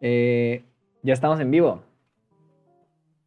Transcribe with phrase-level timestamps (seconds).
[0.00, 0.64] Eh,
[1.02, 1.82] ya estamos en vivo.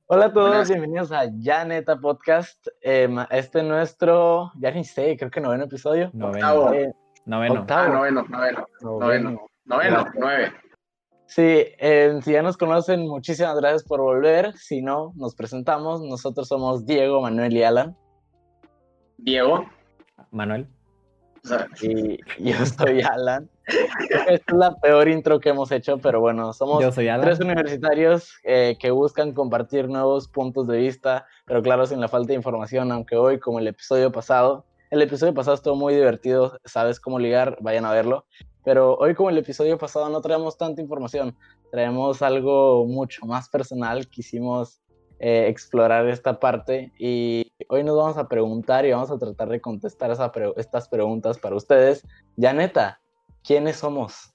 [0.06, 2.68] Hola a todos, bienvenidos a Ya Neta Podcast.
[2.82, 6.10] Eh, este es nuestro, ya ni sé, creo que noveno episodio.
[6.14, 6.74] Noveno.
[6.74, 6.94] Eh,
[7.26, 7.66] noveno.
[7.70, 8.68] Ah, noveno, noveno.
[8.82, 9.50] Noveno.
[9.66, 10.52] Noveno, nueve.
[11.28, 14.54] Sí, eh, si ya nos conocen, muchísimas gracias por volver.
[14.54, 16.02] Si no, nos presentamos.
[16.02, 17.96] Nosotros somos Diego, Manuel y Alan.
[19.18, 19.66] Diego.
[20.32, 20.68] Manuel.
[21.82, 23.48] Y yo soy Alan.
[24.28, 29.34] Es la peor intro que hemos hecho, pero bueno, somos tres universitarios eh, que buscan
[29.34, 33.60] compartir nuevos puntos de vista, pero claro, sin la falta de información, aunque hoy, como
[33.60, 38.26] el episodio pasado, el episodio pasado estuvo muy divertido, sabes cómo ligar, vayan a verlo,
[38.64, 41.36] pero hoy como el episodio pasado no traemos tanta información,
[41.72, 44.82] traemos algo mucho más personal, quisimos
[45.20, 49.60] eh, explorar esta parte y hoy nos vamos a preguntar y vamos a tratar de
[49.60, 50.12] contestar
[50.56, 52.08] estas preguntas para ustedes.
[52.38, 53.02] Ya neta,
[53.44, 54.34] ¿quiénes somos?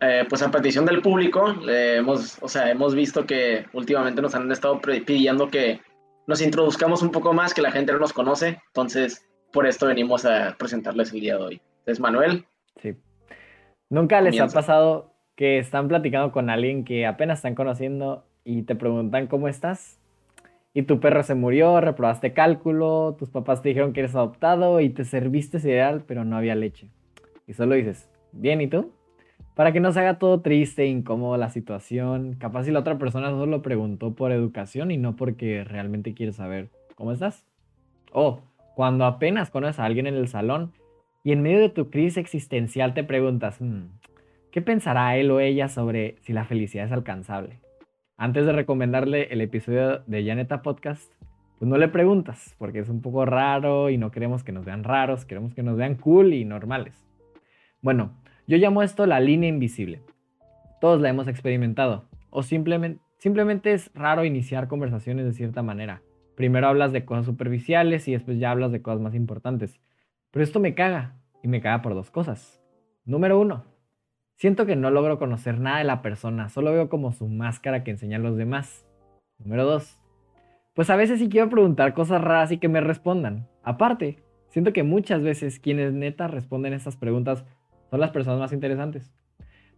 [0.00, 4.50] Eh, pues a petición del público, hemos, o sea, hemos visto que últimamente nos han
[4.50, 5.80] estado pidiendo que
[6.26, 10.24] nos introduzcamos un poco más, que la gente no nos conoce, entonces por esto venimos
[10.24, 11.60] a presentarles el día de hoy.
[11.86, 12.46] Es Manuel.
[12.80, 12.96] Sí.
[13.90, 18.74] ¿Nunca les ha pasado que están platicando con alguien que apenas están conociendo y te
[18.74, 20.00] preguntan cómo estás?
[20.74, 24.88] Y tu perro se murió, reprobaste cálculo, tus papás te dijeron que eres adoptado y
[24.88, 26.88] te serviste cereal, pero no había leche.
[27.46, 28.92] Y solo dices, bien, ¿y tú?
[29.54, 32.34] Para que no se haga todo triste, incómodo la situación.
[32.34, 36.70] Capaz si la otra persona solo preguntó por educación y no porque realmente quiere saber
[36.94, 37.44] cómo estás.
[38.12, 38.40] O
[38.74, 40.72] cuando apenas conoces a alguien en el salón
[41.24, 43.82] y en medio de tu crisis existencial te preguntas, hmm,
[44.50, 47.60] ¿qué pensará él o ella sobre si la felicidad es alcanzable?
[48.16, 51.12] Antes de recomendarle el episodio de Janeta Podcast,
[51.58, 54.84] pues no le preguntas, porque es un poco raro y no queremos que nos vean
[54.84, 57.06] raros, queremos que nos vean cool y normales.
[57.82, 58.16] Bueno,
[58.46, 60.00] yo llamo esto la línea invisible.
[60.80, 62.04] Todos la hemos experimentado.
[62.30, 66.00] O simplemente, es raro iniciar conversaciones de cierta manera.
[66.34, 69.80] Primero hablas de cosas superficiales y después ya hablas de cosas más importantes.
[70.30, 71.16] Pero esto me caga.
[71.42, 72.62] Y me caga por dos cosas.
[73.04, 73.64] Número uno,
[74.42, 77.92] Siento que no logro conocer nada de la persona, solo veo como su máscara que
[77.92, 78.84] enseña a los demás.
[79.38, 80.00] Número 2.
[80.74, 83.46] Pues a veces sí quiero preguntar cosas raras y que me respondan.
[83.62, 87.44] Aparte, siento que muchas veces quienes neta responden estas preguntas
[87.92, 89.12] son las personas más interesantes.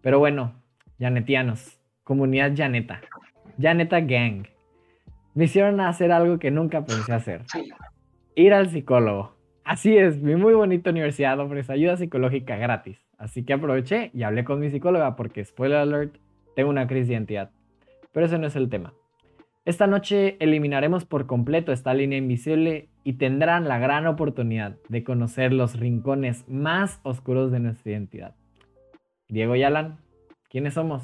[0.01, 0.55] Pero bueno,
[1.01, 3.01] Janetianos, comunidad Janeta,
[3.61, 4.47] Janeta Gang,
[5.35, 7.43] me hicieron hacer algo que nunca pensé hacer.
[8.37, 9.35] Ir al psicólogo.
[9.65, 13.05] Así es, mi muy bonita universidad ofrece ayuda psicológica gratis.
[13.19, 16.15] Así que aproveché y hablé con mi psicóloga porque, spoiler alert,
[16.55, 17.51] tengo una crisis de identidad.
[18.13, 18.95] Pero ese no es el tema.
[19.65, 25.55] Esta noche eliminaremos por completo esta línea invisible y tendrán la gran oportunidad de conocer
[25.55, 28.35] los rincones más oscuros de nuestra identidad.
[29.29, 29.99] Diego y Alan,
[30.51, 31.03] ¿quiénes somos?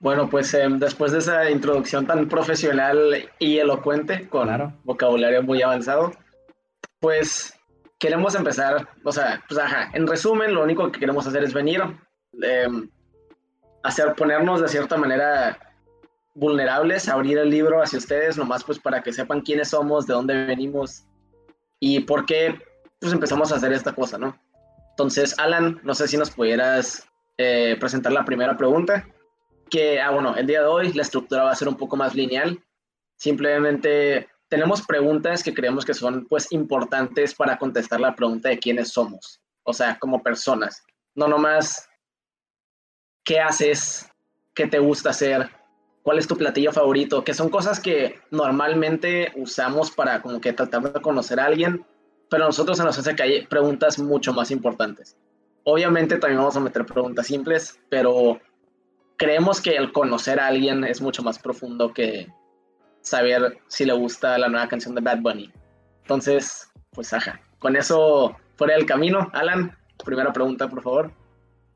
[0.00, 4.50] Bueno, pues em, después de esa introducción tan profesional y elocuente, con
[4.84, 6.12] vocabulario muy avanzado,
[7.00, 7.58] pues
[7.98, 11.82] queremos empezar, o sea, pues ajá, en resumen, lo único que queremos hacer es venir,
[12.42, 12.90] em,
[13.82, 15.58] hacer, ponernos de cierta manera
[16.38, 20.46] vulnerables, abrir el libro hacia ustedes, nomás pues para que sepan quiénes somos, de dónde
[20.46, 21.04] venimos
[21.80, 22.56] y por qué
[23.00, 24.38] pues empezamos a hacer esta cosa, ¿no?
[24.90, 29.06] Entonces, Alan, no sé si nos pudieras eh, presentar la primera pregunta,
[29.70, 32.14] que, ah, bueno, el día de hoy la estructura va a ser un poco más
[32.14, 32.62] lineal,
[33.16, 38.92] simplemente tenemos preguntas que creemos que son pues importantes para contestar la pregunta de quiénes
[38.92, 40.84] somos, o sea, como personas,
[41.14, 41.88] no nomás
[43.24, 44.08] qué haces,
[44.54, 45.50] qué te gusta hacer,
[46.08, 50.90] cuál es tu platillo favorito, que son cosas que normalmente usamos para como que tratar
[50.90, 51.84] de conocer a alguien,
[52.30, 55.18] pero a nosotros se nos hace que hay preguntas mucho más importantes.
[55.64, 58.40] Obviamente también vamos a meter preguntas simples, pero
[59.18, 62.26] creemos que el conocer a alguien es mucho más profundo que
[63.02, 65.52] saber si le gusta la nueva canción de Bad Bunny.
[66.04, 69.28] Entonces, pues ajá, con eso fuera del camino.
[69.34, 69.76] Alan,
[70.06, 71.12] primera pregunta, por favor.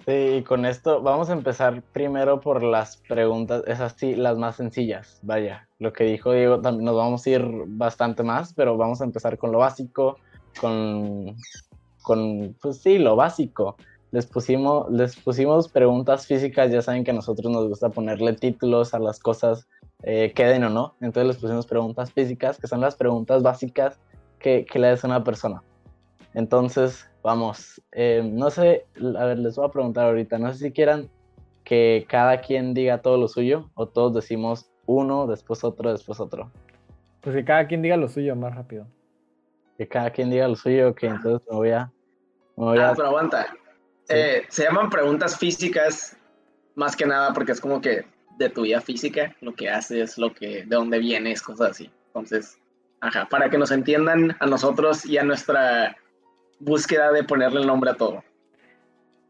[0.05, 4.57] Sí, y con esto vamos a empezar primero por las preguntas, esas sí, las más
[4.57, 5.21] sencillas.
[5.23, 9.05] Vaya, lo que dijo Diego, también nos vamos a ir bastante más, pero vamos a
[9.05, 10.19] empezar con lo básico,
[10.61, 11.37] con,
[12.03, 13.77] con pues sí, lo básico.
[14.11, 18.95] Les pusimos, les pusimos preguntas físicas, ya saben que a nosotros nos gusta ponerle títulos
[18.95, 19.69] a las cosas
[20.03, 20.95] eh, queden o no.
[21.01, 24.01] Entonces les pusimos preguntas físicas, que son las preguntas básicas
[24.41, 25.63] que, que le haces a una persona.
[26.35, 28.87] Entonces, vamos, eh, no sé,
[29.19, 31.11] a ver, les voy a preguntar ahorita, no sé si quieran
[31.65, 36.51] que cada quien diga todo lo suyo o todos decimos uno, después otro, después otro.
[37.21, 38.87] Pues que cada quien diga lo suyo más rápido.
[39.79, 41.93] Que cada quien diga lo suyo, que entonces me voy a...
[42.57, 42.91] Me voy a...
[42.91, 43.47] Ah, pero aguanta.
[44.09, 46.17] Eh, se llaman preguntas físicas
[46.75, 48.05] más que nada porque es como que
[48.39, 51.91] de tu vida física, lo que haces, lo que, de dónde vienes, cosas así.
[52.09, 52.59] Entonces,
[53.01, 55.97] ajá, para que nos entiendan a nosotros y a nuestra
[56.63, 58.23] búsqueda de ponerle el nombre a todo.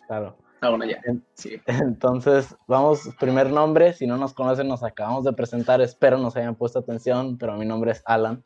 [0.07, 0.37] Claro.
[0.61, 1.01] Ah, bueno, ya.
[1.35, 1.61] Sí.
[1.67, 6.55] Entonces, vamos, primer nombre, si no nos conocen, nos acabamos de presentar, espero nos hayan
[6.55, 8.45] puesto atención, pero mi nombre es Alan.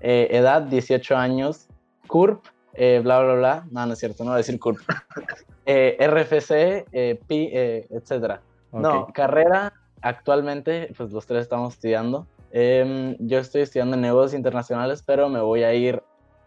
[0.00, 1.68] Eh, edad, 18 años,
[2.08, 2.44] CURP,
[2.74, 4.78] eh, bla, bla, bla, no, no es cierto, no voy a decir CURP.
[5.64, 6.90] Eh, RFC,
[7.28, 8.40] PI, etc.
[8.72, 12.26] No, carrera, actualmente, pues los tres estamos estudiando.
[12.50, 16.02] Em, yo estoy estudiando negocios internacionales, pero me voy a ir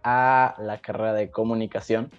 [0.05, 2.11] a la carrera de comunicación.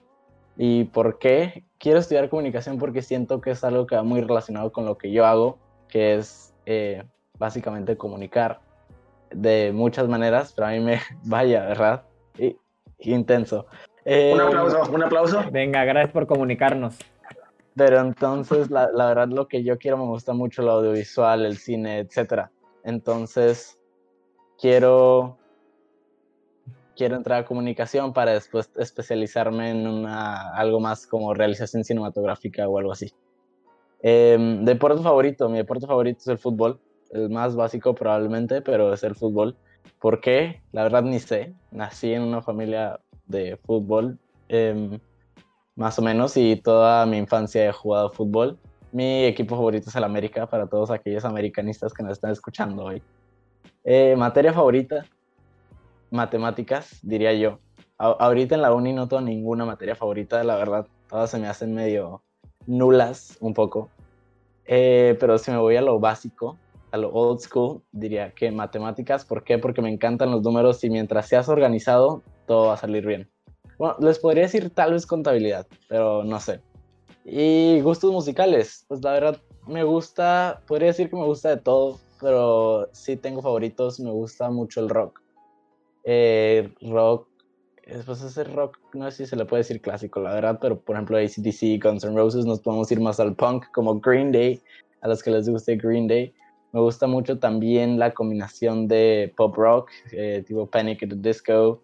[0.59, 1.65] ¿Y por qué?
[1.79, 5.13] Quiero estudiar comunicación porque siento que es algo que va muy relacionado con lo que
[5.13, 7.05] yo hago, que es eh,
[7.39, 8.61] básicamente comunicar
[9.31, 12.03] de muchas maneras, pero a mí me vaya, ¿verdad?
[12.39, 12.57] Y,
[12.99, 13.67] intenso.
[14.05, 15.45] un em, aplauso, un aplauso.
[15.53, 16.99] Venga, gracias por comunicarnos.
[17.77, 21.59] Pero entonces, la, la, verdad, lo que yo quiero me gusta mucho el audiovisual, el
[21.59, 22.47] cine, etc.
[22.83, 23.79] Entonces,
[24.59, 25.39] quiero
[26.97, 32.79] quiero entrar a comunicación para después especializarme en una, algo más como realización cinematográfica o
[32.79, 33.13] algo así.
[34.03, 39.03] Eh, deporte favorito, mi deporte favorito es el fútbol, el más básico probablemente, pero es
[39.05, 39.57] el fútbol.
[40.01, 40.63] ¿Por qué?
[40.73, 41.55] La verdad ni sé.
[41.71, 44.99] Nací en una familia de fútbol, em,
[45.75, 48.59] más o menos, y toda mi infancia he jugado fútbol.
[48.93, 53.03] Mi equipo favorito es el América, para todos aquellos americanistas que nos están escuchando hoy.
[53.85, 55.05] Eh, materia favorita,
[56.11, 57.59] matemáticas, diría yo.
[57.99, 61.75] ahorita en la uni no tengo ninguna materia favorita, la verdad, todas se me hacen
[61.75, 62.23] medio
[62.67, 63.89] nulas un poco.
[64.67, 66.59] Eh, pero si me voy a lo básico,
[66.91, 69.25] a lo old school, diría que matemáticas.
[69.25, 69.59] ¿Por qué?
[69.59, 73.31] Porque me encantan los números y mientras seas organizado, todo va a salir bien.
[73.79, 76.61] Bueno, les podría decir tal vez contabilidad, pero no sé.
[77.25, 79.37] Y gustos musicales, pues la verdad
[79.67, 84.49] me gusta, podría decir que me gusta de todo, pero sí tengo favoritos, me gusta
[84.51, 85.26] mucho el rock
[86.09, 87.29] eh, rock,
[88.05, 90.95] pues ese rock, no sé si se le puede decir clásico, la verdad, pero por
[90.95, 94.63] ejemplo ACDC, Guns N' Roses, nos podemos ir más al punk como Green Day,
[95.03, 96.33] a los que les guste Green Day.
[96.73, 101.83] Me gusta mucho también la combinación de pop rock, eh, tipo Panic at the Disco.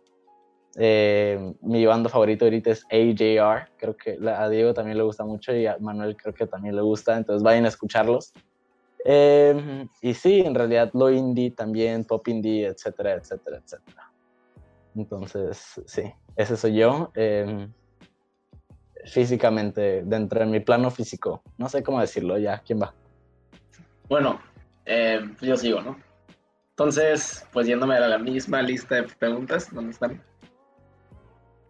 [0.77, 5.55] Eh, mi banda favorita ahorita es AJR, creo que a Diego también le gusta mucho
[5.55, 8.33] y a Manuel creo que también le gusta, entonces vayan a escucharlos.
[9.05, 14.12] Y sí, en realidad lo indie también, pop indie, etcétera, etcétera, etcétera.
[14.95, 17.11] Entonces, sí, ese soy yo.
[17.15, 17.73] Em,
[19.05, 21.43] físicamente, dentro de mi plano físico.
[21.59, 22.59] No sé cómo decirlo ya.
[22.59, 22.95] ¿Quién va?
[24.09, 24.41] Bueno,
[24.85, 25.97] eh, yo sigo, ¿no?
[26.71, 30.23] Entonces, pues yéndome a la misma lista de preguntas, ¿dónde están?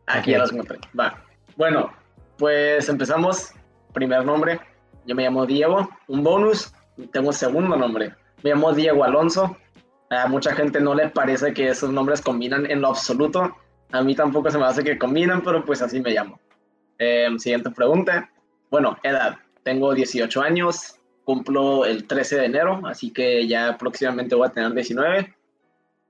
[0.07, 0.79] Aquí ya las encontré.
[0.99, 1.23] Va.
[1.57, 1.93] Bueno,
[2.39, 3.53] pues empezamos.
[3.93, 4.59] Primer nombre,
[5.07, 5.89] yo me llamo Diego.
[6.09, 6.73] Un bonus,
[7.13, 8.15] tengo segundo nombre.
[8.43, 9.57] Me llamo Diego Alonso.
[10.13, 13.57] A mucha gente no le parece que esos nombres combinan en lo absoluto.
[13.93, 16.39] A mí tampoco se me hace que combinan, pero pues así me llamo.
[16.99, 18.31] Em, siguiente pregunta.
[18.71, 19.39] Bueno, edad.
[19.63, 24.75] Tengo 18 años, cumplo el 13 de enero, así que ya próximamente voy a tener
[24.75, 25.35] 19.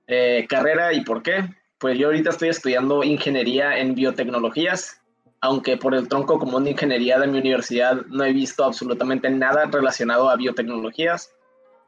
[0.07, 1.45] Eh, carrera y por qué.
[1.77, 5.01] Pues yo ahorita estoy estudiando ingeniería en biotecnologías,
[5.39, 9.65] aunque por el tronco común de ingeniería de mi universidad no he visto absolutamente nada
[9.71, 11.33] relacionado a biotecnologías.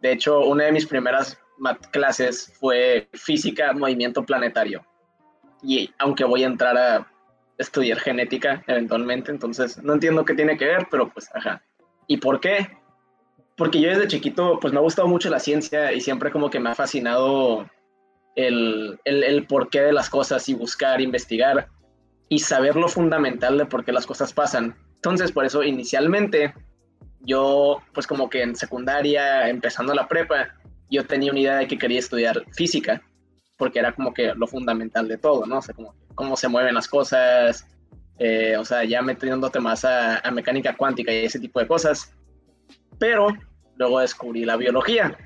[0.01, 1.37] De hecho, una de mis primeras
[1.91, 4.85] clases fue física, movimiento planetario.
[5.61, 7.07] Y aunque voy a entrar a
[7.57, 11.61] estudiar genética eventualmente, entonces no entiendo qué tiene que ver, pero pues, ajá.
[12.07, 12.67] ¿Y por qué?
[13.57, 16.59] Porque yo desde chiquito, pues me ha gustado mucho la ciencia y siempre como que
[16.59, 17.69] me ha fascinado
[18.35, 21.69] el, el, el porqué de las cosas y buscar, investigar
[22.27, 24.75] y saber lo fundamental de por qué las cosas pasan.
[24.95, 26.53] Entonces, por eso inicialmente
[27.21, 30.55] yo, pues como que en secundaria, empezando la prepa,
[30.89, 33.01] yo tenía una idea de que quería estudiar física,
[33.57, 35.59] porque era como que lo fundamental de todo, ¿no?
[35.59, 35.75] O sea,
[36.13, 37.65] cómo se mueven las cosas,
[38.17, 42.13] eh, o sea, ya metiéndote más a, a, mecánica cuántica y ese tipo de cosas.
[42.97, 43.27] Pero
[43.77, 45.17] luego descubrí la biología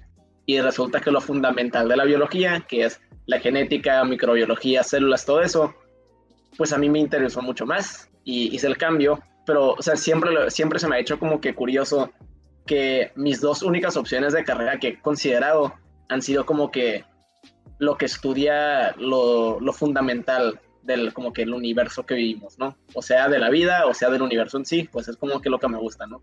[0.45, 5.41] y resulta que lo fundamental de la biología, que es la genética, microbiología, células, todo
[5.41, 5.75] eso,
[6.57, 10.49] pues a mí me interesó mucho más y hice el cambio, pero, o sea, siempre,
[10.49, 12.11] siempre se me ha hecho como que curioso
[12.69, 15.73] que mis dos únicas opciones de carrera que he considerado
[16.07, 17.03] han sido como que
[17.79, 22.77] lo que estudia lo, lo fundamental del como que el universo que vivimos, ¿no?
[22.93, 25.49] O sea, de la vida, o sea, del universo en sí, pues es como que
[25.49, 26.21] lo que me gusta, ¿no?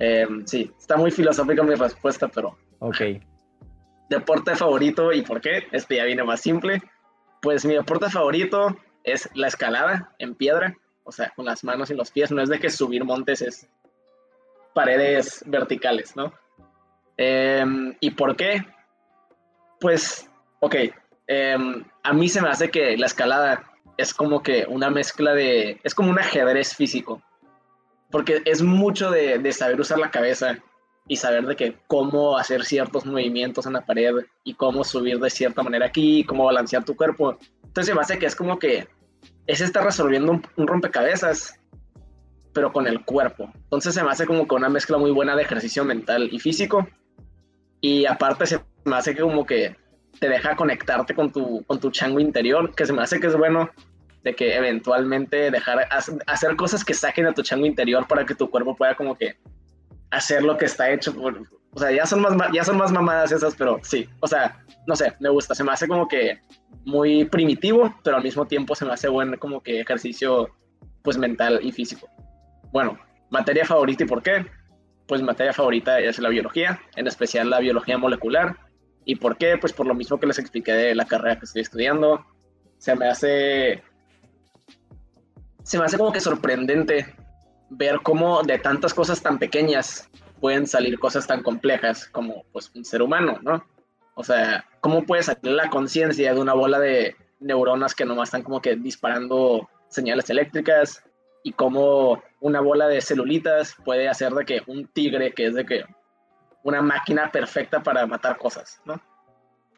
[0.00, 2.58] Em, sí, está muy filosófica mi respuesta, pero...
[2.80, 3.02] Ok.
[4.10, 6.82] Deporte favorito y por qué, este ya viene más simple.
[7.40, 11.94] Pues mi deporte favorito es la escalada en piedra, o sea, con las manos y
[11.94, 13.70] los pies, no es de que subir montes es
[14.76, 16.34] paredes verticales, ¿no?
[17.16, 18.62] Em, ¿Y por qué?
[19.80, 20.28] Pues,
[20.60, 20.74] ok,
[21.26, 23.64] em, a mí se me hace que la escalada
[23.96, 27.22] es como que una mezcla de, es como un ajedrez físico,
[28.10, 30.58] porque es mucho de, saber usar la cabeza
[31.08, 35.30] y saber de que cómo hacer ciertos movimientos en la pared y cómo subir de
[35.30, 37.38] cierta manera aquí, cómo balancear tu cuerpo.
[37.64, 38.86] Entonces se me hace que es como que
[39.46, 41.58] es estar resolviendo un, rompecabezas,
[42.56, 43.50] pero con el cuerpo.
[43.54, 46.88] Entonces se me hace como que una mezcla muy buena de ejercicio mental y físico.
[47.82, 49.76] Y aparte se me hace que como que
[50.18, 53.36] te deja conectarte con tu, con tu chango interior, que se me hace que es
[53.36, 53.68] bueno
[54.24, 55.86] de que eventualmente dejar
[56.26, 59.36] hacer cosas que saquen a tu chango interior para que tu cuerpo pueda como que
[60.10, 63.32] hacer lo que está hecho por, o sea, ya son más ya son más mamadas
[63.32, 66.40] esas, pero sí, o sea, no sé, me gusta, se me hace como que
[66.86, 70.48] muy primitivo, pero al mismo tiempo se me hace buen como que ejercicio
[71.02, 72.08] pues mental y físico.
[72.72, 72.98] Bueno,
[73.30, 74.46] materia favorita y por qué?
[75.06, 78.56] Pues materia favorita es la biología, en especial la biología molecular.
[79.04, 79.56] ¿Y por qué?
[79.56, 82.26] Pues por lo mismo que les expliqué de la carrera que estoy estudiando.
[82.78, 83.82] Se me hace
[85.66, 87.16] se me hace como que sorprendente
[87.70, 90.08] ver cómo de tantas cosas tan pequeñas
[90.40, 93.64] pueden salir cosas tan complejas como pues un ser humano, ¿no?
[94.14, 98.44] O sea, ¿cómo puede salir la conciencia de una bola de neuronas que nomás están
[98.44, 101.02] como que disparando señales eléctricas?
[101.46, 105.64] Y cómo una bola de celulitas puede hacer de que un tigre, que es de
[105.64, 105.84] que
[106.64, 109.00] una máquina perfecta para matar cosas, ¿no?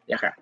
[0.07, 0.35] Y ajá.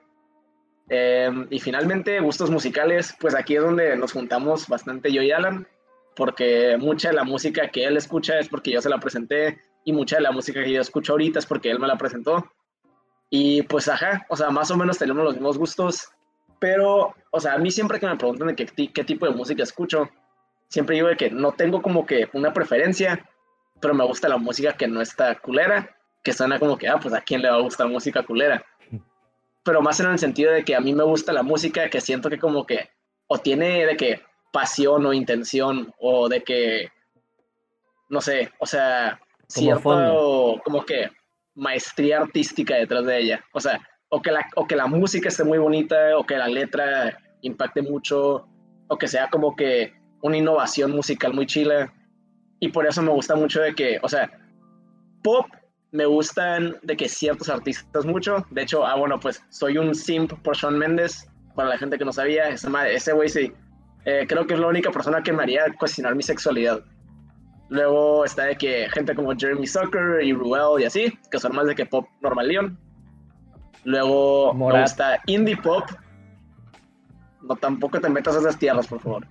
[0.88, 5.68] Em, y finalmente, gustos musicales, pues aquí es donde nos juntamos bastante yo y Alan,
[6.16, 9.92] porque mucha de la música que él escucha es porque yo se la presenté, y
[9.92, 12.50] mucha de la música que yo escucho ahorita es porque él me la presentó.
[13.30, 16.08] Y pues, ajá, o sea, más o menos tenemos los mismos gustos,
[16.58, 19.64] pero, o sea, a mí siempre que me preguntan de qué, qué tipo de música
[19.64, 20.10] escucho,
[20.70, 23.26] siempre digo de que no tengo como que una preferencia,
[23.82, 27.14] pero me gusta la música que no está culera, que suena como que, ah, pues
[27.14, 28.66] a quién le va a gustar música culera.
[29.64, 32.30] Pero más en el sentido de que a mí me gusta la música que siento
[32.30, 32.90] que como que,
[33.28, 34.22] o tiene de que
[34.52, 36.90] pasión o intención, o de que,
[38.10, 41.10] no sé, o sea, cierto, como que
[41.56, 43.46] maestría artística detrás de ella.
[43.52, 46.48] O sea, o que, la, o que la música esté muy bonita, o que la
[46.48, 48.48] letra impacte mucho,
[48.88, 51.94] o que sea como que una innovación musical muy chila.
[52.60, 54.32] Y por eso me gusta mucho de que, o sea,
[55.24, 55.46] pop
[55.92, 58.46] me gustan de que ciertos artistas mucho.
[58.52, 61.30] De hecho, ah, bueno, pues soy un simp por Shawn Mendes.
[61.56, 63.52] Para la gente que no sabía, ese güey sí.
[64.06, 66.84] Eh, creo que es la única persona que me haría cuestionar mi sexualidad.
[67.70, 71.66] Luego está de que gente como Jeremy Zucker y Ruel y así, que son más
[71.66, 72.80] de que pop normal león.
[73.84, 75.84] Luego está indie pop.
[77.42, 79.28] No, tampoco te metas a esas tierras, por favor.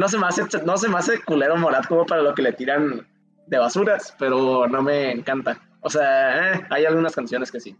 [0.00, 2.54] No se me hace, no se me hace culero Morat como para lo que le
[2.54, 3.06] tiran
[3.48, 5.60] de basuras, pero no me encanta.
[5.82, 7.76] O sea, eh, hay algunas canciones que sí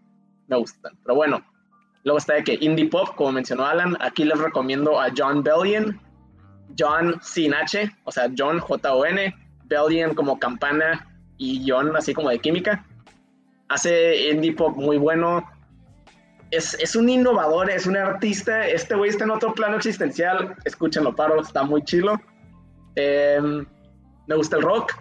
[0.47, 0.99] me gustan.
[1.03, 1.43] Pero bueno,
[2.05, 5.99] luego está de que indie pop, como mencionó Alan, aquí les recomiendo a John Bellion.
[6.79, 9.35] John sin H, o sea, John J-O-N,
[9.65, 11.09] Belgian como campana
[11.39, 12.85] y John así como de química.
[13.71, 15.43] Hace indie pop muy bueno.
[16.50, 18.66] Es, un innovador, es un artista.
[18.66, 20.57] Este güey está en otro plano existencial.
[20.64, 22.21] Escúchenlo, paro, está muy chilo.
[22.97, 23.64] Em,
[24.26, 24.92] me gusta el rock.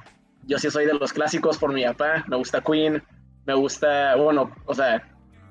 [0.46, 2.24] Yo sí soy de los clásicos por mi papá.
[2.28, 3.02] Me gusta Queen.
[3.46, 5.04] Me gusta, bueno, o sea,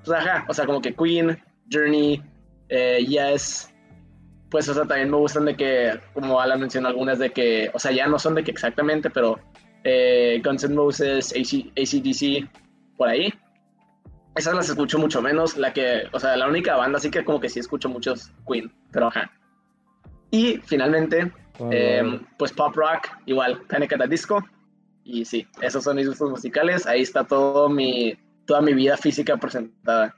[0.05, 1.37] pues ajá, o sea, como que Queen,
[1.73, 2.23] Journey,
[2.69, 3.75] eh, Yes,
[4.51, 7.79] pues, o sea, también me gustan de que, como Alan mencionó algunas, de que, o
[7.79, 9.39] sea, ya no son de que exactamente, pero
[9.85, 12.49] eh, Guns N' Roses, AC, ACDC,
[12.97, 13.33] por ahí.
[14.39, 15.57] Esas las escucho mucho menos.
[15.57, 18.73] La que, o sea, la única banda sí que como que sí escucho muchos Queen,
[18.93, 19.31] pero ajá.
[20.31, 21.33] Y finalmente,
[21.71, 24.43] em, pues pop rock, igual, Panic at the Disco.
[25.03, 26.87] Y sí, esos son mis gustos musicales.
[26.87, 28.17] Ahí está todo mi,
[28.47, 30.15] toda mi vida física presentada.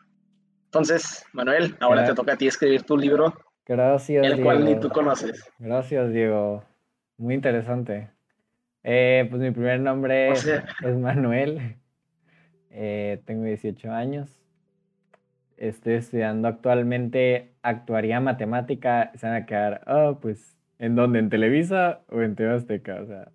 [0.66, 3.34] Entonces, Manuel, ahora te toca a ti escribir tu libro
[3.66, 4.26] Gracias.
[4.26, 5.48] El cual ni tú conoces.
[5.58, 6.64] Gracias, Diego.
[7.16, 8.10] Muy interesante.
[8.82, 11.79] Eh, pues mi primer nombre es Manuel.
[12.70, 14.40] Eh, tengo 18 años.
[15.56, 19.12] Estoy estudiando actualmente actuaría matemática.
[19.14, 21.18] Se van a quedar, oh, pues, ¿en dónde?
[21.18, 23.00] ¿En Televisa o en TV Azteca?
[23.02, 23.28] O sea,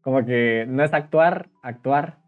[0.00, 2.18] como que no es actuar, actuar.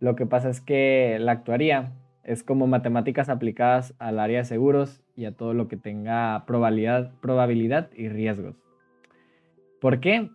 [0.00, 5.02] Lo que pasa es que la actuaría es como matemáticas aplicadas al área de seguros
[5.14, 8.56] y a todo lo que tenga probabilidad, probabilidad y riesgos.
[9.80, 10.30] ¿Por qué?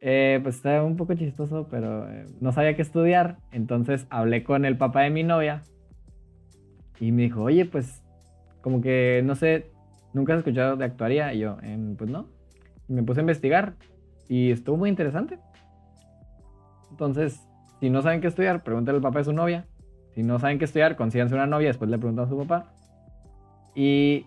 [0.00, 3.38] Eh, pues está un poco chistoso, pero eh, no sabía qué estudiar.
[3.50, 5.62] Entonces hablé con el papá de mi novia
[7.00, 8.02] y me dijo, oye, pues
[8.60, 9.70] como que no sé,
[10.12, 11.32] nunca has escuchado de actuaría.
[11.34, 12.28] Y yo, em, pues no.
[12.88, 13.74] me puse a investigar
[14.28, 15.38] y estuvo muy interesante.
[16.90, 17.46] Entonces
[17.80, 19.66] si no saben qué estudiar, pregúntenle al papá de su novia.
[20.14, 22.72] Si no saben qué estudiar, consíganse una novia, después le preguntan a su papá.
[23.74, 24.26] Y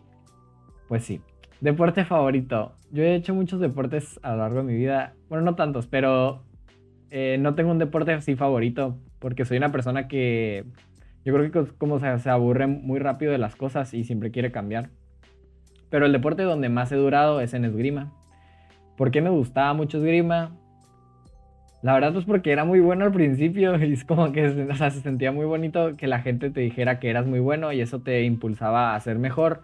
[0.87, 1.21] pues sí.
[1.61, 2.73] Deporte favorito.
[2.91, 5.13] Yo he hecho muchos deportes a lo largo de mi vida.
[5.27, 6.43] Bueno, no tantos, pero
[7.11, 8.97] eh, no tengo un deporte así favorito.
[9.19, 10.63] Porque soy una persona que
[11.25, 14.53] yo creo que como se, se aburre muy rápido de las cosas y siempre quiere
[14.53, 14.89] cambiar.
[15.89, 18.13] Pero el deporte donde más he durado es en esgrima.
[18.95, 20.55] ¿Por qué me gustaba mucho esgrima?
[21.81, 24.91] La verdad, pues porque era muy bueno al principio y es como que o sea,
[24.91, 27.99] se sentía muy bonito que la gente te dijera que eras muy bueno y eso
[27.99, 29.61] te impulsaba a ser mejor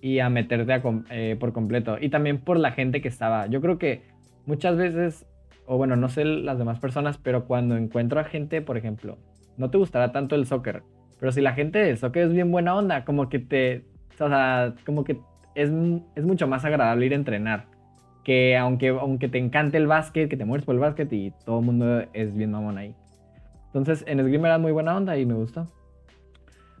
[0.00, 0.80] y a meterte
[1.10, 1.96] eh, por completo.
[2.00, 3.46] Y también por la gente que estaba.
[3.46, 4.02] Yo creo que
[4.46, 5.26] muchas veces,
[5.66, 9.18] o bueno, no sé las demás personas, pero cuando encuentro a gente, por ejemplo,
[9.56, 10.82] no te gustará tanto el soccer,
[11.18, 13.84] pero si la gente del soccer es bien buena onda, como que te,
[14.18, 15.20] o sea, como que
[15.54, 15.70] es,
[16.14, 17.66] es mucho más agradable ir a entrenar
[18.24, 21.60] que aunque, aunque te encante el básquet, que te mueres por el básquet y todo
[21.60, 22.94] el mundo es bien mamón ahí.
[23.66, 25.68] Entonces, en esgrima era muy buena onda y me gustó.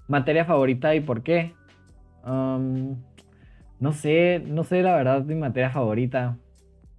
[0.08, 1.54] Materia favorita y por qué.
[2.26, 2.96] Um,
[3.80, 6.36] no sé, no sé la verdad mi materia favorita.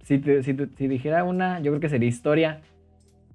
[0.02, 2.60] Si, si, si, dijera una, yo creo que sería historia.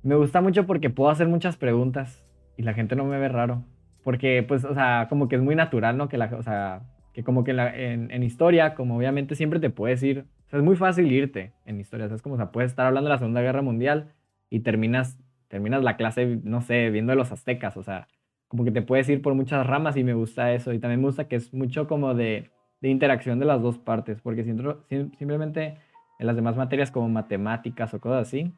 [0.04, 2.26] Me gusta mucho porque puedo hacer muchas preguntas
[2.58, 3.64] y la gente no me ve raro.
[4.04, 6.10] Porque, pues, o sea, como que es muy natural, ¿no?
[6.10, 6.82] Que la, o sea,
[7.14, 10.78] que como que en, historia, como obviamente siempre te puedes ir o sea, es muy
[10.78, 12.12] fácil irte en historias.
[12.12, 14.14] Es como, o sea, puedes estar hablando de la Segunda Guerra Mundial
[14.50, 17.76] y terminas, terminas la clase, no sé, viendo de los aztecas.
[17.76, 18.08] O sea,
[18.48, 20.72] como que te puedes ir por muchas ramas y me gusta eso.
[20.72, 22.50] Y también me gusta que es mucho como de,
[22.82, 24.22] de interacción de las dos partes.
[24.22, 25.78] Porque simplemente
[26.20, 28.54] en las demás materias como matemáticas o cosas así,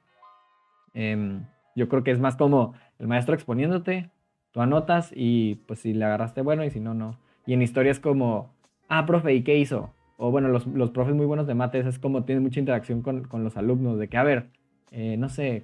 [0.93, 1.45] em,
[1.75, 4.09] yo creo que es más como el maestro exponiéndote,
[4.51, 7.17] tú anotas y pues si le agarraste bueno y si no, no.
[7.45, 8.53] Y en historia es como,
[8.89, 9.93] ah, profe, ¿y qué hizo?
[10.21, 13.23] o bueno, los, los, profes muy buenos de mates es como tienen mucha interacción con,
[13.23, 14.47] con los alumnos, de que, a ver,
[14.91, 15.63] eh, no sé,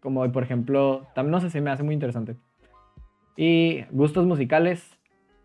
[0.00, 2.36] como por ejemplo, también no sé, si me hace muy interesante.
[3.36, 4.98] Y gustos musicales,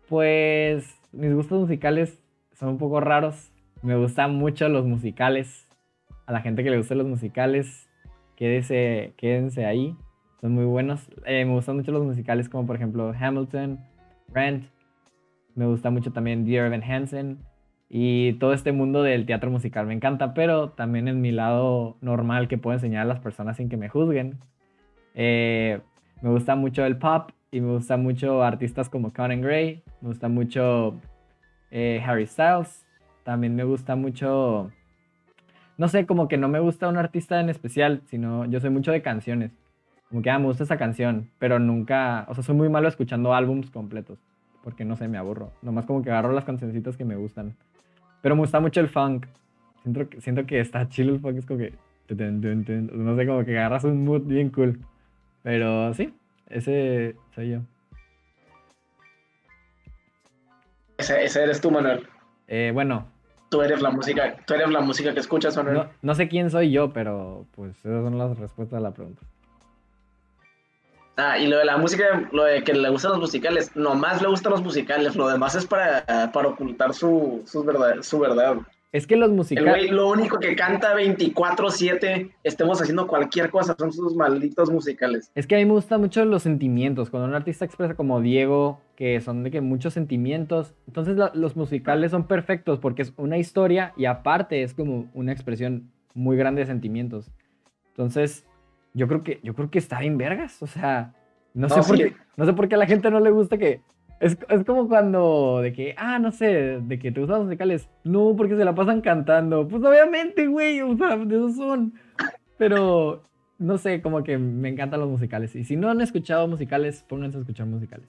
[0.08, 2.18] pues mis gustos musicales
[2.56, 3.52] son un poco raros.
[3.82, 5.68] Me gustan mucho los musicales.
[6.26, 7.88] A la gente que le gustan los musicales,
[8.34, 9.94] quédese, quédense ahí.
[10.40, 11.08] Son muy buenos.
[11.24, 13.78] Eh, me gustan mucho los musicales como por ejemplo Hamilton,
[14.32, 14.66] Rent.
[15.54, 17.38] Me gusta mucho también Dear Evan Hansen
[17.88, 22.48] y todo este mundo del teatro musical me encanta, pero también en mi lado normal
[22.48, 24.38] que puedo enseñar a las personas sin que me juzguen.
[25.14, 25.80] Eh,
[26.20, 30.28] me gusta mucho el pop y me gusta mucho artistas como Conan Gray, me gusta
[30.28, 31.00] mucho
[31.70, 32.86] eh, Harry Styles,
[33.22, 34.70] también me gusta mucho,
[35.78, 38.92] no sé, como que no me gusta un artista en especial, sino yo soy mucho
[38.92, 39.52] de canciones.
[40.08, 43.34] Como que ah, me gusta esa canción, pero nunca, o sea, soy muy malo escuchando
[43.34, 44.18] álbums completos,
[44.62, 45.52] porque no sé, me aburro.
[45.62, 47.56] Nomás como que agarro las cancioncitas que me gustan.
[48.22, 49.26] Pero me gusta mucho el funk.
[49.82, 51.74] Siento que, siento que está chill el funk, es como que.
[52.08, 54.78] No sé, como que agarras un mood bien cool.
[55.42, 56.14] Pero sí,
[56.48, 57.60] ese soy yo.
[60.98, 62.06] Ese, ese eres tú, Manuel.
[62.48, 63.06] Eh, bueno.
[63.48, 65.76] Tú eres la música, tú eres la música que escuchas, Manuel.
[65.76, 69.22] No, no sé quién soy yo, pero pues esas son las respuestas a la pregunta.
[71.16, 74.28] Ah, y lo de la música, lo de que le gustan los musicales, nomás le
[74.28, 78.56] gustan los musicales, lo demás es para, para ocultar su, su, verdad, su verdad.
[78.92, 79.74] Es que los musicales.
[79.74, 85.30] El güey, lo único que canta 24-7, estemos haciendo cualquier cosa, son sus malditos musicales.
[85.34, 87.10] Es que a mí me gustan mucho los sentimientos.
[87.10, 92.10] Cuando un artista expresa como Diego, que son de que muchos sentimientos, entonces los musicales
[92.12, 96.66] son perfectos porque es una historia y aparte es como una expresión muy grande de
[96.66, 97.30] sentimientos.
[97.88, 98.46] Entonces,
[98.94, 100.62] yo creo que, yo creo que está bien vergas.
[100.62, 101.14] O sea,
[101.54, 103.80] no, sé por qué, no sé por qué a la gente no le gusta que.
[104.18, 107.88] Es, es, como cuando, de que, ah, no sé, de que te gustan los musicales.
[108.04, 109.68] No, porque se la pasan cantando.
[109.68, 111.94] Pues obviamente, güey, o sea, de esos son.
[112.56, 113.22] Pero,
[113.58, 115.54] no sé, como que me encantan los musicales.
[115.54, 118.08] Y si no han escuchado musicales, pónganse a escuchar musicales.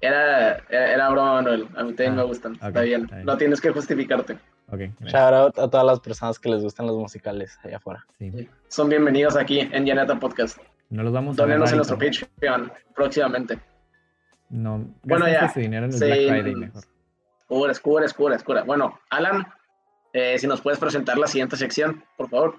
[0.00, 1.68] Era, era, broma, Manuel.
[1.76, 2.54] A mí también me ah, gustan.
[2.54, 3.08] está, bien.
[3.24, 4.36] No tienes que justificarte.
[4.70, 4.80] Ok.
[5.06, 8.06] Shout out a todas las personas que les gustan los musicales allá afuera.
[8.18, 8.48] Sí.
[8.68, 10.58] Son bienvenidos aquí en Yaneta Podcast.
[10.90, 13.58] No los vamos a en nuestro Patreon próximamente.
[14.50, 15.46] No, bueno, ya.
[15.46, 16.84] Ese dinero en el Black Friday mejor.
[18.34, 18.64] Escura.
[18.64, 19.46] Bueno, Alan,
[20.12, 22.56] eh, si nos puedes presentar la siguiente sección, por favor.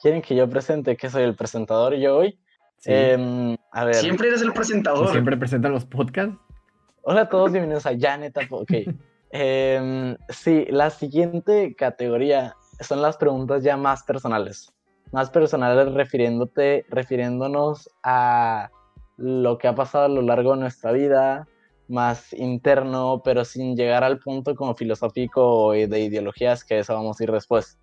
[0.00, 2.38] ¿Quieren que yo presente que soy el presentador yo hoy?
[2.78, 2.92] Sí.
[2.92, 3.94] Em, a ver.
[3.94, 5.10] Siempre eres el presentador.
[5.10, 6.36] Siempre presenta los podcasts.
[7.02, 8.42] Hola a todos, bienvenidos a Janeta.
[8.50, 8.72] Ok.
[9.30, 14.72] Em, sí, la siguiente categoría son las preguntas ya más personales.
[15.12, 18.70] Más personales refiriéndote, refiriéndonos a
[19.16, 21.46] lo que ha pasado a lo largo de nuestra vida,
[21.88, 27.20] más interno, pero sin llegar al punto como filosófico o de ideologías, que eso vamos
[27.20, 27.78] a ir después.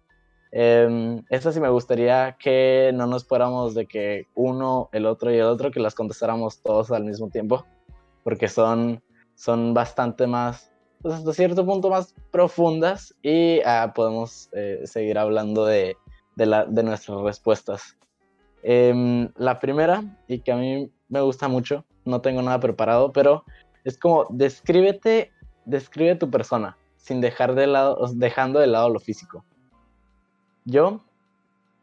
[0.56, 5.46] Eh, sí me gustaría que no nos fuéramos de que uno, el otro y el
[5.46, 7.66] otro, que las contestáramos todos al mismo tiempo,
[8.24, 9.02] porque son,
[9.34, 15.66] son bastante más, pues hasta cierto punto más profundas y ah, podemos eh, seguir hablando
[15.66, 15.98] de,
[16.36, 17.98] de, la, de nuestras respuestas.
[18.62, 23.46] Em, la primera, y que a mí me gusta mucho, no tengo nada preparado, pero
[23.84, 25.32] es como descríbete,
[25.66, 29.46] describe tu persona, sin dejar de lado, dejando de lado lo físico.
[30.66, 31.02] Yo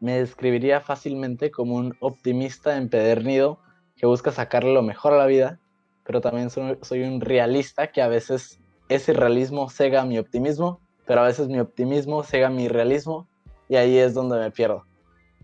[0.01, 3.61] me describiría fácilmente como un optimista empedernido
[3.97, 5.61] que busca sacarle lo mejor a la vida,
[6.05, 11.27] pero también soy, un realista que a veces ese realismo cega mi optimismo, pero a
[11.27, 13.29] veces mi optimismo cega mi realismo
[13.69, 14.85] y ahí es donde me pierdo.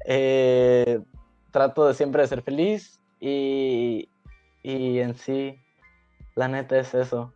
[0.06, 0.98] Eh,
[1.52, 4.08] trato de siempre de ser feliz y,
[4.62, 5.58] y en sí,
[6.34, 7.32] la neta es eso.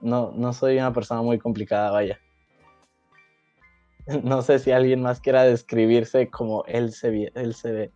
[0.00, 2.18] No, no soy una persona muy complicada, vaya.
[4.24, 7.32] No sé si alguien más quiera describirse como él se ve.
[7.36, 7.92] Él se ve.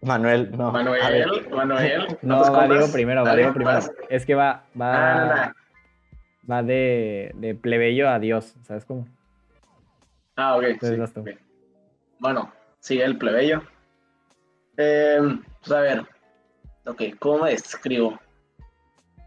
[0.00, 0.70] Manuel, no.
[0.72, 2.18] Manuel, Manuel.
[2.22, 3.80] No, va Diego primero, va Diego primero.
[4.08, 5.52] Es que va, va, ah,
[6.50, 9.06] va de, de, plebeyo a Dios, ¿sabes cómo?
[10.36, 10.64] Ah, ok.
[12.20, 13.62] Bueno, sigue el plebeyo.
[14.78, 15.20] Eh,
[15.60, 16.06] pues a ver.
[16.86, 18.18] Ok, ¿cómo me describo?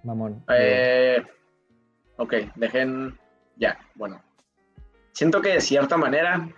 [0.03, 0.43] Mamón.
[0.49, 1.23] Eh,
[2.17, 3.15] ok, dejen.
[3.57, 4.19] Ya, bueno
[5.13, 6.49] siento que de cierta manera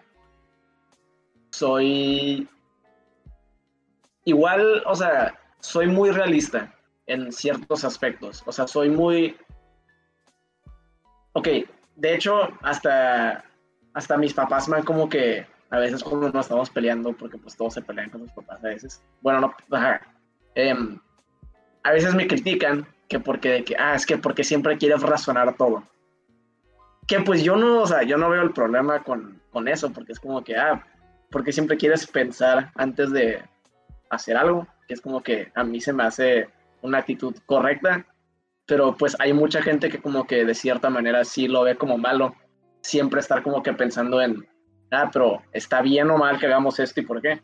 [1.52, 2.48] soy
[4.26, 6.74] igual, o sea, soy muy realista
[7.06, 8.44] en ciertos aspectos.
[8.46, 9.38] O sea, soy muy...
[11.34, 11.48] Ok,
[11.96, 13.44] de hecho, hasta,
[13.94, 17.58] hasta mis papás me han como que a veces cuando nos estamos peleando, porque pues
[17.58, 19.04] todos se pelean con sus papás a veces.
[19.22, 19.56] Bueno, no,
[20.56, 21.00] em,
[21.84, 25.56] a veces me critican que porque de que, ah, es que porque siempre quieres razonar
[25.58, 25.84] todo
[27.08, 30.14] que pues yo no, o sea, yo no veo el problema con, con eso, porque
[30.14, 30.86] es como que, ah,
[31.30, 33.42] porque siempre quieres pensar antes de
[34.10, 36.50] hacer algo, que es como que a mí se me hace
[36.82, 38.06] una actitud correcta,
[38.66, 41.98] pero pues hay mucha gente que como que de cierta manera sí lo ve como
[41.98, 42.36] malo,
[42.82, 44.48] siempre estar como que pensando en,
[44.94, 47.42] ah, pero está bien o mal que hagamos esto y por qué.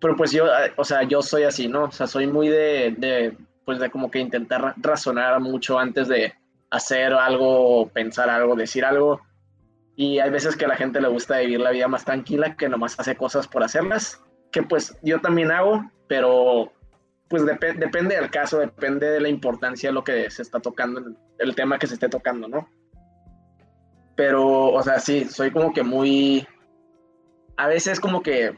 [0.00, 1.84] Pero pues yo, o sea, yo soy así, ¿no?
[1.84, 6.34] O sea, soy muy de, de pues de como que intentar razonar mucho antes de,
[6.70, 9.20] hacer algo, pensar algo, decir algo.
[9.96, 12.68] Y hay veces que a la gente le gusta vivir la vida más tranquila, que
[12.68, 16.72] nomás hace cosas por hacerlas, que pues yo también hago, pero
[17.28, 21.02] pues depende del caso, depende de la importancia de lo que se está tocando,
[21.38, 22.68] el tema que se esté tocando, ¿no?
[24.18, 26.44] Pero, o sea, sí, soy como que muy,
[27.56, 28.52] a veces como que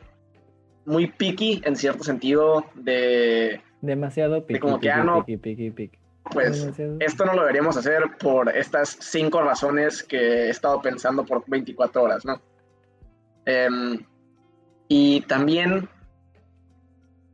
[0.87, 3.61] muy picky en cierto sentido de...
[3.83, 4.59] Demasiado picky.
[4.59, 5.99] como que, ah, no, picky, picky,
[6.33, 6.66] pues
[7.01, 12.05] esto no lo deberíamos hacer por estas cinco razones que he estado pensando por 24
[12.05, 12.40] horas, ¿no?
[13.44, 14.03] Em,
[14.88, 15.90] y también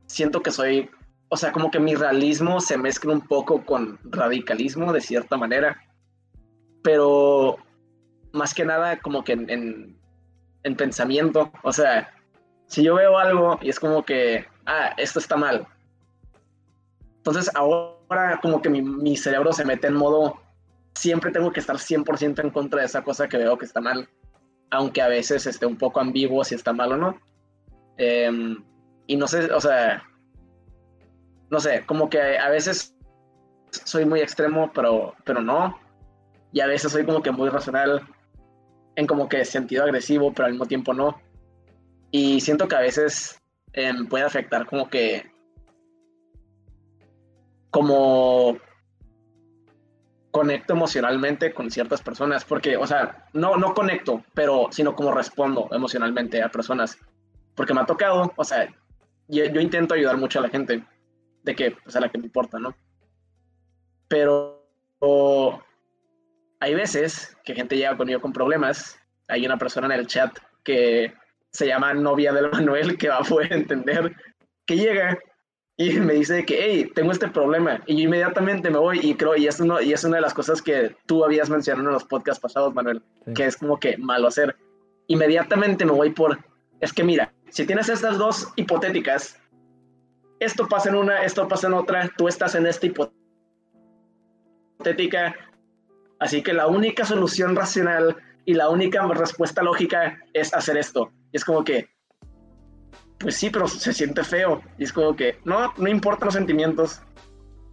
[0.07, 0.91] siento que soy,
[1.29, 5.81] o sea, como que mi realismo se mezcla un poco con radicalismo de cierta manera,
[6.83, 7.59] pero
[8.37, 9.99] más que nada como que en,
[10.63, 12.13] en pensamiento, o sea,
[12.67, 15.67] si yo veo algo y es como que, ah, esto está mal,
[17.27, 20.41] entonces ahora como que mi, cerebro se mete en modo,
[20.95, 24.09] siempre tengo que estar 100% en contra de esa cosa que veo que está mal,
[24.71, 27.21] aunque a veces esté un poco ambiguo si está mal o no.
[27.97, 28.63] Em,
[29.09, 30.05] y no sé, o sea,
[31.51, 32.95] no sé, como que a veces
[33.71, 35.77] soy muy extremo, pero, pero no.
[36.53, 38.07] Y a veces soy como que muy racional,
[38.97, 41.21] en como que sentido agresivo, pero al mismo tiempo no.
[42.11, 43.41] Y siento que a veces
[43.73, 45.31] em, puede afectar como que
[47.71, 48.59] como
[50.31, 55.69] conecto emocionalmente con ciertas personas, porque, o sea, no, no conecto, pero sino como respondo
[55.73, 56.99] emocionalmente a personas,
[57.55, 58.69] porque me ha tocado, o sea,
[59.29, 60.85] yo, intento ayudar mucho a la gente,
[61.43, 62.75] de que, pues a la que me importa, ¿no?
[64.09, 64.63] Pero
[66.61, 71.13] hay veces que gente llega conmigo con problemas, hay una persona en el chat que
[71.53, 74.15] se llama novia del Manuel, que va a poder entender,
[74.67, 75.19] que llega
[75.79, 77.83] y me dice que, hey, tengo este problema.
[77.87, 80.33] Y yo inmediatamente me voy y creo, y es, uno, y es una de las
[80.35, 83.03] cosas que tú habías mencionado en los podcasts pasados, Manuel,
[83.35, 84.57] que es como que malo hacer.
[85.09, 86.39] Inmediatamente me voy por,
[86.81, 89.39] es que mira, si tienes estas dos hipotéticas,
[90.41, 92.87] esto pasa en una, esto pasa en otra, tú estás en esta
[94.79, 95.35] hipotética,
[96.21, 101.11] así que la única solución racional y la única respuesta lógica es hacer esto.
[101.33, 101.89] Y es como que,
[103.19, 104.63] pues sí, pero se siente feo.
[104.79, 107.03] Y es como que, no, no importan los sentimientos.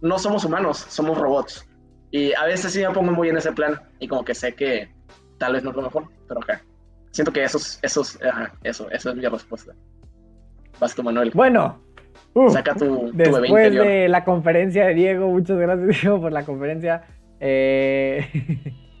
[0.02, 1.66] No somos humanos, somos robots.
[2.10, 4.88] Y a veces sí me pongo muy en ese plan y como que sé que
[5.38, 6.62] tal vez no es lo mejor, pero acá.
[7.10, 8.02] Siento que eso es, eso
[8.62, 9.72] eso, eso es mi respuesta.
[10.80, 11.30] Vas Manuel.
[11.34, 11.80] Bueno,
[12.50, 17.04] Saca tu, Después de la conferencia de Diego, muchas gracias Diego por la conferencia.
[17.46, 18.26] Eh,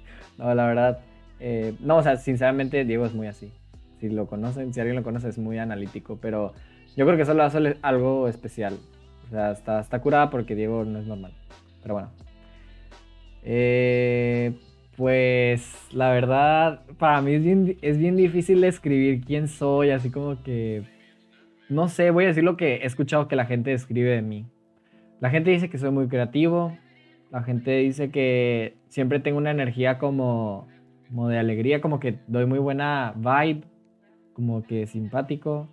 [0.38, 1.00] no, la verdad,
[1.40, 3.52] eh, no, o sea, sinceramente Diego es muy así.
[3.98, 6.52] Si lo conocen, si alguien lo conoce, es muy analítico, pero
[6.94, 8.78] yo creo que eso lo hace algo especial.
[9.26, 11.32] O sea, está, está curada porque Diego no es normal.
[11.82, 12.10] Pero bueno.
[13.42, 14.52] Eh,
[14.96, 20.42] pues la verdad, para mí es bien, es bien difícil escribir quién soy, así como
[20.42, 20.84] que
[21.70, 24.46] no sé, voy a decir lo que he escuchado que la gente escribe de mí.
[25.20, 26.76] La gente dice que soy muy creativo,
[27.34, 30.68] la gente dice que siempre tengo una energía como,
[31.10, 33.64] de alegría, como que doy muy buena vibe,
[34.34, 35.66] como que simpático.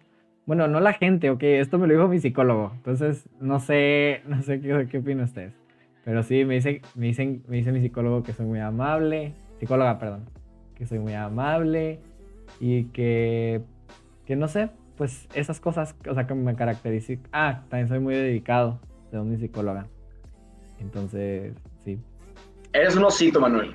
[0.48, 4.42] Bueno, no la gente, ok, esto me lo dijo mi psicólogo, entonces no sé, no
[4.42, 5.54] sé qué, qué opinan ustedes.
[6.04, 10.00] Pero sí, me dice, me, dicen, me dice mi psicólogo que soy muy amable, psicóloga,
[10.00, 10.26] perdón,
[10.74, 12.00] que soy muy amable
[12.60, 13.62] y que,
[14.26, 17.20] que no sé, pues esas cosas, o sea, que me caracterizan.
[17.32, 18.80] Ah, también soy muy dedicado,
[19.12, 19.86] soy mi psicóloga.
[20.82, 22.00] Entonces, sí.
[22.74, 23.74] Eres un osito, Manuel.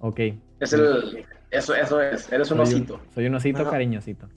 [0.00, 0.20] Ok.
[0.60, 3.00] Es el, eso, eso es, eres un osito.
[3.14, 4.28] soy un osito cariñosito.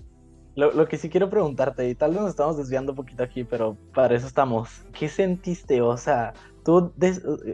[0.55, 3.43] Lo, lo, que sí quiero preguntarte, y tal vez nos estamos desviando un poquito aquí,
[3.43, 4.83] pero para eso estamos.
[4.97, 5.81] ¿Qué sentiste?
[5.81, 6.33] O sea,
[6.65, 6.91] tú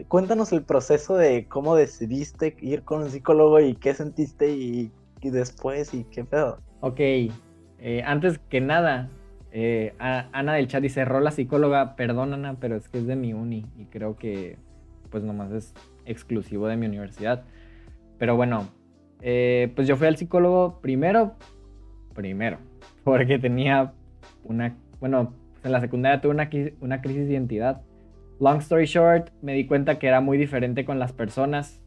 [0.08, 4.90] cuéntanos el proceso de cómo decidiste ir con un psicólogo y qué sentiste y,
[5.20, 6.58] y después y qué pedo.
[6.80, 9.08] Ok, eh, antes que nada,
[9.58, 13.32] eh, Ana del chat dice, Rola psicóloga, perdón Ana, pero es que es de mi
[13.32, 14.58] uni y creo que
[15.08, 15.72] pues nomás es
[16.04, 17.42] exclusivo de mi universidad.
[18.18, 18.68] Pero bueno,
[19.22, 21.36] eh, pues yo fui al psicólogo primero,
[22.14, 22.58] primero,
[23.02, 23.94] porque tenía
[24.44, 25.32] una, bueno,
[25.64, 26.50] en la secundaria tuve una,
[26.82, 27.80] una crisis de identidad.
[28.38, 31.80] Long story short, me di cuenta que era muy diferente con las personas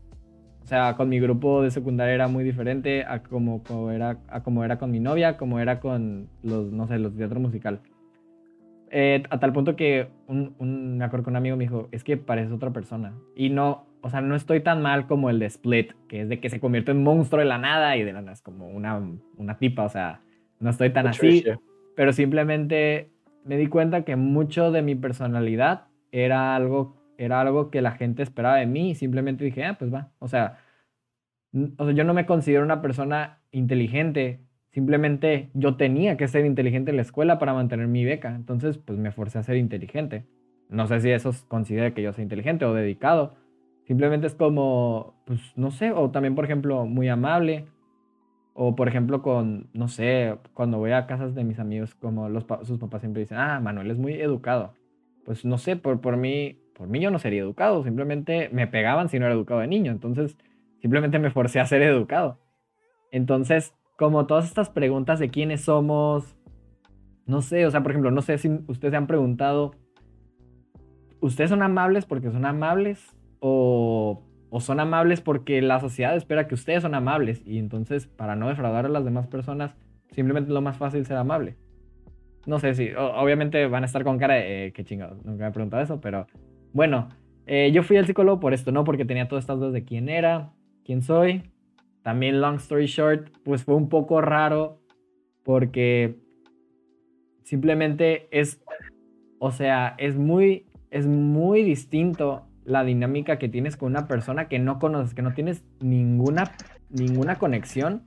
[0.69, 4.77] sea, con mi grupo de secundaria era muy diferente a como, era, a como era
[4.77, 7.81] con mi novia, como era con los, no sé, los teatro musical.
[8.91, 12.03] Eh, a tal punto que un, un, me acuerdo que un amigo me dijo, es
[12.03, 13.13] que parece otra persona.
[13.35, 16.39] Y no, o sea, no estoy tan mal como el de Split, que es de
[16.39, 19.01] que se convierte en monstruo de la nada y de la nada es como una,
[19.37, 20.21] una tipa, o sea,
[20.59, 21.43] no estoy tan así.
[21.95, 23.09] Pero simplemente
[23.43, 28.23] me di cuenta que mucho de mi personalidad era algo era algo que la gente
[28.23, 30.11] esperaba de mí y simplemente dije, ah, pues va.
[30.19, 30.59] O sea,
[31.77, 34.39] o sea, yo no me considero una persona inteligente,
[34.71, 38.97] simplemente yo tenía que ser inteligente en la escuela para mantener mi beca, entonces pues
[38.97, 40.25] me forcé a ser inteligente.
[40.69, 43.35] No sé si eso considera que yo soy inteligente o dedicado.
[43.85, 47.65] Simplemente es como, pues no sé, o también por ejemplo muy amable.
[48.53, 52.45] O por ejemplo con, no sé, cuando voy a casas de mis amigos, como los,
[52.63, 54.73] sus papás siempre dicen, ah, Manuel es muy educado.
[55.25, 59.09] Pues no sé, por, por mí por mí yo no sería educado, simplemente me pegaban
[59.09, 60.37] si no era educado de niño, entonces
[60.81, 62.39] simplemente me forcé a ser educado.
[63.11, 66.37] Entonces, como todas estas preguntas de quiénes somos,
[67.25, 69.75] no sé, o sea, por ejemplo, no sé si ustedes se han preguntado,
[71.19, 76.55] ¿ustedes son amables porque son amables o, o son amables porque la sociedad espera que
[76.55, 79.75] ustedes son amables y entonces para no defraudar a las demás personas,
[80.11, 81.57] simplemente lo más fácil ser amable?
[82.45, 85.49] No sé si, obviamente van a estar con cara de, eh, qué chingados, nunca me
[85.49, 86.25] he preguntado eso, pero
[86.73, 87.09] bueno,
[87.45, 88.83] eh, yo fui al psicólogo por esto, ¿no?
[88.83, 90.53] Porque tenía todas estas dudas de quién era,
[90.85, 91.51] quién soy.
[92.03, 94.79] También, long story short, pues fue un poco raro
[95.43, 96.17] porque
[97.43, 98.61] simplemente es,
[99.39, 104.59] o sea, es muy, es muy distinto la dinámica que tienes con una persona que
[104.59, 106.51] no conoces, que no tienes ninguna,
[106.89, 108.03] ninguna conexión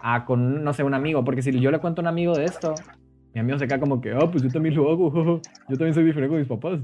[0.00, 1.24] a con, no sé, un amigo.
[1.24, 2.74] Porque si yo le cuento a un amigo de esto,
[3.34, 5.12] mi amigo se queda como que, ah, pues yo también lo hago,
[5.68, 6.80] yo también soy diferente con mis papás.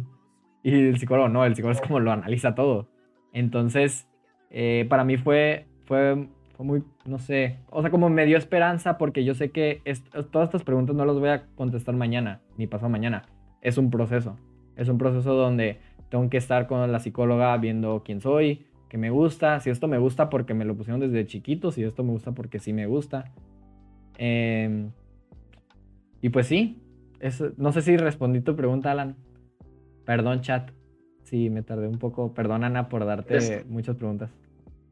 [0.64, 2.88] Y el psicólogo no, el psicólogo es como lo analiza todo.
[3.34, 4.08] Entonces,
[4.50, 8.96] eh, para mí fue, fue, fue, muy, no sé, o sea, como me dio esperanza
[8.96, 9.82] porque yo sé que
[10.32, 13.26] todas estas preguntas no las voy a contestar mañana, ni pasado mañana.
[13.60, 14.38] Es un proceso.
[14.76, 19.10] Es un proceso donde tengo que estar con la psicóloga viendo quién soy, qué me
[19.10, 22.32] gusta, si esto me gusta porque me lo pusieron desde chiquito, si esto me gusta
[22.32, 23.32] porque sí me gusta.
[24.16, 24.92] Em,
[26.22, 26.80] y pues sí,
[27.58, 29.16] no sé si respondí tu pregunta, Alan.
[30.04, 30.70] Perdón, chat.
[31.24, 32.34] Sí, me tardé un poco.
[32.34, 34.30] Perdón, Ana, por darte muchas preguntas.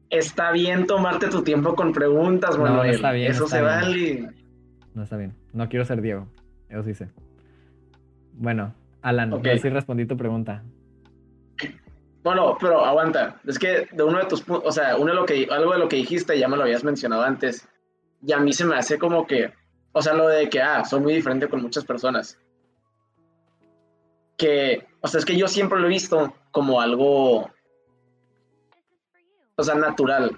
[0.09, 2.87] Está bien tomarte tu tiempo con preguntas, Manuel.
[2.87, 3.31] No, está bien.
[3.31, 4.29] Eso se vale.
[4.93, 5.33] No está bien.
[5.53, 6.27] No quiero ser Diego.
[6.69, 7.09] Eso sí sé.
[8.33, 10.63] Bueno, Alan, no sí respondí tu pregunta.
[12.23, 13.39] Bueno, pero aguanta.
[13.45, 15.79] Es que de uno de tus puntos, o sea, uno de lo que, algo de
[15.79, 17.67] lo que dijiste ya me lo habías mencionado antes.
[18.25, 19.51] Y a mí se me hace como que,
[19.91, 22.39] o sea, lo de que, ah, soy muy diferente con muchas personas
[24.43, 27.49] que, o sea, es que yo siempre lo he visto como algo,
[29.55, 30.37] o sea, natural.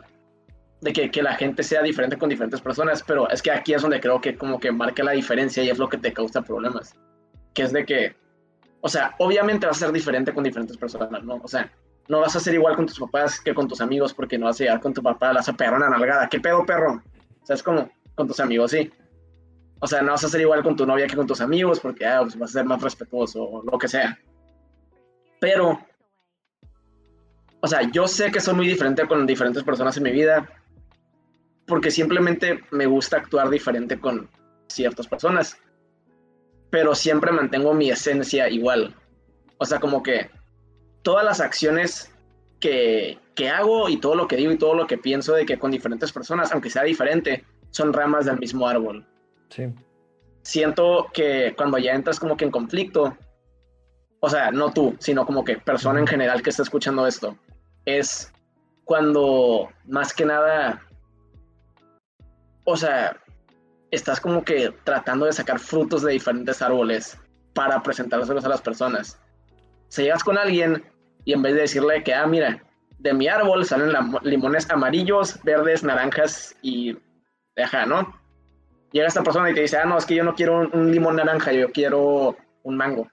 [0.82, 3.82] de que, que, la gente sea diferente con diferentes personas, pero es que aquí es
[3.82, 6.96] donde creo que como que marca la diferencia y es lo que te causa problemas.
[7.56, 8.16] Que es de que,
[8.82, 11.42] o sea, obviamente vas a ser diferente con diferentes personas, ¿no?
[11.44, 11.72] O sea,
[12.08, 14.62] no vas a ser igual con tus papás que con tus amigos porque no vas
[14.62, 16.30] a llegar con tu papá, la a pegar una nalgada.
[16.30, 17.02] ¿Qué pedo, perro?
[17.42, 18.92] O sea, es como con tus amigos, sí.
[19.86, 22.08] O sea, no vas a ser igual con tu novia que con tus amigos porque
[22.08, 24.18] ah, pues, vas a ser más respetuoso o lo que sea.
[25.40, 25.80] Pero,
[27.60, 30.50] o sea, yo sé que soy muy diferente con diferentes personas en mi vida
[31.68, 34.28] porque simplemente me gusta actuar diferente con
[34.70, 35.56] ciertas personas.
[36.72, 38.96] Pero siempre mantengo mi esencia igual.
[39.60, 40.32] O sea, como que
[41.04, 42.12] todas las acciones
[42.60, 45.60] que, que hago y todo lo que digo y todo lo que pienso de que
[45.60, 49.06] con diferentes personas, aunque sea diferente, son ramas del mismo árbol.
[49.50, 49.74] Sí.
[50.42, 53.18] Siento que cuando ya entras como que en conflicto,
[54.20, 57.38] o sea, no tú, sino como que persona en general que está escuchando esto,
[57.86, 58.32] es
[58.84, 60.82] cuando más que nada,
[62.64, 63.18] o sea,
[63.92, 67.18] estás como que tratando de sacar frutos de diferentes árboles
[67.54, 69.20] para presentárselos a las personas.
[69.88, 70.84] Si llegas con alguien
[71.24, 72.62] y en vez de decirle que, ah, mira,
[73.00, 76.98] de mi árbol salen limones amarillos, verdes, naranjas y
[77.56, 78.14] deja, ¿no?
[78.96, 81.18] Llega esta persona y te dice, ah, no, es que yo no quiero un, limón
[81.18, 83.12] naranja, yo quiero un mango.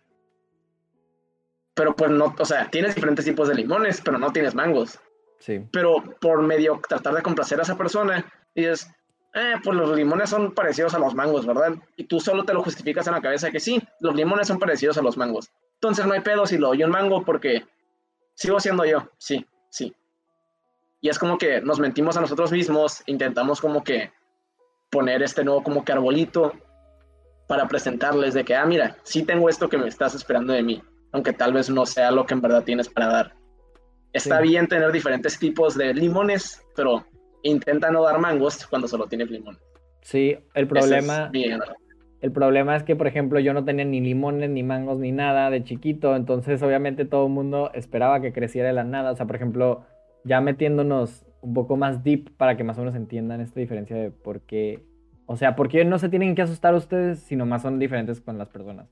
[1.75, 5.01] Pero pues no, o sea, tienes diferentes tipos de limones, pero no tienes mangos.
[5.41, 5.67] Sí.
[5.73, 8.89] Pero por medio tratar de complacer a esa persona, dices,
[9.35, 11.75] eh, pues los limones son parecidos a los mangos, ¿verdad?
[11.97, 14.99] Y tú solo te lo justificas en la cabeza que sí, los limones son parecidos
[14.99, 15.51] a los mangos.
[15.75, 17.67] Entonces no hay pedo si lo doy un mango porque
[18.35, 19.93] sigo siendo yo, sí, sí.
[21.01, 24.13] Y es como que nos mentimos a nosotros mismos, intentamos como que
[24.93, 26.53] poner este nuevo como que arbolito
[27.49, 30.83] para presentarles de que, ah, mira, sí tengo esto que me estás esperando de mí,
[31.13, 33.33] aunque tal vez no sea lo que en verdad tienes para dar.
[34.13, 37.05] Está bien tener diferentes tipos de limones, pero
[37.43, 39.59] intenta no dar mangos cuando solo tienes limón.
[40.03, 41.31] Sí, el problema...
[42.21, 45.51] El problema es que, por ejemplo, yo no tenía ni limones, ni mangos, ni nada
[45.51, 49.11] de chiquito, entonces obviamente todo el mundo esperaba que creciera de la nada.
[49.11, 49.85] O sea, por ejemplo,
[50.23, 54.11] ya metiéndonos un poco más deep para que más o menos entiendan esta diferencia de
[54.11, 54.83] por qué,
[55.27, 58.39] o sea, por qué no se tienen que asustar ustedes, sino más son diferentes con
[58.39, 58.89] las personas.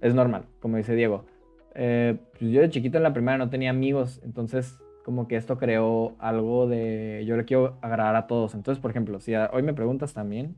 [0.00, 1.26] Es normal, como dice Diego.
[1.74, 5.58] Eh, pues yo de chiquito en la primera no tenía amigos, entonces como que esto
[5.58, 8.54] creó algo de yo le quiero agradar a todos.
[8.54, 10.56] Entonces, por ejemplo, si hoy me preguntas también,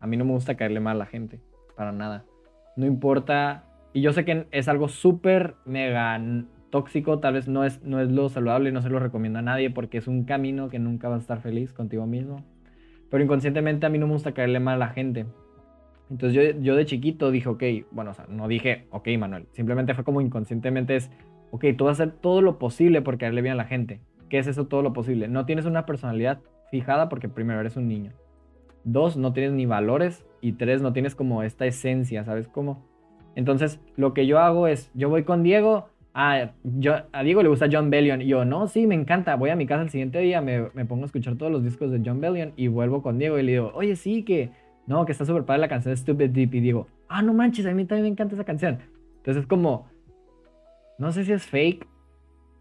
[0.00, 1.40] a mí no me gusta caerle mal a la gente,
[1.76, 2.24] para nada.
[2.76, 6.18] No importa, y yo sé que es algo súper mega
[6.70, 9.42] tóxico, tal vez no es, no es lo saludable y no se lo recomiendo a
[9.42, 12.44] nadie porque es un camino que nunca vas a estar feliz contigo mismo.
[13.10, 15.26] Pero inconscientemente a mí no me gusta caerle mal a la gente.
[16.10, 19.94] Entonces yo, yo de chiquito dije, ok, bueno, o sea, no dije, ok, Manuel, simplemente
[19.94, 21.10] fue como inconscientemente es,
[21.50, 24.00] ok, tú vas a hacer todo lo posible por caerle bien a la gente.
[24.28, 25.28] ¿Qué es eso todo lo posible?
[25.28, 28.12] No tienes una personalidad fijada porque primero eres un niño.
[28.84, 30.24] Dos, no tienes ni valores.
[30.40, 32.86] Y tres, no tienes como esta esencia, ¿sabes cómo?
[33.34, 37.48] Entonces, lo que yo hago es, yo voy con Diego, ah, yo, a Diego le
[37.48, 38.22] gusta John Bellion.
[38.22, 39.36] Y yo, no, sí, me encanta.
[39.36, 41.92] Voy a mi casa el siguiente día, me, me, pongo a escuchar todos los discos
[41.92, 44.50] de John Bellion y vuelvo con Diego y le digo, oye, sí, que,
[44.86, 46.54] no, que está súper padre la canción de Stupid Deep.
[46.54, 48.78] Y digo, ah, no manches, a mí también me encanta esa canción.
[49.18, 49.86] Entonces es como,
[50.98, 51.86] no sé si es fake,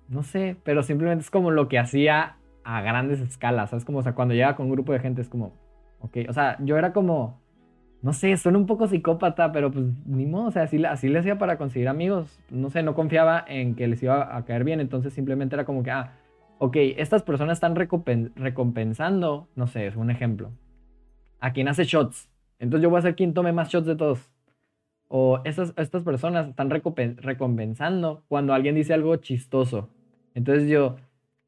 [0.09, 3.85] no sé, pero simplemente es como lo que hacía a grandes escalas, ¿sabes?
[3.85, 5.53] Como, o sea, cuando llega con un grupo de gente es como,
[6.05, 7.41] Ok, o sea, yo era como,
[8.05, 11.17] no sé, suena un poco psicópata, pero pues ni modo, o sea, así, así le
[11.17, 12.39] hacía para conseguir amigos.
[12.51, 15.81] No sé, no confiaba en que les iba a caer bien, entonces simplemente era como
[15.81, 16.13] que, ah,
[16.59, 20.51] ok, estas personas están recompensando, no sé, es un ejemplo,
[21.39, 22.29] a quien hace shots.
[22.59, 24.31] Entonces yo voy a ser quien tome más shots de todos.
[25.07, 29.89] O estas, estas personas están recompensando cuando alguien dice algo chistoso.
[30.35, 30.97] Entonces yo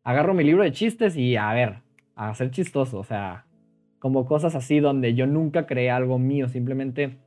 [0.04, 1.82] agarro mi libro de chistes y a ver,
[2.16, 3.46] a ser chistoso, o sea,
[4.00, 7.18] como cosas así donde yo nunca creé algo mío, simplemente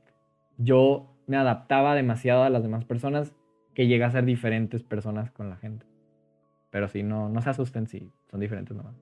[0.57, 3.33] yo me adaptaba demasiado a las demás personas
[3.73, 5.85] que llega a ser diferentes personas con la gente.
[6.69, 8.95] Pero sí, no, no se asusten si son diferentes nomás.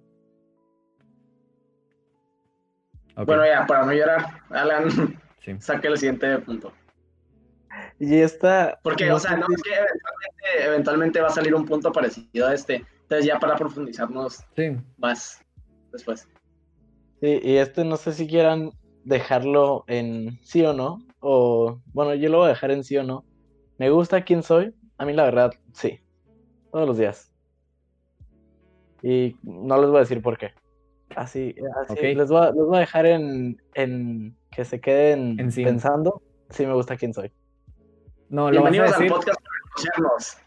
[3.26, 4.90] Bueno, ya, para no llorar, Alan,
[5.60, 6.72] saque el siguiente punto.
[8.00, 8.80] Y esta...
[8.82, 12.54] Porque, o sea, no, es que eventualmente, eventualmente, va a salir un punto parecido a
[12.54, 12.86] este.
[13.02, 14.46] Entonces ya para profundizarnos
[14.98, 15.44] más
[15.92, 16.28] después.
[17.22, 18.72] Sí, y este no sé si quieran
[19.04, 23.04] dejarlo en sí o no, o bueno, yo lo voy a dejar en sí o
[23.04, 23.26] no.
[23.78, 24.74] ¿Me gusta quién soy?
[24.98, 26.00] A mí la verdad, sí.
[26.72, 27.32] Todos los días.
[29.02, 30.52] Y no les voy a decir por qué.
[31.16, 31.56] Así,
[31.88, 36.66] así les, voy a, les, voy a, dejar en, en que se queden pensando si
[36.66, 37.32] me gusta quién soy.
[38.30, 40.38] No, lo Bienvenidos al podcast para conocernos.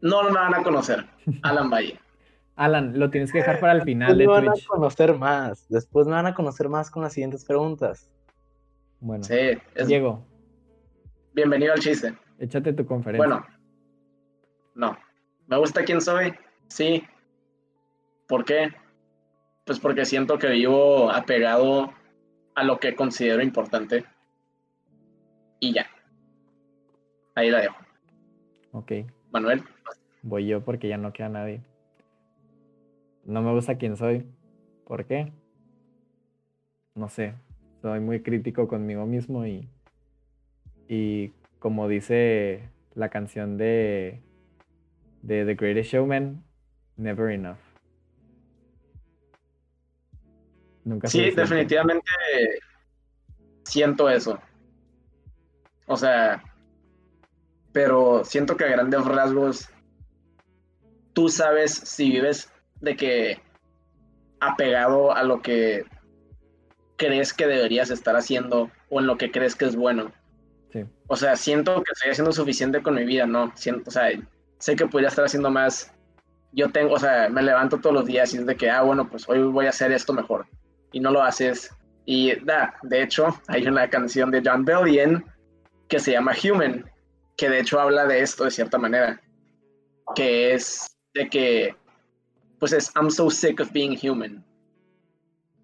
[0.00, 1.06] No, no me van a conocer.
[1.42, 1.98] Alan Valle.
[2.56, 4.34] Alan, lo tienes que dejar para el final de Twitch.
[4.34, 5.68] van a conocer más.
[5.68, 8.10] Después me van a conocer más con las siguientes preguntas.
[8.98, 9.24] Bueno.
[9.24, 9.58] Sí.
[9.86, 10.24] Diego.
[11.34, 12.14] Bienvenido al chiste.
[12.38, 13.26] Échate tu conferencia.
[13.26, 13.46] Bueno.
[14.74, 14.96] No.
[15.46, 16.32] ¿Me gusta quién soy?
[16.68, 17.04] Sí.
[18.26, 18.72] ¿Por qué?
[19.66, 21.92] Pues porque siento que vivo apegado
[22.54, 24.06] a lo que considero importante.
[25.60, 25.86] Y ya.
[27.34, 27.76] Ahí la dejo.
[28.72, 28.92] Ok.
[29.30, 29.62] Manuel.
[30.22, 31.60] Voy yo porque ya no queda nadie.
[33.26, 34.24] No me gusta quién soy.
[34.84, 35.32] ¿Por qué?
[36.94, 37.34] No sé.
[37.82, 39.68] Soy muy crítico conmigo mismo y.
[40.88, 44.22] Y como dice la canción de.
[45.22, 46.44] de The Greatest Showman,
[46.96, 47.58] Never Enough.
[50.84, 52.08] Nunca sí, definitivamente
[53.64, 54.40] siento eso.
[55.86, 56.44] O sea,
[57.72, 59.68] pero siento que a grandes rasgos
[61.12, 63.40] tú sabes si vives de que
[64.40, 65.84] apegado a lo que
[66.96, 70.12] crees que deberías estar haciendo o en lo que crees que es bueno.
[70.72, 70.84] Sí.
[71.06, 73.52] O sea, siento que estoy haciendo suficiente con mi vida, ¿no?
[73.56, 74.08] Siento, o sea,
[74.58, 75.92] sé que podría estar haciendo más.
[76.52, 79.08] Yo tengo, o sea, me levanto todos los días y es de que, ah, bueno,
[79.08, 80.46] pues hoy voy a hacer esto mejor.
[80.92, 81.74] Y no lo haces.
[82.06, 85.24] Y da, de hecho, hay una canción de John Bellion
[85.88, 86.90] que se llama Human,
[87.36, 89.20] que de hecho habla de esto de cierta manera,
[90.14, 91.74] que es de que,
[92.58, 94.44] pues es I'm so sick of being human.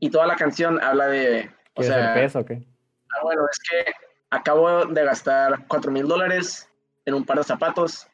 [0.00, 1.50] Y toda la canción habla de...
[1.74, 2.66] O sea, peso o qué?
[3.14, 3.92] Ah, bueno, es que
[4.30, 6.68] acabo de gastar cuatro mil dólares
[7.04, 8.08] en un par de zapatos,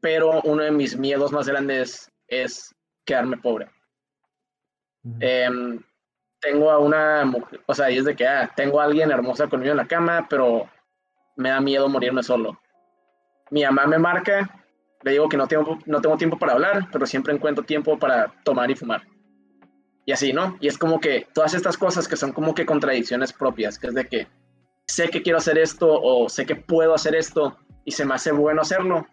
[0.00, 2.74] pero uno de mis miedos más grandes es
[3.04, 3.70] quedarme pobre.
[5.20, 5.82] Em,
[6.40, 9.48] tengo a una mujer, o sea, y es de que ah, tengo a alguien hermosa
[9.48, 10.68] conmigo en la cama, pero
[11.36, 12.60] me da miedo morirme solo.
[13.50, 14.61] Mi mamá me marca,
[15.02, 18.32] le digo que no tengo, no tengo tiempo para hablar, pero siempre encuentro tiempo para
[18.44, 19.02] tomar y fumar.
[20.04, 20.56] Y así, ¿no?
[20.60, 23.94] Y es como que todas estas cosas que son como que contradicciones propias, que es
[23.94, 24.26] de que
[24.86, 28.32] sé que quiero hacer esto o sé que puedo hacer esto y se me hace
[28.32, 29.06] bueno hacerlo,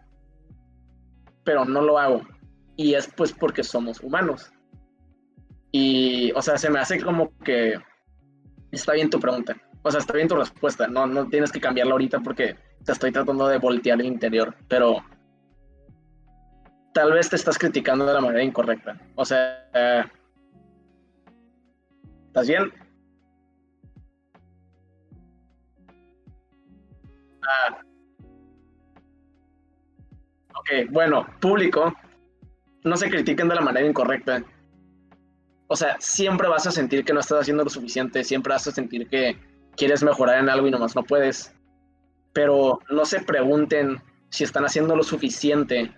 [1.44, 2.22] pero no lo hago.
[2.76, 4.52] Y es pues porque somos humanos.
[5.72, 7.74] Y, o sea, se me hace como que
[8.72, 11.92] está bien tu pregunta o sea, está bien tu respuesta, no, no tienes que cambiarla
[11.92, 15.02] ahorita porque te estoy tratando de voltear el interior, pero
[16.92, 18.98] tal vez te estás criticando de la manera incorrecta.
[19.14, 19.68] O sea,
[22.26, 22.72] ¿estás bien?
[27.42, 27.82] Ah.
[30.54, 31.94] Ok, bueno, público,
[32.84, 34.44] no se critiquen de la manera incorrecta.
[35.68, 38.72] O sea, siempre vas a sentir que no estás haciendo lo suficiente, siempre vas a
[38.72, 39.38] sentir que
[39.76, 41.54] quieres mejorar en algo y nomás no puedes.
[42.32, 45.92] Pero no se pregunten si están haciendo lo suficiente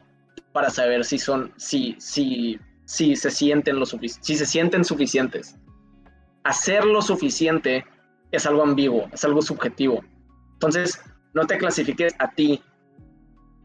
[0.53, 5.57] para saber si son, si, si, si se sienten lo si se sienten suficientes.
[6.44, 7.84] Hacer lo suficiente
[8.32, 10.03] es algo ambiguo, es algo subjetivo.
[10.55, 11.00] Entonces,
[11.34, 12.62] no te clasifiques a ti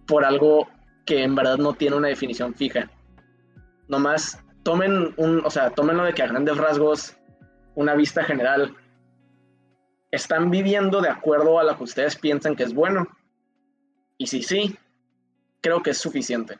[0.07, 0.67] por algo
[1.05, 2.89] que en verdad no tiene una definición fija.
[3.87, 7.15] Nomás tomen un, o sea, tómenlo de que a grandes rasgos,
[7.75, 8.75] una vista general,
[10.11, 13.07] están viviendo de acuerdo a lo que ustedes piensan que es bueno.
[14.17, 14.77] Y si sí,
[15.61, 16.59] creo que es suficiente.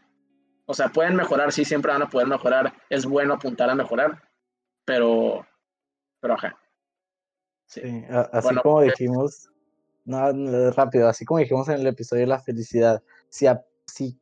[0.70, 2.74] O sea, pueden mejorar, sí, siempre van a poder mejorar.
[2.89, 4.22] Es bueno apuntar a mejorar,
[4.86, 5.45] pero,
[6.20, 6.59] pero ajá.
[7.65, 7.82] Sí,
[8.34, 9.49] así como dijimos,
[10.03, 13.45] no, rápido, así como dijimos en el episodio de la felicidad, si,
[13.86, 14.20] si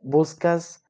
[0.00, 0.82] buscas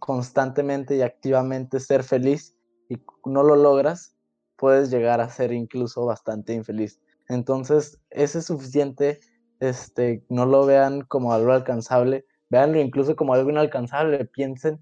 [0.00, 2.56] constantemente y activamente ser feliz
[2.88, 4.16] y no lo logras,
[4.56, 7.00] puedes llegar a ser incluso bastante infeliz.
[7.28, 9.20] Entonces, ese es suficiente,
[9.60, 14.78] este, no lo vean como algo alcanzable, véanlo incluso como algo inalcanzable, piensen,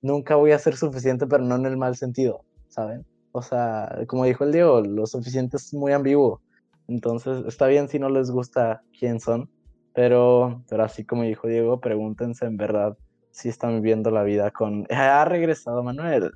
[0.00, 3.06] nunca voy a ser suficiente, pero no en el mal sentido, ¿saben?
[3.32, 6.42] O sea, como dijo el Diego, lo suficiente es muy ambiguo.
[6.88, 9.48] Entonces, está bien si no les gusta quién son,
[9.94, 12.96] pero, pero así como dijo Diego, pregúntense en verdad
[13.30, 14.86] si están viviendo la vida con...
[14.90, 16.32] Ha regresado Manuel.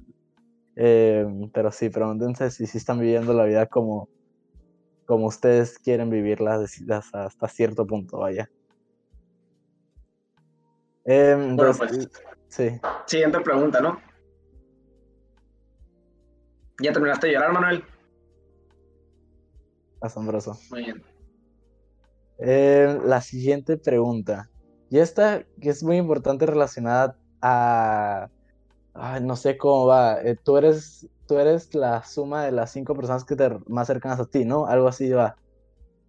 [0.76, 4.08] Em, pero sí, pregúntense si, si están viviendo la vida como,
[5.06, 6.64] como ustedes quieren vivirla
[7.12, 8.50] hasta cierto punto, vaya.
[11.06, 12.08] Em, bueno, pues,
[12.48, 12.80] sí.
[13.06, 14.00] Siguiente pregunta, ¿no?
[16.82, 17.84] ¿Ya terminaste de llorar, Manuel?
[20.00, 20.58] Asombroso.
[20.70, 21.02] Muy bien.
[22.38, 24.50] Em, la siguiente pregunta.
[24.90, 28.28] Y esta que es muy importante relacionada a
[29.20, 33.24] no sé cómo va, eh, tú, eres, tú eres la suma de las cinco personas
[33.24, 34.66] que te más cercanas a ti, ¿no?
[34.66, 35.36] Algo así va.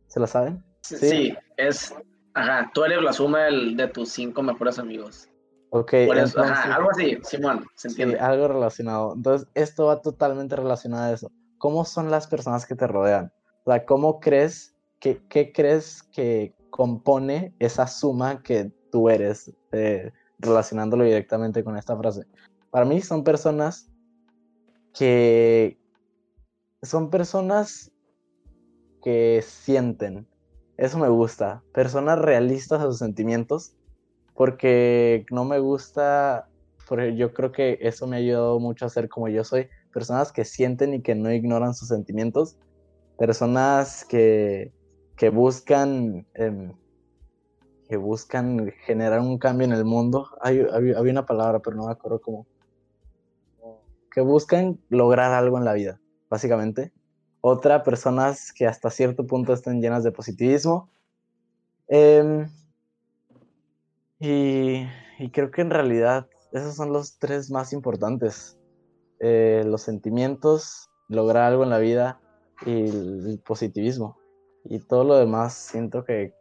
[0.07, 0.63] ¿Se la saben?
[0.81, 1.93] Sí, es,
[2.37, 5.29] ajá, tú eres la suma de tus cinco mejores amigos.
[5.69, 8.19] Ok, algo así, Simón, se entiende.
[8.19, 9.13] algo relacionado.
[9.15, 11.31] Entonces, esto va totalmente relacionado a eso.
[11.57, 13.33] ¿Cómo son las personas que te rodean?
[13.65, 20.13] O sea, ¿cómo crees, que, qué crees que compone esa suma que tú eres, eh,
[20.39, 22.25] relacionándolo directamente con esta frase?
[22.71, 23.89] Para mí son personas
[24.93, 25.77] que
[26.81, 27.91] son personas
[29.03, 30.27] que sienten.
[30.77, 31.63] Eso me gusta.
[31.73, 33.73] Personas realistas a sus sentimientos
[34.35, 36.47] porque no me gusta,
[36.87, 40.31] porque yo creo que eso me ha ayudado mucho a ser como yo soy, personas
[40.31, 42.57] que sienten y que no ignoran sus sentimientos,
[43.17, 44.71] personas que,
[45.15, 46.25] que buscan...
[46.35, 46.73] Em,
[47.87, 50.27] que buscan generar un cambio en el mundo.
[50.41, 52.45] Hay, había, una palabra, pero no me acuerdo cómo.
[54.11, 55.99] Que buscan lograr algo en la vida,
[56.29, 56.91] básicamente.
[57.41, 60.89] Otra, personas que hasta cierto punto estén llenas de positivismo.
[61.87, 62.47] Eh,
[64.19, 64.85] y,
[65.31, 68.57] creo que en realidad esos son los tres más importantes.
[69.19, 72.19] Eh, los sentimientos, lograr algo en la vida
[72.65, 74.17] y el, positivismo.
[74.65, 76.33] Y todo lo demás siento que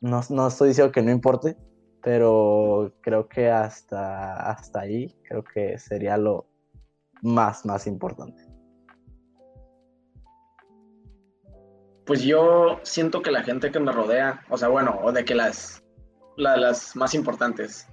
[0.00, 1.56] no, no, estoy diciendo que no importe,
[2.02, 6.46] pero creo que hasta, hasta ahí creo que sería lo
[7.22, 8.43] más, más importante.
[12.06, 15.34] Pues yo siento que la gente que me rodea, o sea, bueno, o de que
[15.34, 15.82] las
[16.36, 17.86] la las más importantes.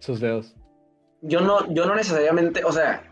[0.00, 0.54] Sus dedos.
[1.22, 3.02] Yo no, yo no necesariamente, o sea,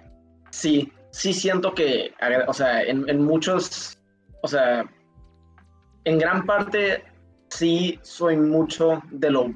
[0.50, 2.12] sí, sí siento que,
[2.46, 3.96] o sea, en, muchos,
[4.42, 4.84] o sea,
[6.04, 7.04] en gran parte
[7.48, 9.54] sí soy mucho de lo,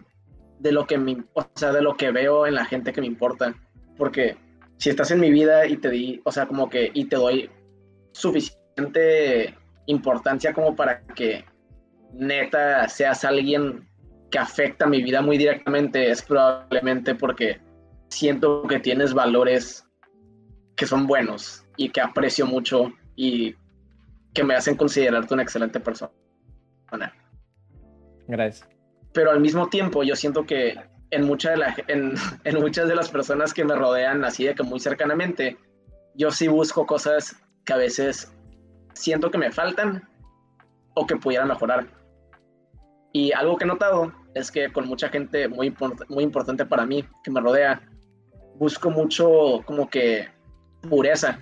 [0.60, 3.08] de lo que me, o sea, de lo que veo en la gente que me
[3.08, 3.54] importa,
[3.96, 4.36] porque
[4.76, 7.50] si estás en mi vida y te di, o sea, como que, y te doy
[8.12, 9.56] suficiente
[9.86, 11.44] importancia como para que
[12.12, 13.88] neta seas alguien
[14.30, 17.60] que afecta mi vida muy directamente es probablemente porque
[18.08, 19.86] siento que tienes valores
[20.76, 23.54] que son buenos y que aprecio mucho y
[24.32, 26.12] que me hacen considerarte una excelente persona.
[28.26, 28.68] Gracias.
[29.12, 30.74] Pero al mismo tiempo yo siento que
[31.10, 32.14] en, mucha de la, en,
[32.44, 35.56] en muchas de las personas que me rodean así de que muy cercanamente,
[36.14, 38.34] yo sí busco cosas que a veces
[38.94, 40.08] siento que me faltan
[40.94, 41.86] o que pudiera mejorar.
[43.12, 45.74] Y algo que he notado es que con mucha gente muy,
[46.08, 47.80] muy importante para mí que me rodea,
[48.56, 50.28] busco mucho como que
[50.88, 51.38] pureza.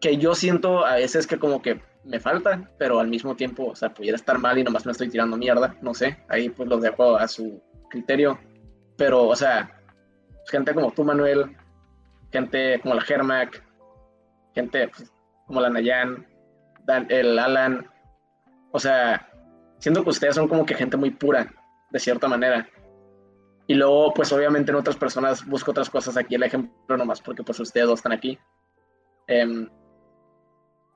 [0.00, 3.74] Que yo siento a veces que como que me falta, pero al mismo tiempo, o
[3.74, 6.78] sea, pudiera estar mal y nomás me estoy tirando mierda, no sé, ahí pues lo
[6.78, 8.38] dejo a su criterio.
[8.96, 9.80] Pero, o sea,
[10.50, 11.56] gente como tú, Manuel,
[12.30, 13.64] gente como la Germac,
[14.54, 15.10] gente pues,
[15.46, 16.26] como la Nayan,
[17.08, 17.86] el Alan,
[18.72, 19.28] o sea,
[19.78, 21.52] siento que ustedes son como que gente muy pura,
[21.90, 22.68] de cierta manera.
[23.66, 26.16] Y luego, pues obviamente en otras personas busco otras cosas.
[26.16, 28.38] Aquí el ejemplo nomás porque pues ustedes dos están aquí.
[29.26, 29.68] Em,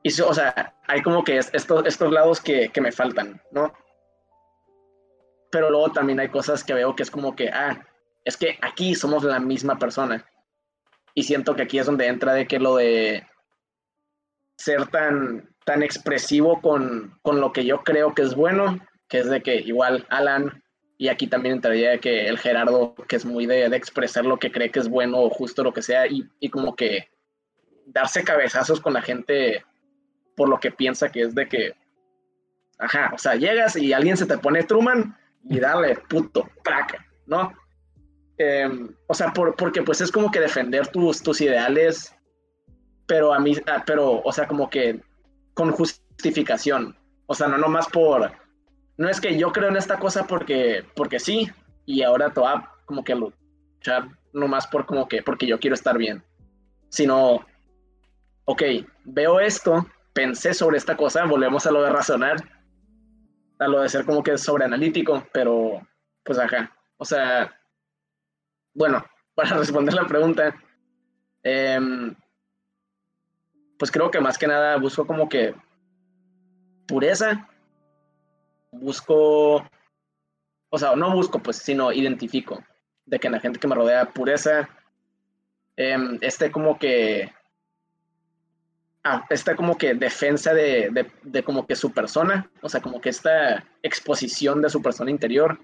[0.03, 3.73] y o sea, hay como que estos, estos lados que, que me faltan, ¿no?
[5.51, 7.87] Pero luego también hay cosas que veo que es como que, ah,
[8.25, 10.27] es que aquí somos la misma persona.
[11.15, 13.27] Y siento que aquí es donde entra de que lo de
[14.59, 18.79] ser tan, tan expresivo con, con, lo que yo creo que es bueno,
[19.09, 20.63] que es de que igual Alan,
[20.99, 24.51] y aquí también entraría que el Gerardo, que es muy de, de, expresar lo que
[24.51, 27.09] cree que es bueno o justo lo que sea, y, y, como que
[27.87, 29.65] darse cabezazos con la gente
[30.37, 31.75] por lo que piensa que es de que,
[32.79, 37.53] ajá, o sea, llegas y alguien se te pone Truman y dale, puto, traca, ¿no?
[38.39, 42.15] Em, o sea, por, porque pues es como que defender tus, tus ideales,
[43.09, 45.01] pero a mí, ah, pero, o sea, como que
[45.55, 46.97] con justificación.
[47.27, 48.31] O sea, no nomás por.
[48.97, 51.51] No es que yo creo en esta cosa porque, porque sí,
[51.87, 52.41] y ahora te
[52.85, 56.23] como que luchar nomás por como que porque yo quiero estar bien.
[56.91, 57.47] Sino,
[58.45, 58.63] ok,
[59.05, 62.37] veo esto, pensé sobre esta cosa, volvemos a lo de razonar,
[63.59, 65.81] a lo de ser como que sobreanalítico, pero
[66.25, 66.77] pues acá.
[66.99, 67.59] O sea,
[68.75, 69.05] bueno,
[69.35, 70.55] para responder la pregunta,
[71.43, 71.81] eh,
[73.79, 75.55] pues creo que más que nada busco como que
[76.87, 77.49] pureza,
[78.73, 79.57] busco,
[80.71, 82.63] o sea, no busco, pues, sino identifico
[83.07, 84.69] de que la gente que me rodea pureza,
[85.77, 87.33] eh, este como que,
[89.05, 93.01] ah, esta como que defensa de, de, de, como que su persona, o sea, como
[93.01, 95.61] que esta exposición de su persona interior,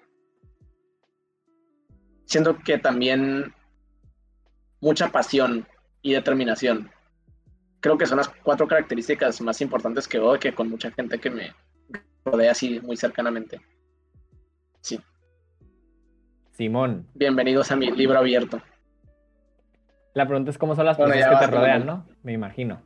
[2.26, 3.54] siento que también
[4.80, 5.66] mucha pasión
[6.02, 6.90] y determinación
[7.84, 11.28] creo que son las cuatro características más importantes que veo que con mucha gente que
[11.28, 11.52] me
[12.24, 13.60] rodea así muy cercanamente.
[14.80, 14.98] Sí.
[16.52, 17.06] Simón.
[17.12, 18.62] Bienvenidos a mi libro abierto.
[20.14, 22.06] La pregunta es cómo son las personas que te rodean, ¿no?
[22.22, 22.80] Me imagino.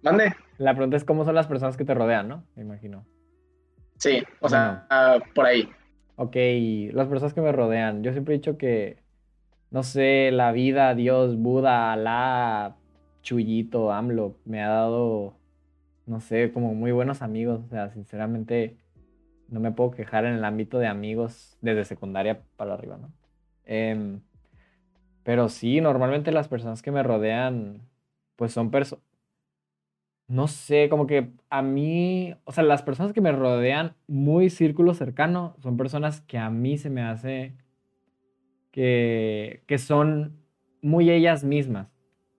[0.00, 0.34] ¿Mande?
[0.56, 2.44] La pregunta es cómo son las personas que te rodean, ¿no?
[2.54, 3.04] Me imagino.
[3.98, 5.68] Sí, o sea, ah, por ahí.
[6.14, 6.34] Ok,
[6.94, 8.02] las personas que me rodean.
[8.02, 9.02] Yo siempre he dicho que,
[9.70, 12.76] no sé, la vida, Dios, Buda, Alá,
[13.26, 15.34] Chuyito, AMLO, me ha dado,
[16.06, 17.60] no sé, como muy buenos amigos.
[17.66, 18.76] O sea, sinceramente,
[19.48, 23.12] no me puedo quejar en el ámbito de amigos desde secundaria para arriba, ¿no?
[23.64, 24.20] Em,
[25.24, 27.82] pero sí, normalmente las personas que me rodean,
[28.36, 29.04] pues son personas,
[30.28, 34.94] no sé, como que a mí, o sea, las personas que me rodean muy círculo
[34.94, 37.54] cercano son personas que a mí se me hace
[38.70, 40.36] que, que son
[40.80, 41.95] muy ellas mismas.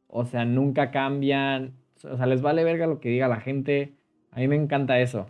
[0.08, 3.94] O sea, nunca cambian, o sea, les vale verga lo que diga la gente.
[4.32, 5.28] A mí me encanta eso.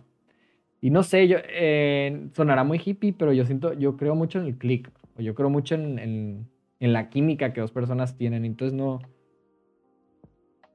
[0.80, 4.46] Y no sé, yo, eh, sonará muy hippie, pero yo siento, yo creo mucho en
[4.46, 8.44] el click, o yo creo mucho en, en, la química que dos personas tienen.
[8.44, 9.00] Entonces no,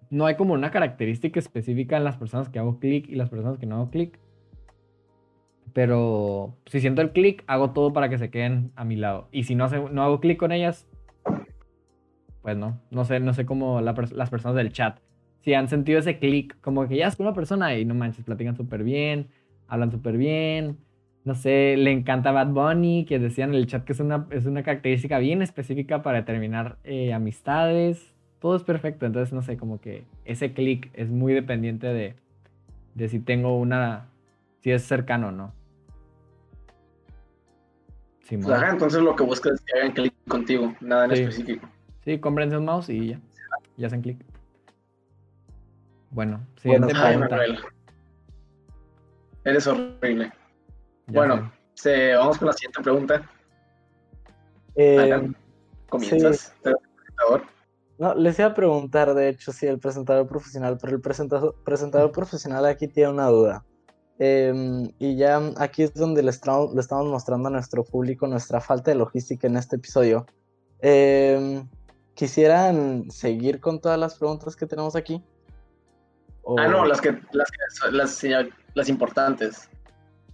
[0.09, 3.57] no hay como una característica específica en las personas que hago clic y las personas
[3.57, 4.19] que no hago clic.
[5.71, 9.29] Pero si siento el clic, hago todo para que se queden a mi lado.
[9.31, 10.87] Y si no, no hago clic con ellas,
[12.43, 12.79] pues no.
[12.91, 14.99] No sé, no sé cómo las personas del chat,
[15.41, 18.55] si han sentido ese clic, como que ya es una persona y no manches, platican
[18.55, 19.29] súper bien,
[19.67, 20.77] hablan súper bien.
[21.25, 24.45] No sé, le encanta Bad Bunny, que decían en el chat que es una, es
[24.45, 28.13] una característica bien específica para determinar eh, amistades
[28.43, 29.05] todo es perfecto.
[29.05, 32.13] Entonces, no sé, como que ese clic es muy dependiente de,
[32.93, 34.09] de si tengo una,
[34.59, 35.53] si es cercano o no.
[38.19, 41.69] Sí, entonces lo que buscas es que hagan clic contigo, nada en específico.
[42.05, 43.21] Sí, cómprense un mouse y ya,
[43.77, 44.23] ya hacen clic.
[46.11, 47.39] Bueno, siguiente pregunta.
[49.45, 50.31] Eres horrible.
[51.07, 53.29] bueno, se, vamos con la siguiente pregunta.
[54.75, 55.31] Eh,
[55.89, 56.53] ¿Comienzas?
[57.97, 62.11] No, les iba a preguntar, de hecho, si el presentador profesional, pero el presentador, presentador
[62.11, 63.65] profesional aquí tiene una duda.
[64.19, 68.61] Em, y ya aquí es donde le estamos, le estamos mostrando a nuestro público nuestra
[68.61, 70.25] falta de logística en este episodio.
[70.79, 71.67] Em,
[72.16, 75.22] ¿Quisieran seguir con todas las preguntas que tenemos aquí?
[76.57, 77.49] Ah, no, las que, las,
[77.91, 78.24] las,
[78.74, 79.70] las importantes.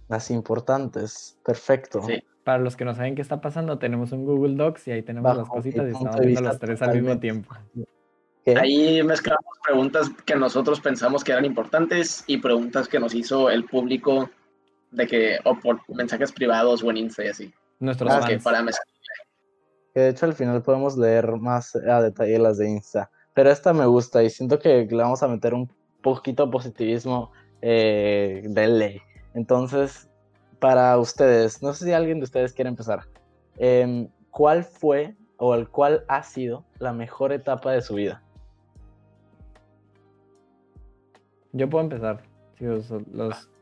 [0.08, 2.02] Las importantes, perfecto.
[2.02, 2.22] Sí.
[2.44, 5.36] Para los que no saben qué está pasando, tenemos un Google Docs y ahí tenemos
[5.36, 7.54] las cositas y estamos viendo los tres al mismo tiempo.
[8.56, 13.64] Ahí mezclamos preguntas que nosotros pensamos que eran importantes y preguntas que nos hizo el
[13.64, 14.30] público
[14.90, 17.54] de que, o por mensajes privados o en Insta y así.
[17.78, 18.86] Nuestros ah, que para mezclar.
[19.94, 23.10] Que de hecho al final podemos leer más a detalle las de Insta.
[23.34, 25.70] Pero esta me gusta y siento que le vamos a meter un
[26.02, 27.32] poquito positivismo
[27.62, 29.00] eh, de ley.
[29.34, 30.08] Entonces,
[30.58, 33.00] para ustedes, no sé si alguien de ustedes quiere empezar.
[33.56, 38.22] Em, ¿Cuál fue o el cuál ha sido la mejor etapa de su vida?
[41.52, 42.22] Yo puedo empezar,
[42.58, 42.90] si los,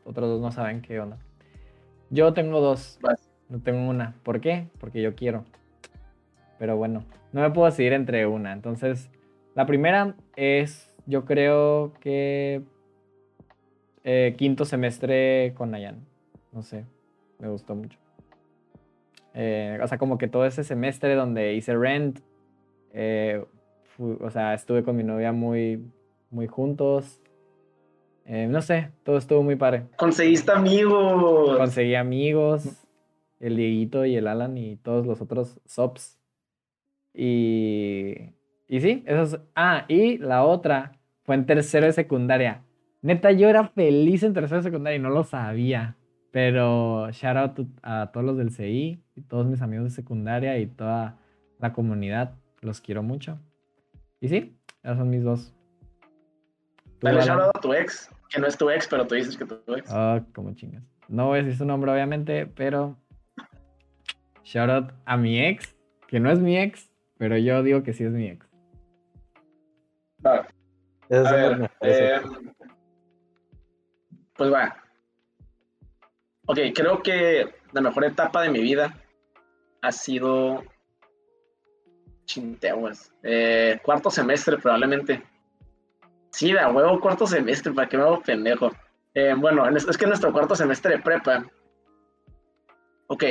[0.05, 1.17] otros dos no saben qué onda.
[2.11, 2.99] Yo tengo dos,
[3.49, 4.15] no tengo una.
[4.23, 4.67] ¿Por qué?
[4.79, 5.43] Porque yo quiero.
[6.59, 8.53] Pero bueno, no me puedo decidir entre una.
[8.53, 9.09] Entonces,
[9.55, 12.61] la primera es, yo creo que
[14.03, 16.05] eh, quinto semestre con Nayan
[16.51, 16.85] no sé,
[17.37, 17.97] me gustó mucho.
[19.33, 22.19] Eh, o sea, como que todo ese semestre donde hice Rent,
[22.91, 23.45] eh,
[23.97, 25.83] o sea, estuve con mi novia muy,
[26.31, 27.21] muy juntos.
[28.25, 29.85] No sé, todo estuvo muy padre.
[29.97, 31.57] Conseguiste amigos.
[31.57, 32.85] Conseguí amigos,
[33.39, 36.18] el Dieguito y el Alan y todos los otros sops.
[37.13, 38.33] Y,
[38.67, 39.39] y sí, eso es...
[39.55, 42.63] Ah, y la otra fue en tercero de secundaria.
[43.01, 45.95] Neta, yo era feliz en tercero de secundaria y no lo sabía.
[46.31, 50.67] Pero shout out a todos los del CI y todos mis amigos de secundaria y
[50.67, 51.17] toda
[51.59, 52.35] la comunidad.
[52.61, 53.39] Los quiero mucho.
[54.21, 55.53] Y sí, esos son mis dos.
[57.01, 59.45] Dale shout out a tu ex, que no es tu ex, pero tú dices que
[59.45, 59.89] tu ex.
[59.91, 60.83] Oh, como chingas.
[61.07, 62.97] No voy a decir su nombre, obviamente, pero
[64.43, 65.75] shout out a mi ex,
[66.07, 68.47] que no es mi ex, pero yo digo que sí es mi ex.
[70.23, 70.47] A
[71.11, 72.21] ver, eh,
[74.35, 74.75] pues va,
[76.51, 78.97] Ok, creo que la mejor etapa de mi vida
[79.83, 80.63] ha sido.
[82.25, 83.13] Chinteaguas.
[83.21, 85.21] Eh, cuarto semestre, probablemente.
[86.31, 88.71] Sí, da huevo, cuarto semestre, ¿para qué me hago pendejo?
[89.13, 91.45] Eh, bueno, es que nuestro cuarto semestre de prepa.
[93.07, 93.23] Ok,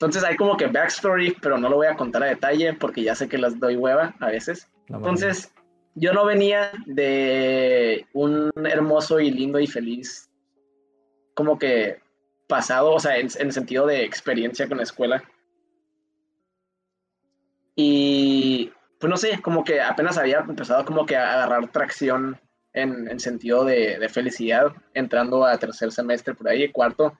[0.00, 3.14] entonces hay como que backstory, pero no lo voy a contar a detalle porque ya
[3.14, 4.66] sé que las doy hueva a veces.
[4.88, 5.52] entonces,
[5.94, 10.30] yo no venía de un hermoso y lindo y feliz,
[11.34, 12.00] como que
[12.48, 15.22] pasado, o sea, en, el sentido de experiencia con la escuela.
[17.76, 22.40] Y pues no sé, como que apenas había empezado como que a agarrar tracción
[22.72, 27.18] en, en sentido de, de, felicidad, entrando a tercer semestre por ahí, cuarto,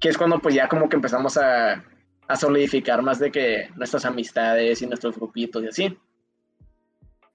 [0.00, 1.84] que es cuando pues ya como que empezamos a,
[2.28, 5.98] a solidificar más de que nuestras amistades y nuestros grupitos y así.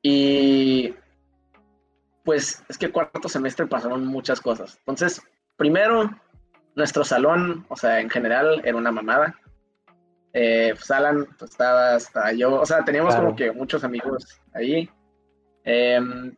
[0.03, 0.95] Y
[2.23, 4.77] pues es que cuarto semestre pasaron muchas cosas.
[4.79, 5.21] Entonces,
[5.57, 6.09] primero,
[6.75, 9.35] nuestro salón, o sea, en general, era una mamada.
[10.33, 14.89] Eh, pues Alan, pues estaba, hasta yo, o sea, teníamos como que muchos amigos ahí.
[15.63, 16.35] Em,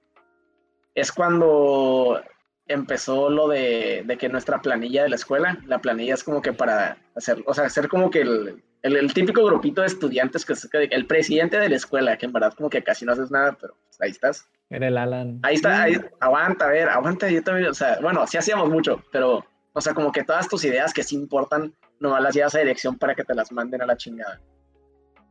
[0.95, 2.21] es cuando
[2.67, 6.53] empezó lo de, de, que nuestra planilla de la escuela, la planilla es como que
[6.53, 10.69] para hacer, o sea, hacer como que el, el, típico grupito de estudiantes que es
[10.71, 13.75] el presidente de la escuela, que en verdad como que casi no haces nada, pero
[13.85, 14.47] pues, ahí estás.
[14.69, 15.39] Era el Alan.
[15.43, 19.03] Ahí está, ahí, aguanta, a ver, aguanta, yo también, o sea, bueno, sí hacíamos mucho,
[19.11, 22.59] pero, o sea, como que todas tus ideas que sí importan, nomás las llevas a
[22.59, 24.39] dirección para que te las manden a la chingada.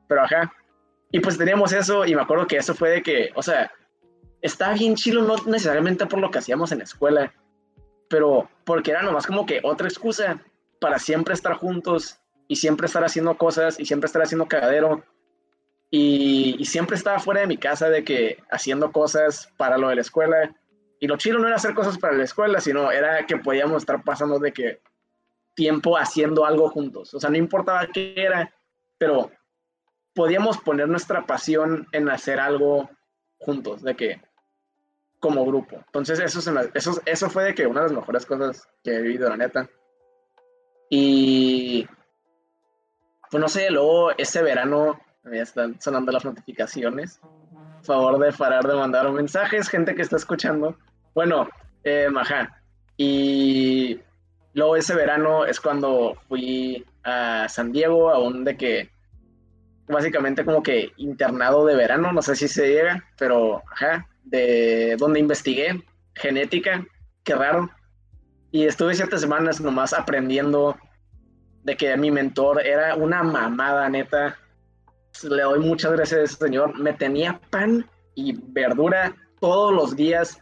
[0.09, 0.53] Pero ajá.
[1.11, 3.71] Y pues teníamos eso, y me acuerdo que eso fue de que, o sea,
[4.43, 7.33] estaba bien chilo, no necesariamente por lo que hacíamos en la escuela,
[8.09, 10.43] pero porque era nomás como que otra excusa
[10.81, 12.19] para siempre estar juntos
[12.49, 15.05] y siempre estar haciendo cosas y siempre estar haciendo cagadero.
[15.91, 20.01] Y, siempre estaba fuera de mi casa de que haciendo cosas para lo de la
[20.01, 20.55] escuela.
[21.01, 24.03] Y lo chido no era hacer cosas para la escuela, sino era que podíamos estar
[24.03, 24.81] pasando de que
[25.55, 27.13] tiempo haciendo algo juntos.
[27.15, 28.53] O sea, no importaba qué era,
[28.99, 29.31] pero
[30.15, 32.89] podíamos poner nuestra pasión en hacer algo
[33.39, 34.21] juntos, de que
[35.23, 35.77] como grupo.
[35.77, 36.41] Entonces eso,
[36.75, 39.71] eso, eso fue de que una de las mejores cosas que he vivido, la neta.
[40.91, 41.87] Y
[43.31, 47.21] pues no sé, luego ese verano ya están sonando las notificaciones.
[47.85, 50.77] favor de parar de mandar mensajes, gente que está escuchando.
[51.15, 51.49] Bueno,
[51.85, 52.09] eh.
[52.97, 54.01] Y
[54.55, 58.91] luego ese verano es cuando fui a San Diego, aún de que
[59.87, 65.21] básicamente como que internado de verano, no sé si se llega, pero ajá, de donde
[65.21, 65.83] investigué
[66.15, 66.85] genética,
[67.25, 67.71] qué raro.
[68.51, 70.77] Y estuve siete semanas nomás aprendiendo
[71.65, 74.37] de que mi mentor era una mamada, neta.
[75.23, 76.79] Le doy muchas gracias a ese señor.
[76.79, 80.39] Me tenía pan y verdura todos los días,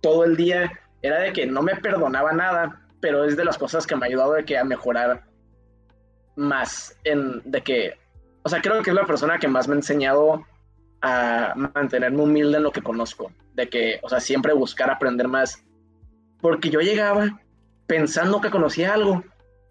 [0.00, 0.72] todo el día.
[1.02, 4.08] Era de que no me perdonaba nada, pero es de las cosas que me ha
[4.08, 5.24] ayudado de que a mejorar
[6.36, 7.98] más en de que,
[8.42, 10.44] o sea, creo que es la persona que más me ha enseñado
[11.06, 15.62] a mantenerme humilde en lo que conozco, de que, o sea, siempre buscar aprender más,
[16.40, 17.42] porque yo llegaba
[17.86, 19.22] pensando que conocía algo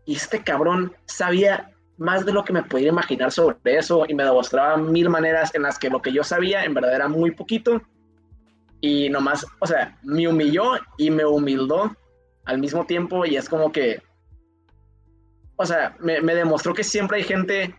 [0.06, 4.24] y este cabrón sabía más de lo que me podía imaginar sobre eso y me
[4.24, 7.82] demostraba mil maneras en las que lo que yo sabía en verdad era muy poquito.
[8.80, 11.96] Y nomás, o sea, me humilló y me humildó
[12.46, 14.04] al mismo tiempo y es como que,
[15.56, 17.76] o sea, me, me demostró que siempre hay gente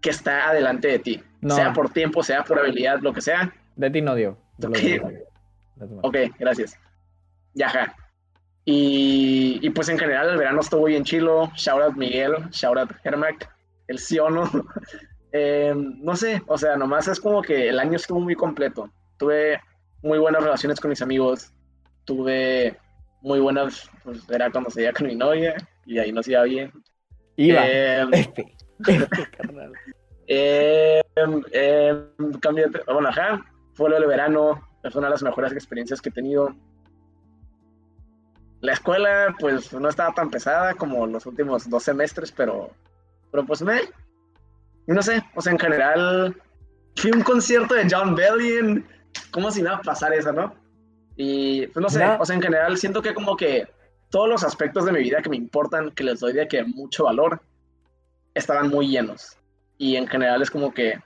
[0.00, 1.22] que está adelante de ti.
[1.48, 3.52] Sea por tiempo, sea por habilidad, lo que sea.
[3.76, 4.36] De ti no dio.
[6.02, 6.78] ok, gracias.
[7.54, 7.94] Ya,
[8.64, 11.50] Y, y, pues en general el verano estuvo bien chilo.
[11.56, 13.50] Shout out Miguel, shout out Hermac,
[13.88, 14.50] el Siono.
[15.32, 18.90] eh, no sé, o sea, nomás es como que el año estuvo muy completo.
[19.16, 19.60] Tuve
[20.02, 21.52] muy buenas relaciones con mis amigos.
[22.04, 22.76] Tuve
[23.22, 25.54] muy buenas, pues era cuando se iba con mi novia
[25.86, 26.72] y ahí nos iba bien.
[27.36, 27.62] Iba.
[27.66, 28.06] Eh,
[30.32, 32.04] Eh, eh,
[32.86, 36.54] bueno, ajá, fue lo del verano, es una de las mejores experiencias que he tenido.
[38.60, 42.70] La escuela, pues, no estaba tan pesada como los últimos dos semestres, pero,
[43.32, 43.80] pero pues, me,
[44.86, 46.36] no sé, o sea, en general,
[46.94, 48.86] fui a un concierto de John Bellion,
[49.32, 50.54] como si nada pasar eso, ¿no?
[51.16, 53.66] Y, pues, no sé, o sea, en general, siento que como que
[54.10, 57.06] todos los aspectos de mi vida que me importan, que les doy de que mucho
[57.06, 57.42] valor,
[58.34, 59.36] estaban muy llenos
[59.78, 60.98] y en general es como que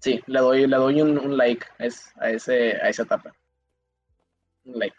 [0.00, 1.86] sí, le doy, le doy un, like a,
[2.28, 3.32] ese, a esa etapa.
[4.64, 4.96] Un like.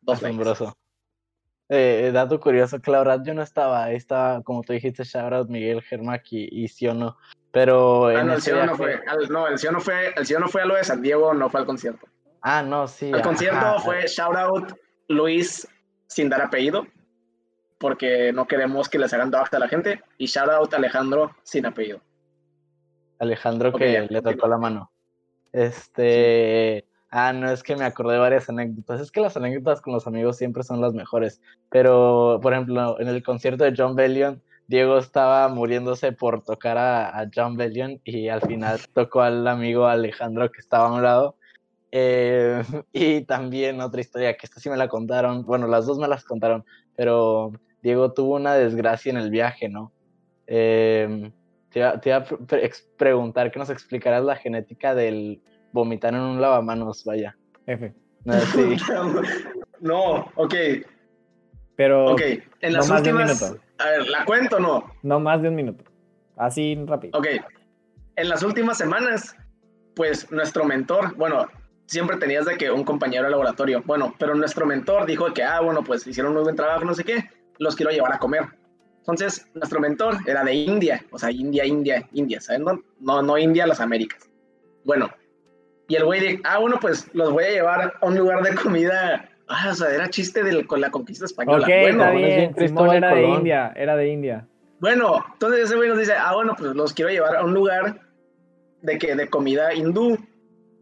[0.00, 0.76] Dos Asombroso.
[1.68, 5.48] Eh, dato curioso, que la verdad yo no estaba, ahí estaba, como tú dijiste, shoutout
[5.48, 7.16] Miguel Germac y, y Siono,
[7.50, 8.08] pero...
[8.08, 9.00] Ah, no, el Siono no fue,
[9.30, 11.66] no, el Siono fue, el Siono fue a lo de San Diego, no fue al
[11.66, 12.06] concierto.
[12.42, 13.10] Ah, no, sí.
[13.10, 14.74] El concierto fue shoutout
[15.08, 15.66] Luis
[16.06, 16.86] sin dar apellido,
[17.84, 20.00] porque no queremos que les hagan dogs a la gente.
[20.16, 22.00] Y shout out a Alejandro sin apellido.
[23.18, 24.90] Alejandro que le tocó la mano.
[25.52, 26.86] Este.
[27.10, 29.02] Ah, no, es que me acordé de varias anécdotas.
[29.02, 31.42] Es que las anécdotas con los amigos siempre son las mejores.
[31.68, 37.28] Pero, por ejemplo, en el concierto de John Bellion, Diego estaba muriéndose por tocar a,
[37.34, 41.36] John Bellion y al final tocó al amigo Alejandro que estaba a un lado.
[41.92, 42.62] Eh,
[42.94, 45.44] y también otra historia que esta sí me la contaron.
[45.44, 46.64] Bueno, las dos me las contaron,
[46.96, 47.52] pero
[47.84, 49.92] Diego tuvo una desgracia en el viaje, ¿no?
[50.46, 51.30] Em,
[51.70, 52.24] te iba, a
[52.96, 57.36] preguntar que nos explicaras la genética del vomitar en un lavamanos, vaya.
[57.66, 57.92] F.
[58.24, 58.34] No,
[59.80, 60.54] no, ok.
[61.76, 62.12] Pero.
[62.12, 62.22] Ok,
[62.62, 63.54] en las últimas.
[63.76, 64.84] A ver, ¿la cuento o no?
[65.02, 65.84] No más de un minuto.
[66.36, 67.18] Así rápido.
[67.18, 67.26] Ok.
[68.16, 69.36] En las últimas semanas,
[69.94, 71.48] pues nuestro mentor, bueno,
[71.84, 75.60] siempre tenías de que un compañero de laboratorio, bueno, pero nuestro mentor dijo que, ah,
[75.60, 77.24] bueno, pues hicieron un muy buen trabajo, no sé qué,
[77.58, 78.44] los quiero llevar a comer.
[79.06, 82.64] Entonces, nuestro mentor era de India, o sea, India, India, India, ¿saben?
[83.00, 84.30] No, no, India, las Américas.
[84.84, 85.10] Bueno,
[85.88, 88.54] y el güey dijo, ah, bueno, pues los voy a llevar a un lugar de
[88.54, 89.28] comida.
[89.46, 91.66] Ah, o sea, era chiste del, con la conquista española.
[91.66, 92.94] Ok, bueno, está bien.
[92.94, 94.48] era de India, era de India.
[94.80, 98.00] Bueno, entonces ese güey nos dice, ah, bueno, pues los quiero llevar a un lugar
[98.80, 100.16] de que de comida hindú,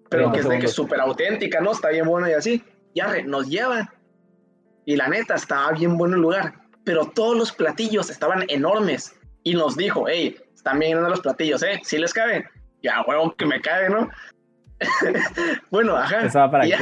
[0.08, 1.72] pero que es de que súper auténtica, ¿no?
[1.72, 2.62] Está bien bueno y así.
[2.94, 3.92] Ya nos lleva.
[4.84, 9.14] Y la neta, estaba bien bueno el lugar pero todos los platillos estaban enormes.
[9.44, 11.80] Y nos dijo, hey, están bien los platillos, ¿eh?
[11.82, 12.48] ¿Sí les cabe?
[12.82, 14.08] Ya, huevón, que me cabe, ¿no?
[15.70, 16.26] bueno, ajá.
[16.26, 16.72] Eso va para y,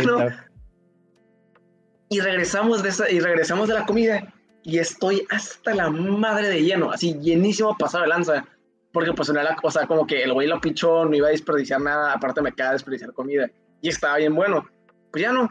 [2.10, 4.32] y regresamos de esa, y regresamos de la comida
[4.62, 8.44] y estoy hasta la madre de lleno, así llenísimo pasado de lanza.
[8.92, 11.80] Porque pues era la cosa como que el güey lo pichó, no iba a desperdiciar
[11.80, 13.48] nada, aparte me queda desperdiciar comida.
[13.80, 14.68] Y estaba bien bueno.
[15.12, 15.48] Pues ya no.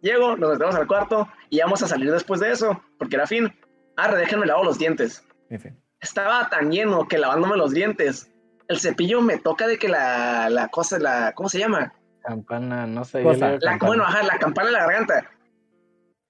[0.00, 3.52] Llego, nos metemos al cuarto y vamos a salir después de eso, porque era fin.
[3.96, 5.24] Ah, déjenme lavar los dientes.
[6.00, 8.32] Estaba tan lleno que lavándome los dientes,
[8.68, 11.92] el cepillo me toca de que la, la cosa, la, ¿cómo se llama?
[12.22, 13.22] Campana, no sé.
[13.22, 15.30] La, bueno, ajá, la campana de la garganta.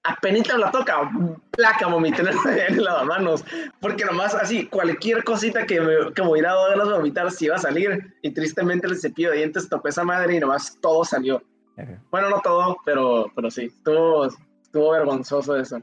[0.05, 1.09] Apenas la toca,
[1.51, 2.21] placa vomité
[2.67, 3.45] en el lavamanos.
[3.79, 7.45] Porque nomás así, cualquier cosita que me, que me hubiera dado ganas de vomitar, si
[7.45, 8.13] iba a salir.
[8.21, 11.41] Y tristemente el cepillo de dientes tocó esa madre y nomás todo salió.
[12.11, 15.81] Bueno, no todo, pero, pero sí, estuvo, estuvo vergonzoso eso.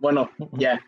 [0.00, 0.80] Bueno, ya.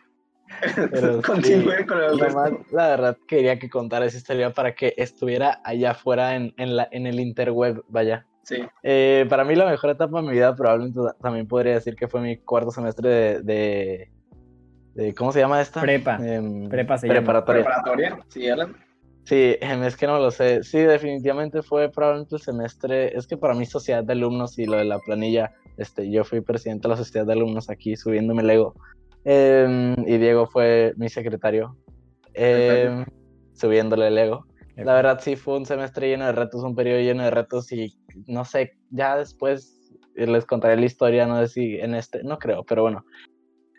[1.26, 2.64] Continúe con el resto.
[2.72, 6.88] La verdad, quería que contara esa historia para que estuviera allá afuera en, en, la,
[6.90, 8.26] en el interweb, vaya.
[8.42, 8.56] Sí.
[8.82, 12.22] Eh, para mí, la mejor etapa de mi vida, probablemente también podría decir que fue
[12.22, 14.10] mi cuarto semestre de.
[14.94, 15.82] de, ¿Cómo se llama esta?
[15.82, 16.16] Prepa.
[16.16, 17.64] Em, Prepa se preparatoria.
[17.64, 18.74] Preparatoria, sí, Alan.
[19.24, 20.62] Sí, em, es que no lo sé.
[20.62, 23.14] Sí, definitivamente fue probablemente el semestre.
[23.14, 26.40] Es que para mí, sociedad de alumnos y lo de la planilla, este, yo fui
[26.40, 28.74] presidente de la sociedad de alumnos aquí subiéndome el ego.
[29.24, 31.76] Em, y Diego fue mi secretario,
[32.34, 33.04] em,
[33.54, 34.44] subiéndole el ego.
[34.76, 37.96] La verdad sí fue un semestre lleno de retos, un periodo lleno de retos y
[38.26, 42.64] no sé, ya después les contaré la historia, no sé si en este, no creo,
[42.64, 43.04] pero bueno.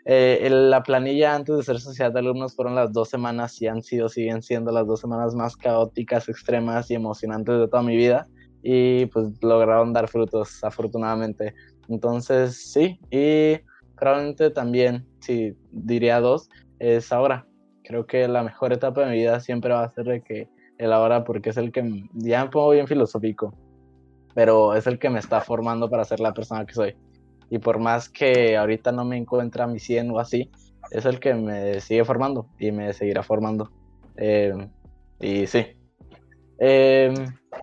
[0.06, 3.82] Eh, la planilla antes de ser sociedad de alumnos fueron las dos semanas y han
[3.82, 8.26] sido, siguen siendo las dos semanas más caóticas, extremas y emocionantes de toda mi vida
[8.62, 11.54] y pues lograron dar frutos afortunadamente.
[11.90, 13.58] Entonces sí, y
[13.96, 17.46] probablemente también, si diría dos, es ahora.
[17.84, 20.92] Creo que la mejor etapa de mi vida siempre va a ser de que el
[20.92, 23.52] ahora, porque es el que ya me pongo bien filosófico,
[24.34, 26.96] pero es el que me está formando para ser la persona que soy.
[27.50, 30.48] Y por más que ahorita no me encuentre a mi 100 o así,
[30.92, 33.70] es el que me sigue formando y me seguirá formando.
[34.16, 34.54] Eh,
[35.20, 35.79] y sí.
[36.62, 37.12] Eh,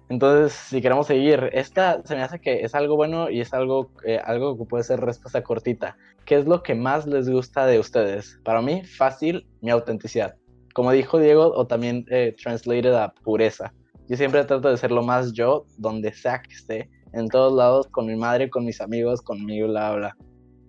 [0.10, 3.92] entonces, si queremos seguir, esta se me hace que es algo bueno y es algo,
[4.04, 5.96] eh, algo que puede ser respuesta cortita.
[6.26, 8.40] ¿Qué es lo que más les gusta de ustedes?
[8.44, 10.36] Para mí, fácil, mi autenticidad.
[10.74, 13.72] Como dijo Diego, o también eh, translated a pureza.
[14.10, 17.88] Yo siempre trato de ser lo más yo, donde sea que esté, en todos lados,
[17.88, 20.18] con mi madre, con mis amigos, conmigo, bla, bla.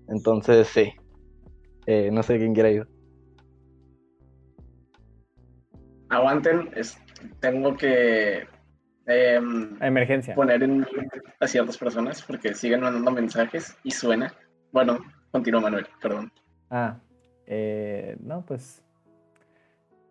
[0.09, 0.93] Entonces, sí.
[1.87, 2.89] Eh, no sé quién quiere ir.
[6.11, 6.71] Aguanten,
[7.41, 8.47] tengo que
[9.09, 10.35] Em, Emergencia.
[10.35, 10.87] Poner en
[11.41, 14.35] a ciertas personas porque siguen mandando mensajes y suena.
[14.71, 14.99] Bueno,
[15.33, 16.31] continúa Manuel, perdón.
[16.69, 16.99] Ah,
[17.47, 18.85] eh, no, pues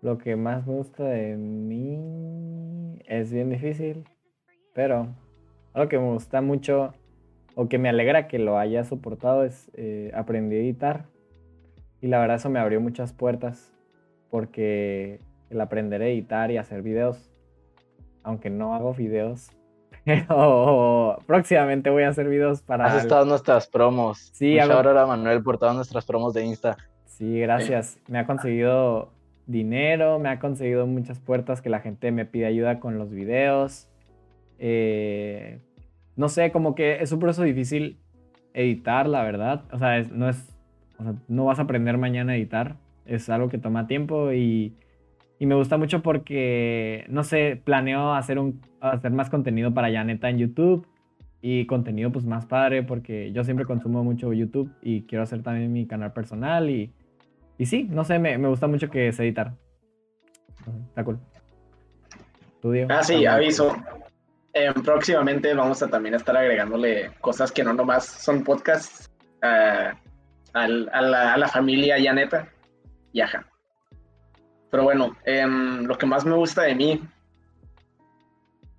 [0.02, 4.04] lo que más me gusta de mí es bien difícil,
[4.74, 5.14] pero
[5.76, 6.96] algo que me gusta mucho
[7.54, 11.06] o que me alegra que lo haya soportado es eh, aprendí a editar
[12.02, 13.72] y la verdad eso me abrió muchas puertas
[14.32, 15.20] porque
[15.50, 17.32] el aprender a editar y hacer videos
[18.28, 19.50] aunque no hago videos.
[20.06, 22.86] Pero próximamente voy a hacer videos para.
[22.86, 24.32] Has estado nuestras promos.
[24.34, 26.78] Sí, ahora Manuel por todas nuestras promos de Insta.
[27.06, 27.98] Sí, gracias.
[28.08, 29.14] Me ha conseguido
[29.46, 33.88] dinero, me ha conseguido muchas puertas que la gente me pide ayuda con los videos.
[34.60, 35.62] Eh,
[36.18, 37.98] no sé, como que es un proceso difícil
[38.54, 39.64] editar, la verdad.
[39.72, 40.54] O sea, no es.
[41.30, 42.76] no vas a aprender mañana a editar.
[43.06, 44.76] Es algo que toma tiempo y
[45.40, 50.30] y me gusta mucho porque, no sé, planeo hacer, un, hacer más contenido para Janeta
[50.30, 50.88] en YouTube
[51.42, 55.72] y contenido pues más padre porque yo siempre consumo mucho YouTube y quiero hacer también
[55.72, 56.92] mi canal personal y,
[57.58, 59.54] y sí, no sé, me, me gusta mucho que es editar.
[60.90, 61.20] Está cool.
[62.90, 63.76] Ah, sí, aviso.
[64.54, 69.10] Eh, próximamente vamos a también estar agregándole cosas que no nomás son podcasts
[69.42, 69.96] a,
[70.54, 72.50] la, familia ya neta.
[73.14, 73.46] Y ajá.
[74.70, 77.02] Pero bueno, em, lo que más me gusta de mí,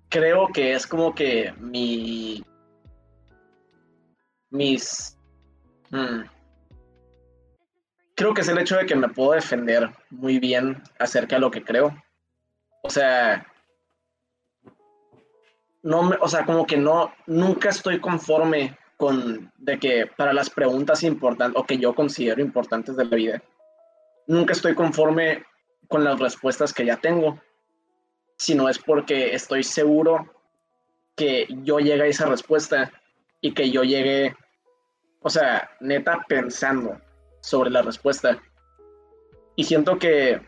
[0.09, 2.43] creo que es como que mi.
[4.51, 5.17] Mis.
[5.91, 6.21] Hmm,
[8.15, 11.51] creo que es el hecho de que me puedo defender muy bien acerca de lo
[11.51, 11.95] que creo.
[12.83, 13.45] O sea,
[15.83, 20.49] no me, o sea, como que no, nunca estoy conforme con de que para las
[20.49, 23.43] preguntas importantes o que yo considero importantes de la vida,
[24.27, 25.45] nunca estoy conforme
[25.89, 27.41] con las respuestas que ya tengo,
[28.37, 30.33] sino es porque estoy seguro
[31.17, 32.91] que yo llegue a esa respuesta
[33.41, 34.35] y que yo llegue,
[35.21, 37.01] o sea, neta pensando
[37.41, 38.41] sobre la respuesta.
[39.55, 40.39] Y siento que,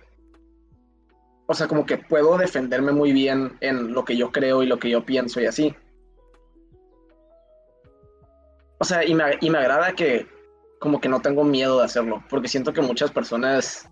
[1.48, 4.80] o sea, como que puedo defenderme muy bien en lo que yo creo y lo
[4.80, 5.76] que yo pienso y así.
[8.78, 10.28] O sea, y me, y me agrada que
[10.80, 13.91] como que no tengo miedo de hacerlo, porque siento que muchas personas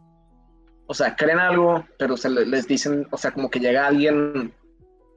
[0.91, 4.51] o sea, creen algo, pero se les dicen, o sea, como que llega alguien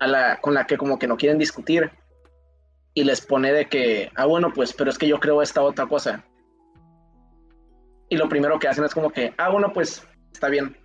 [0.01, 1.91] a la, con la que como que no quieren discutir
[2.93, 5.87] y les pone de que, ah, bueno, pues, pero es que yo creo esta otra
[5.87, 6.27] cosa.
[8.11, 10.77] Y lo primero que hacen es como que, ah, bueno, pues, está bien.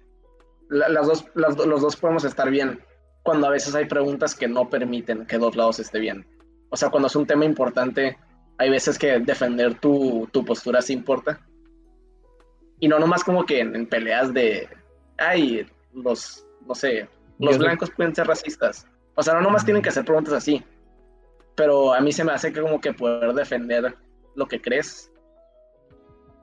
[0.70, 2.80] las dos, los dos podemos estar bien,
[3.24, 6.26] cuando a veces hay preguntas que no permiten que dos lados esté bien.
[6.70, 8.18] O sea, cuando es un tema importante,
[8.58, 11.42] hay veces que defender tu, tu postura sí importa.
[12.80, 14.70] Y no nomás como que en, peleas de,
[15.18, 17.08] ay, los, no sé,
[17.40, 18.88] los blancos pueden ser racistas.
[19.16, 20.64] O sea, no nomás tienen que hacer preguntas así.
[21.56, 23.96] Pero a mí se me hace que como que poder defender
[24.36, 25.12] lo que crees,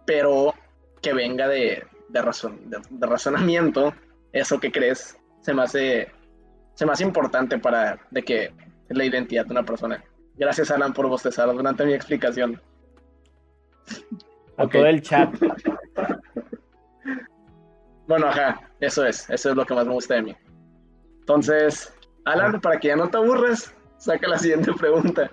[0.05, 0.53] pero
[1.01, 3.95] que venga de, de, razón, de, razonamiento,
[4.33, 6.11] eso que crees, se me hace,
[6.75, 8.53] se me hace importante para de que
[8.89, 10.03] la identidad de una persona.
[10.37, 12.61] Gracias, Alan, por bostezar durante mi explicación.
[14.57, 15.33] A todo el chat.
[18.07, 20.36] Bueno, ajá, eso es, eso es lo que más me gusta de mí.
[21.20, 21.92] Entonces,
[22.26, 25.30] Alan, para que ya no te aburres, saca la siguiente pregunta.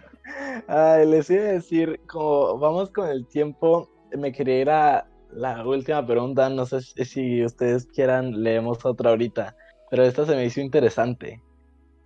[0.67, 5.65] Ay, les iba a decir, como vamos con el tiempo, me quería ir a la
[5.65, 9.55] última pregunta, no sé si ustedes quieran, leemos otra ahorita,
[9.89, 11.41] pero esta se me hizo interesante.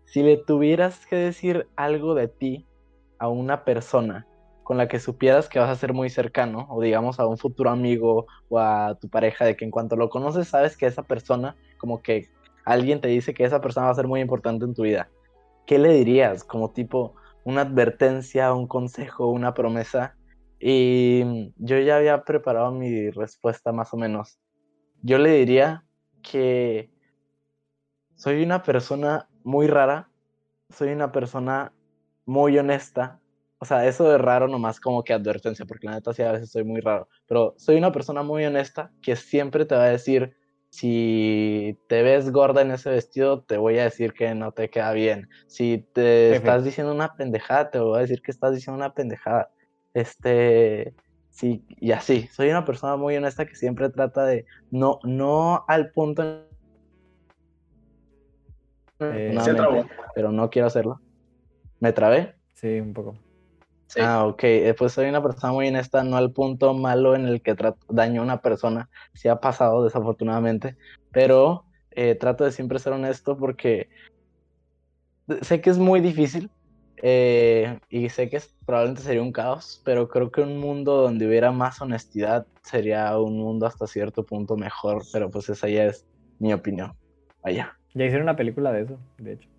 [0.06, 2.66] Si le tuvieras que decir algo de ti
[3.20, 4.28] a una persona,
[4.66, 7.70] con la que supieras que vas a ser muy cercano, o digamos a un futuro
[7.70, 11.56] amigo o a tu pareja, de que en cuanto lo conoces sabes que esa persona,
[11.78, 12.30] como que
[12.66, 15.08] alguien te dice que esa persona va a ser muy importante en tu vida,
[15.68, 16.44] ¿qué le dirías?
[16.44, 17.14] Como tipo
[17.44, 20.16] una advertencia, un consejo, una promesa.
[20.60, 24.40] Y yo ya había preparado mi respuesta más o menos.
[25.04, 25.86] Yo le diría
[26.24, 26.90] que
[28.16, 30.10] soy una persona muy rara,
[30.70, 31.72] soy una persona
[32.26, 33.20] muy honesta,
[33.60, 36.52] o sea, eso es raro nomás como que advertencia, porque la neta sí a veces
[36.52, 40.36] soy muy raro, pero soy una persona muy honesta que siempre te va a decir,
[40.70, 44.92] si te ves gorda en ese vestido, te voy a decir que no te queda
[44.92, 45.30] bien.
[45.48, 49.50] Si te estás diciendo una pendejada, te voy a decir que estás diciendo una pendejada.
[49.94, 50.94] Este,
[51.30, 55.92] sí, y así, soy una persona muy honesta que siempre trata de, no, no al
[55.92, 56.46] punto...
[59.00, 59.86] Eh, Se trabó.
[60.14, 61.00] Pero no quiero hacerlo.
[61.80, 62.36] ¿Me trabé?
[62.54, 63.16] Sí, un poco.
[64.00, 64.44] Ah, ok.
[64.44, 67.56] Eh, pues soy una persona muy honesta, no al punto malo en el que
[67.90, 68.90] daño a una persona.
[69.14, 70.76] Sí ha pasado, desafortunadamente.
[71.12, 73.90] Pero eh, trato de siempre ser honesto porque
[75.42, 76.50] sé que es muy difícil.
[77.02, 81.52] Eh, y sé que probablemente sería un caos, pero creo que un mundo donde hubiera
[81.52, 86.06] más honestidad sería un mundo hasta cierto punto mejor, pero pues esa ya es
[86.40, 86.94] mi opinión.
[87.44, 87.78] Vaya.
[87.94, 89.50] Ya hicieron una película de eso, de hecho.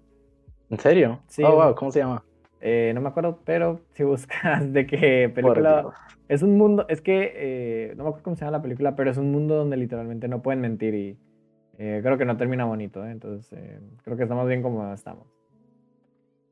[0.70, 1.20] ¿En serio?
[1.29, 1.45] Sí.
[1.45, 2.24] Oh, wow, ¿cómo se llama?
[2.61, 5.92] Eh, no me acuerdo, pero si buscas de qué película.
[6.28, 9.11] Es un mundo, es que eh, no me acuerdo cómo se llama la película, pero
[9.11, 11.16] es un mundo donde literalmente no pueden mentir y
[11.78, 15.28] eh, creo que no termina bonito, entonces creo que estamos bien como estamos.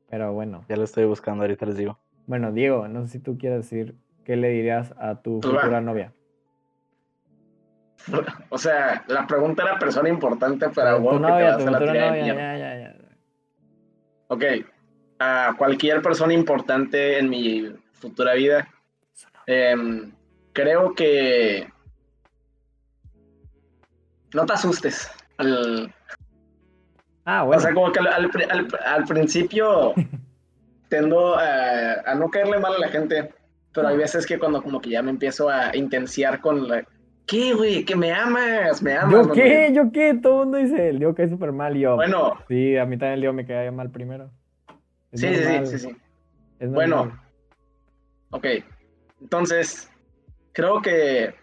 [0.09, 0.63] Pero bueno.
[0.69, 1.99] Ya lo estoy buscando, ahorita les digo.
[2.27, 6.13] Bueno, Diego, no sé si tú quieres decir qué le dirías a tu futura novia.
[8.49, 11.15] O sea, la pregunta era persona importante para vos.
[11.15, 12.95] Tu novia, tu futura novia, ya, ya, ya.
[14.27, 14.43] Ok,
[15.19, 18.67] a cualquier persona importante en mi futura vida.
[19.47, 20.11] Em,
[20.53, 21.67] creo que
[24.33, 25.09] no te asustes.
[27.25, 27.57] ah, bueno.
[27.57, 29.93] O sea, como que al, principio
[30.89, 33.33] tendo a, no caerle mal a la gente,
[33.73, 36.67] pero hay veces que cuando como que ya me empiezo a intenciar con,
[37.27, 37.83] ¿Qué, güey?
[37.85, 39.27] Que me amas, me amas.
[39.27, 39.71] ¿Yo qué?
[39.73, 40.13] ¿Yo qué?
[40.13, 41.75] Todo el mundo dice, el Leo cae súper mal.
[41.75, 42.37] yo, bueno.
[42.47, 44.29] Sí, a mí también el Leo me cae mal primero.
[45.15, 47.19] Sí, sí, sí, sí, bueno.
[48.31, 48.47] Ok.
[49.21, 49.89] Entonces,
[50.51, 51.33] creo que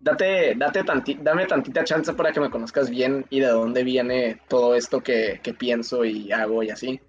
[0.00, 0.82] date, date
[1.22, 5.40] dame tantita chance para que me conozcas bien y de dónde viene todo esto que,
[5.42, 7.00] que pienso y hago y así.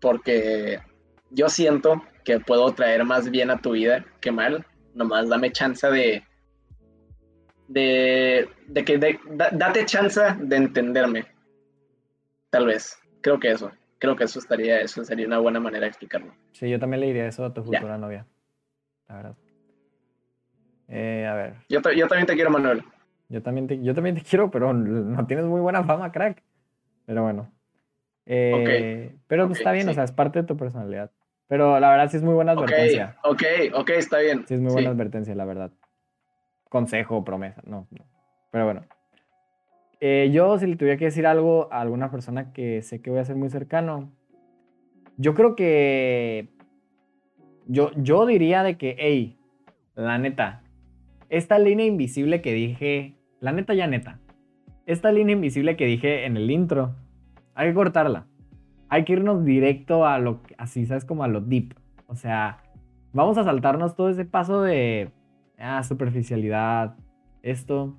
[0.00, 0.80] Porque
[1.30, 4.66] yo siento que puedo traer más bien a tu vida que mal.
[4.94, 6.24] Nomás dame chance de,
[7.68, 11.26] de, de que date chance de entenderme.
[12.50, 12.98] Tal vez.
[13.22, 13.70] Creo que eso.
[14.00, 16.32] Creo que eso estaría, eso sería una buena manera de explicarlo.
[16.50, 18.26] Sí, yo también le diría eso a tu futura novia.
[19.08, 19.36] La verdad.
[20.88, 21.54] Eh, a ver.
[21.68, 22.82] Yo, yo, también te quiero, Manuel.
[23.28, 26.42] Yo también te, yo también te quiero, pero no tienes muy buena fama, crack.
[27.06, 27.52] Pero bueno.
[28.26, 31.12] Eh, pero pues está bien, o sea, es parte de tu personalidad.
[31.46, 33.16] Pero la verdad sí es muy buena advertencia.
[33.22, 33.42] Ok,
[33.74, 34.44] ok, está bien.
[34.48, 35.70] Sí es muy buena advertencia, la verdad
[36.70, 37.86] consejo, promesa, no,
[38.50, 38.86] Pero bueno.
[40.00, 43.20] Eh, yo, si le tuviera que decir algo a alguna persona que sé que voy
[43.20, 44.10] a ser muy cercano,
[45.16, 46.48] yo creo que.
[47.66, 49.38] Yo, yo diría de que, hey,
[49.94, 50.62] la neta,
[51.28, 54.18] esta línea invisible que dije, la neta ya neta,
[54.86, 56.96] esta línea invisible que dije en el intro,
[57.54, 58.26] hay que cortarla.
[58.88, 61.04] Hay que irnos directo a lo, así, ¿sabes?
[61.04, 61.74] Como a lo deep.
[62.08, 62.58] O sea,
[63.12, 65.12] vamos a saltarnos todo ese paso de
[65.58, 66.96] ah, superficialidad,
[67.42, 67.96] esto.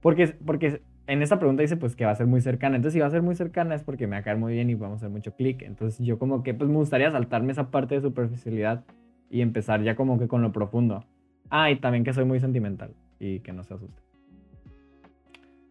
[0.00, 2.76] Porque, porque en esta pregunta dice pues que va a ser muy cercana.
[2.76, 4.70] Entonces, si va a ser muy cercana es porque me va a caer muy bien
[4.70, 5.62] y vamos a hacer mucho clic.
[5.62, 8.84] Entonces, yo como que pues me gustaría saltarme esa parte de superficialidad
[9.30, 11.04] y empezar ya como que con lo profundo.
[11.50, 14.02] Ah, y también que soy muy sentimental y que no se asuste.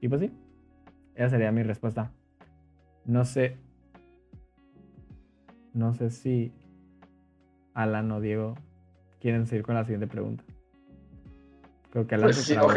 [0.01, 0.31] Y pues sí,
[1.15, 2.11] esa sería mi respuesta.
[3.05, 3.57] No sé.
[5.73, 6.51] No sé si
[7.73, 8.55] Alan o Diego
[9.19, 10.43] quieren seguir con la siguiente pregunta.
[11.91, 12.75] Creo que pues sí, ok,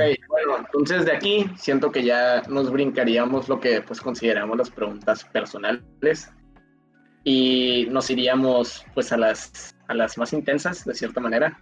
[0.75, 6.33] entonces de aquí siento que ya nos brincaríamos lo que pues consideramos las preguntas personales
[7.23, 11.61] y nos iríamos pues a las, a las más intensas de cierta manera,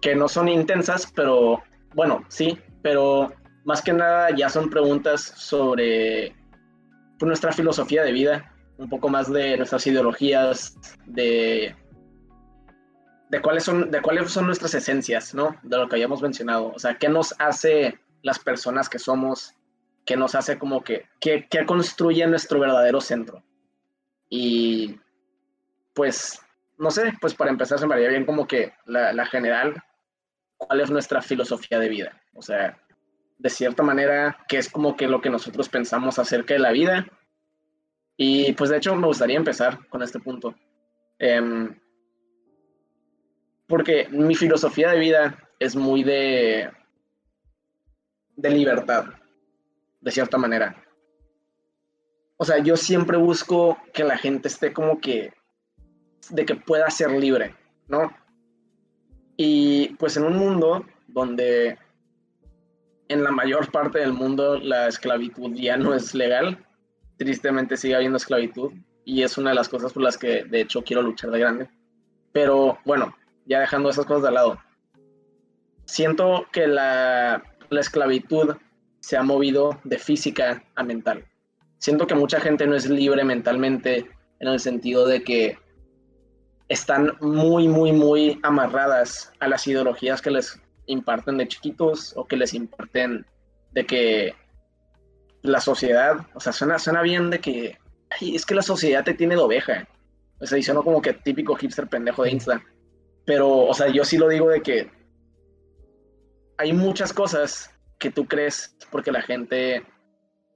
[0.00, 1.62] que no son intensas, pero
[1.94, 3.30] bueno, sí, pero
[3.64, 6.34] más que nada ya son preguntas sobre
[7.18, 11.76] pues, nuestra filosofía de vida, un poco más de nuestras ideologías, de
[13.28, 15.54] de cuáles son, de cuáles son nuestras esencias, ¿no?
[15.62, 16.72] De lo que habíamos mencionado.
[16.74, 19.54] O sea, ¿qué nos hace las personas que somos?
[20.04, 23.44] ¿Qué nos hace como que, qué, construye nuestro verdadero centro?
[24.28, 24.98] Y
[25.94, 26.40] pues,
[26.78, 29.82] no sé, pues para empezar se me haría bien como que la, general,
[30.56, 32.22] ¿cuál es nuestra filosofía de vida?
[32.34, 32.78] O sea,
[33.38, 37.06] de cierta manera, ¿qué es como que lo que nosotros pensamos acerca de la vida?
[38.16, 40.54] Y pues de hecho me gustaría empezar con este punto.
[41.18, 41.70] Eh,
[43.70, 46.70] porque mi filosofía de vida es muy de,
[48.40, 49.04] de libertad,
[50.00, 50.74] de cierta manera.
[52.38, 55.34] O sea, yo siempre busco que la gente esté como que,
[56.30, 57.54] de que pueda ser libre,
[57.86, 58.10] ¿no?
[59.36, 61.78] Y pues en un mundo donde
[63.08, 66.64] en la mayor parte del mundo la esclavitud ya no es legal,
[67.18, 68.72] tristemente sigue habiendo esclavitud
[69.04, 71.70] y es una de las cosas por las que de hecho quiero luchar de grande.
[72.32, 73.14] Pero bueno,
[73.44, 74.58] ya dejando esas cosas de lado,
[75.84, 78.56] siento que la, la esclavitud
[79.00, 81.24] se ha movido de física a mental.
[81.78, 85.58] Siento que mucha gente no es libre mentalmente en el sentido de que
[86.68, 92.36] están muy, muy, muy amarradas a las ideologías que les imparten de chiquitos o que
[92.36, 93.26] les imparten
[93.72, 94.34] de que
[95.42, 97.78] la sociedad, o sea, suena, suena bien de que
[98.20, 99.88] es que la sociedad te tiene de oveja.
[100.40, 102.62] O sea, y suena como que típico hipster pendejo de Insta.
[103.24, 104.90] Pero, o sea, yo sí lo digo de que
[106.60, 109.82] hay muchas cosas que tú crees porque la gente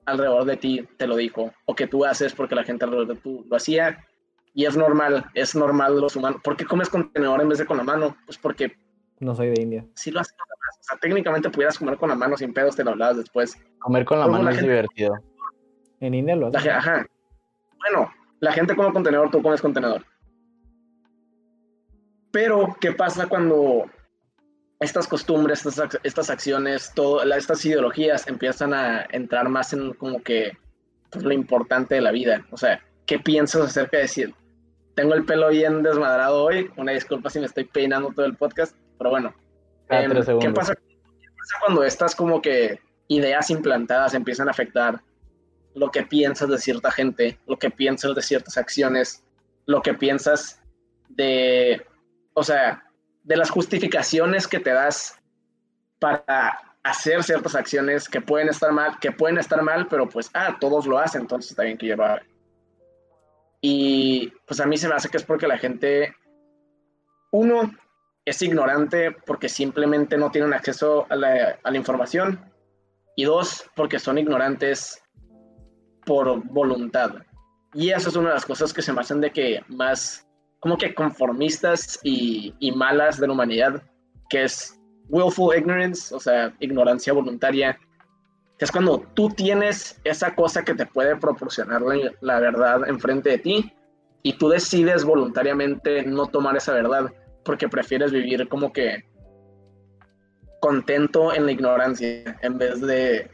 [0.04, 3.16] alrededor de ti te lo dijo, o que tú haces porque la gente alrededor de
[3.16, 4.06] tú lo hacía,
[4.52, 6.42] y es normal, es normal los humanos.
[6.44, 8.18] ¿Por qué comes con tenedor en vez de con la mano?
[8.26, 8.76] Pues porque...
[9.18, 9.86] No soy de India.
[9.94, 12.90] Sí lo haces O sea, técnicamente pudieras comer con la mano sin pedos, te lo
[12.90, 13.56] hablabas después.
[13.78, 15.14] Comer con la mano es divertido.
[16.00, 16.66] En India lo haces.
[16.70, 17.06] Ajá.
[17.78, 20.04] Bueno, la gente come con tenedor, tú comes con tenedor.
[22.30, 23.86] Pero, ¿qué pasa cuando
[24.80, 25.64] estas costumbres,
[26.02, 30.56] estas, acciones, todo, estas ideologías empiezan a entrar más en como que
[31.10, 32.46] pues, lo importante de la vida?
[32.50, 34.34] O sea, ¿qué piensas acerca de decir?
[34.94, 38.76] Tengo el pelo bien desmadrado hoy, una disculpa si me estoy peinando todo el podcast,
[38.98, 39.34] pero bueno.
[39.88, 45.00] Em, ¿qué, pasa, ¿Qué pasa cuando estas como que ideas implantadas empiezan a afectar
[45.74, 49.24] lo que piensas de cierta gente, lo que piensas de ciertas acciones,
[49.66, 50.60] lo que piensas
[51.08, 51.84] de
[52.34, 52.84] o sea,
[53.24, 55.18] de las justificaciones que te das
[55.98, 60.56] para hacer ciertas acciones que pueden estar mal, que pueden estar mal, pero pues, ah,
[60.60, 62.22] todos lo hacen, entonces está bien que yo lo haga.
[63.62, 66.14] Y pues a mí se me hace que es porque la gente,
[67.32, 67.72] uno,
[68.26, 72.52] es ignorante porque simplemente no tienen acceso a la, a la información.
[73.16, 75.02] Y dos, porque son ignorantes
[76.04, 77.14] por voluntad.
[77.72, 80.26] Y eso es una de las cosas que se me hacen de que más
[80.64, 83.82] como que conformistas y, y malas de la humanidad,
[84.30, 84.80] que es
[85.10, 87.78] willful ignorance, o sea, ignorancia voluntaria,
[88.58, 93.28] que es cuando tú tienes esa cosa que te puede proporcionar la, la verdad enfrente
[93.28, 93.74] de ti
[94.22, 97.12] y tú decides voluntariamente no tomar esa verdad
[97.44, 99.04] porque prefieres vivir como que
[100.60, 103.30] contento en la ignorancia en vez de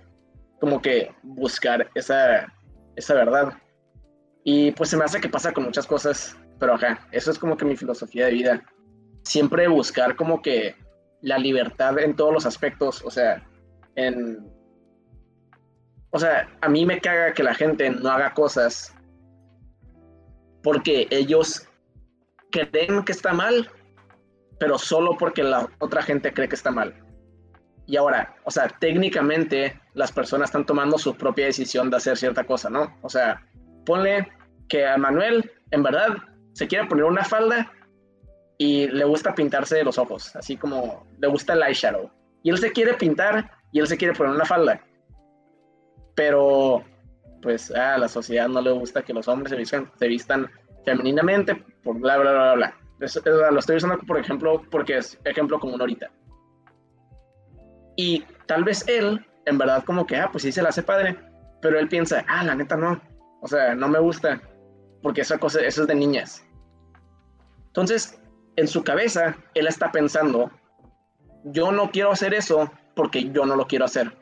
[0.60, 2.52] como que buscar esa,
[2.96, 3.52] esa verdad.
[4.42, 7.56] Y pues se me hace que pasa con muchas cosas, pero ajá, eso es como
[7.56, 8.62] que mi filosofía de vida.
[9.24, 10.76] Siempre buscar como que
[11.22, 13.44] la libertad en todos los aspectos, o sea,
[13.96, 14.46] en...
[16.10, 18.94] O sea, a mí me caga que la gente no haga cosas
[20.62, 21.66] porque ellos
[22.50, 23.70] creen que está mal,
[24.58, 26.94] pero solo porque la otra gente cree que está mal.
[27.86, 32.44] Y ahora, o sea, técnicamente las personas están tomando su propia decisión de hacer cierta
[32.44, 32.94] cosa, ¿no?
[33.02, 33.44] O sea,
[33.86, 34.28] ponle
[34.68, 36.16] que a Manuel, en verdad,
[36.52, 37.72] se quiere poner una falda
[38.58, 42.10] y le gusta pintarse los ojos, así como le gusta el eyeshadow.
[42.42, 44.80] Y él se quiere pintar y él se quiere poner una falda.
[46.14, 46.84] Pero,
[47.40, 50.50] pues, a la sociedad no le gusta que los hombres se vistan, se
[50.84, 53.50] femeninamente, por bla, bla, bla, bla.
[53.50, 56.10] lo estoy usando, por ejemplo, porque es ejemplo común ahorita.
[57.96, 61.16] Y tal vez él, en verdad, como que, ah, pues sí se la hace padre,
[61.62, 63.00] pero él piensa, ah, la neta no.
[63.42, 64.40] O sea, no me gusta,
[65.02, 66.44] porque esa cosa, eso es de niñas.
[67.68, 68.20] Entonces,
[68.56, 70.50] en su cabeza, él está pensando,
[71.44, 74.12] yo no quiero hacer eso porque yo no lo quiero hacer.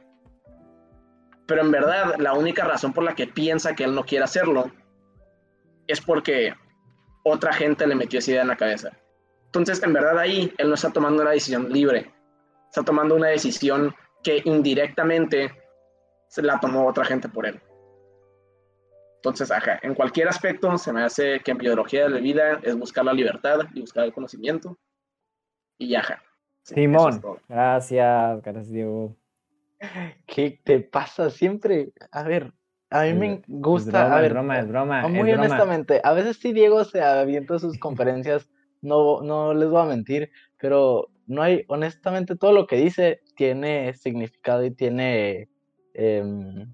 [1.46, 4.70] Pero en verdad, la única razón por la que piensa que él no quiere hacerlo
[5.86, 6.54] es porque
[7.24, 8.90] otra gente le metió esa idea en la cabeza.
[9.46, 12.12] Entonces, en verdad ahí, él no está tomando una decisión libre,
[12.66, 15.50] está tomando una decisión que indirectamente
[16.28, 17.60] se la tomó otra gente por él.
[19.18, 22.76] Entonces, ajá, en cualquier aspecto se me hace que en biología de la vida es
[22.76, 24.78] buscar la libertad y buscar el conocimiento.
[25.76, 26.22] Y ajá.
[26.62, 29.16] Simón, gracias, gracias Diego.
[30.26, 31.92] ¿Qué te pasa siempre?
[32.12, 32.52] A ver,
[32.90, 33.90] a mí me gusta.
[33.90, 35.08] Es broma, a ver, broma, es broma.
[35.08, 38.48] Muy honestamente, a veces sí Diego se avienta sus conferencias,
[38.82, 43.94] no, no les voy a mentir, pero no hay, honestamente, todo lo que dice tiene
[43.94, 45.48] significado y tiene.
[45.94, 46.72] Em,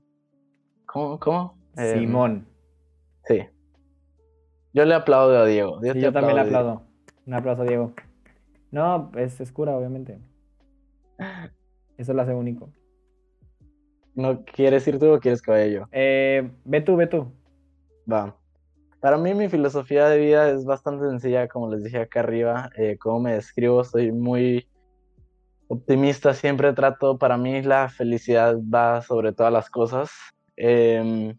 [0.86, 1.18] ¿Cómo?
[1.18, 1.63] ¿Cómo?
[1.76, 2.46] Em, Simón.
[3.24, 3.46] Sí.
[4.72, 5.80] Yo le aplaudo a Diego.
[5.82, 6.82] Yo, también le aplaudo.
[7.26, 7.92] Un aplauso a Diego.
[8.70, 10.18] No, es, es cura, obviamente.
[11.96, 12.70] Eso lo hace único.
[14.14, 15.86] ¿No quieres ir tú o quieres que vaya yo?
[15.92, 17.32] Eh, ve tú, ve tú.
[18.10, 18.36] Va.
[19.00, 22.70] Para mí mi filosofía de vida es bastante sencilla, como les dije acá arriba.
[22.76, 24.66] Eh, como me describo, soy muy
[25.68, 30.10] optimista, siempre trato, para mí la felicidad va sobre todas las cosas.
[30.56, 31.36] Em,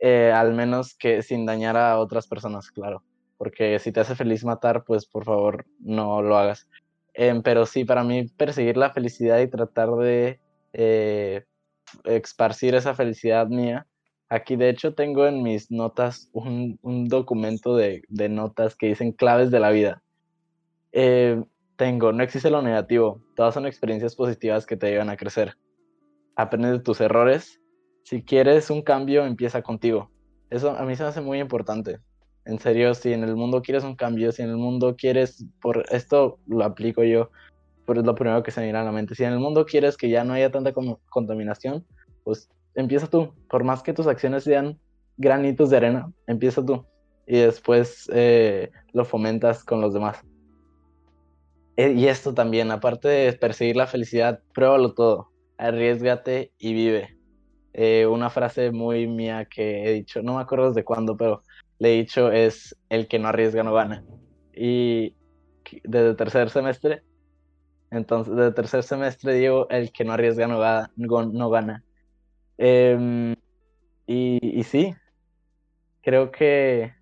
[0.00, 3.02] eh, al menos que sin dañar a otras personas, claro.
[3.36, 6.68] Porque si te hace feliz matar, pues por favor no lo hagas.
[7.14, 10.40] Em, pero sí, para mí perseguir la felicidad y tratar de
[10.72, 11.44] eh,
[12.04, 13.86] esparcir esa felicidad mía.
[14.28, 16.78] Aquí de hecho tengo en mis notas un,
[17.08, 20.02] documento de, notas que dicen claves de la vida.
[20.92, 21.42] Eh,
[21.76, 25.56] tengo, no existe lo negativo, todas son experiencias positivas que te llevan a crecer.
[26.36, 27.60] Aprende de tus errores.
[28.04, 30.10] Si quieres un cambio, empieza contigo.
[30.50, 32.00] Eso a mí se me hace muy importante.
[32.44, 35.84] En serio, si en el mundo quieres un cambio, si en el mundo quieres, por
[35.90, 37.30] esto lo aplico yo,
[37.86, 39.14] pero es lo primero que se me viene a la mente.
[39.14, 40.72] Si en el mundo quieres que ya no haya tanta
[41.08, 41.84] contaminación,
[42.24, 43.32] pues empieza tú.
[43.48, 44.78] Por más que tus acciones sean
[45.16, 46.84] granitos de arena, empieza tú.
[47.26, 50.24] Y después eh, lo fomentas con los demás.
[51.76, 55.30] E, y esto también, aparte de perseguir la felicidad, pruébalo todo.
[55.58, 57.19] Arriesgate y vive.
[57.72, 61.44] Eh, una frase muy mía que he dicho, no me acuerdo desde cuándo, pero
[61.78, 64.04] le he dicho es el que no arriesga no gana.
[64.54, 65.14] Y
[65.84, 67.04] desde tercer semestre
[67.90, 70.90] entonces, de tercer semestre digo, el que no arriesga no, gana.
[70.96, 71.84] No, gana.
[72.56, 73.32] Em,
[74.06, 74.94] y, y, sí,
[76.02, 76.94] creo que,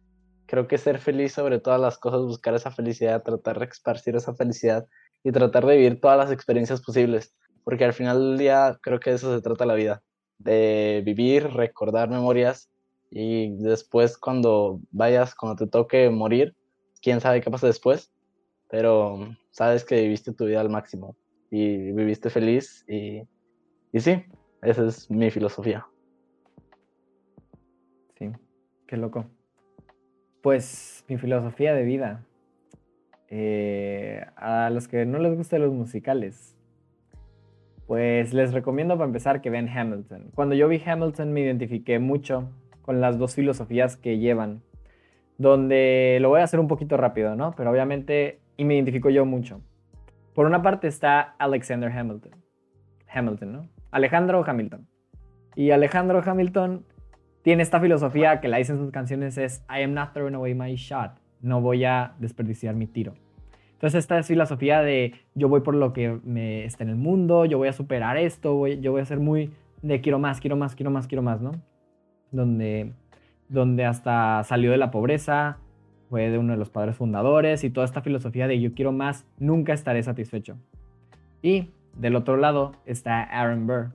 [0.47, 4.35] creo que ser feliz sobre todas las cosas, buscar esa felicidad, tratar de esparcir esa
[4.35, 4.87] felicidad
[5.25, 7.35] y tratar de vivir todas las experiencias posibles.
[7.65, 10.03] Porque al final del día creo que de eso se trata la vida,
[10.39, 12.71] de vivir, recordar memorias
[13.11, 16.55] y después cuando vayas, cuando te toque morir,
[17.03, 18.13] quién sabe qué pasa después,
[18.69, 21.17] pero sabes que viviste tu vida al máximo.
[21.51, 23.23] y viviste feliz y,
[23.93, 24.23] y sí,
[24.63, 25.87] esa es mi filosofía.
[28.19, 28.31] Sí,
[28.87, 29.25] qué loco.
[30.43, 32.25] Pues mi filosofía de vida.
[33.31, 36.57] Eh, a los que no les gustan los musicales,
[37.89, 40.31] pues les recomiendo para empezar que vean Hamilton.
[40.35, 42.51] Cuando yo vi Hamilton me identifiqué mucho
[42.83, 44.63] con las dos filosofías que llevan,
[45.39, 47.55] donde lo voy a hacer un poquito rápido, ¿no?
[47.57, 49.63] Pero obviamente, y me identifico yo mucho.
[50.35, 52.33] Por una parte está Alexander Hamilton.
[53.11, 53.69] Hamilton, ¿no?
[53.91, 54.87] Alejandro Hamilton.
[55.57, 56.85] Y Alejandro Hamilton
[57.41, 60.55] tiene esta filosofía que la dice en sus canciones es I am not throwing away
[60.55, 61.13] my shot.
[61.41, 63.15] No voy a desperdiciar mi tiro.
[63.79, 67.45] Entonces esta es filosofía de yo voy por lo que me está en el mundo,
[67.45, 69.53] yo voy a superar esto, yo voy a ser muy
[69.83, 71.53] de quiero más, quiero más, quiero más, quiero más, ¿no?
[72.33, 72.93] Donde,
[73.49, 75.59] donde hasta salió de la pobreza,
[76.11, 79.25] fue de uno de los padres fundadores y toda esta filosofía de yo quiero más,
[79.39, 80.57] nunca estaré satisfecho.
[81.41, 83.93] Y del otro lado está Aaron Burr,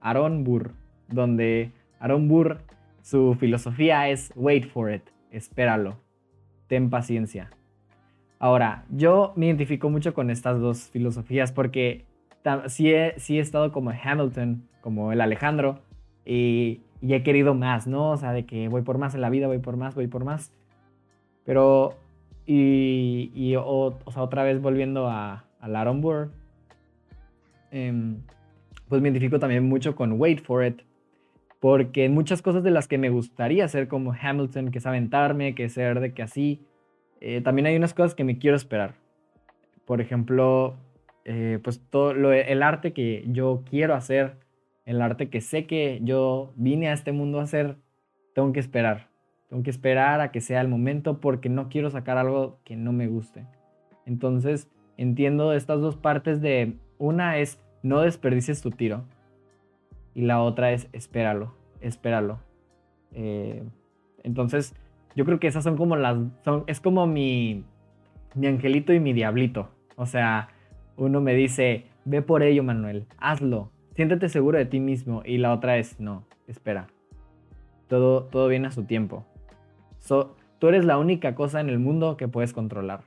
[0.00, 0.72] Aaron Burr,
[1.08, 1.70] donde
[2.00, 2.62] Aaron Burr,
[3.02, 5.98] su filosofía es wait for it, espéralo,
[6.66, 7.50] ten paciencia.
[8.38, 12.04] Ahora, yo me identifico mucho con estas dos filosofías porque
[12.68, 15.80] sí he, he estado como Hamilton, como el Alejandro,
[16.24, 18.10] y, he querido más, ¿no?
[18.10, 20.24] O sea, de que voy por más en la vida, voy por más, voy por
[20.24, 20.52] más.
[21.44, 21.94] Pero,
[22.46, 26.30] y, o, sea, otra vez volviendo a, a Aaron Burr,
[27.70, 28.18] em,
[28.88, 30.82] pues me identifico también mucho con Wait for It,
[31.60, 35.68] porque muchas cosas de las que me gustaría ser como Hamilton, que es aventarme, que
[35.68, 36.60] ser de que así,
[37.28, 38.94] eh, también hay unas cosas que me quiero esperar.
[39.84, 40.76] Por ejemplo,
[41.24, 44.36] eh, pues todo el arte que yo quiero hacer,
[44.84, 47.78] el arte que sé que yo vine a este mundo a hacer,
[48.32, 49.08] tengo que esperar.
[49.48, 52.92] Tengo que esperar a que sea el momento porque no quiero sacar algo que no
[52.92, 53.44] me guste.
[54.04, 59.02] Entonces, entiendo estas dos partes de, una es no desperdicies tu tiro
[60.14, 62.38] y la otra es espéralo, espéralo.
[63.10, 63.64] Eh,
[64.22, 64.76] entonces,
[65.16, 66.18] yo creo que esas son como las,
[66.66, 67.64] es como mi,
[68.34, 69.70] mi angelito y mi diablito.
[69.96, 70.50] O sea,
[70.96, 75.22] uno me dice, ve por ello, Manuel, hazlo, siéntete seguro de ti mismo.
[75.24, 76.88] Y la otra es, no, espera,
[77.88, 79.24] todo, todo viene a su tiempo.
[80.58, 83.00] tú eres la única cosa en el mundo que puedes controlar.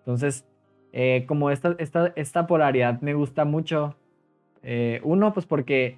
[0.00, 0.46] Entonces,
[0.92, 3.96] eh, como esta, esta, esta, polaridad me gusta mucho.
[4.62, 5.96] Eh, uno, pues porque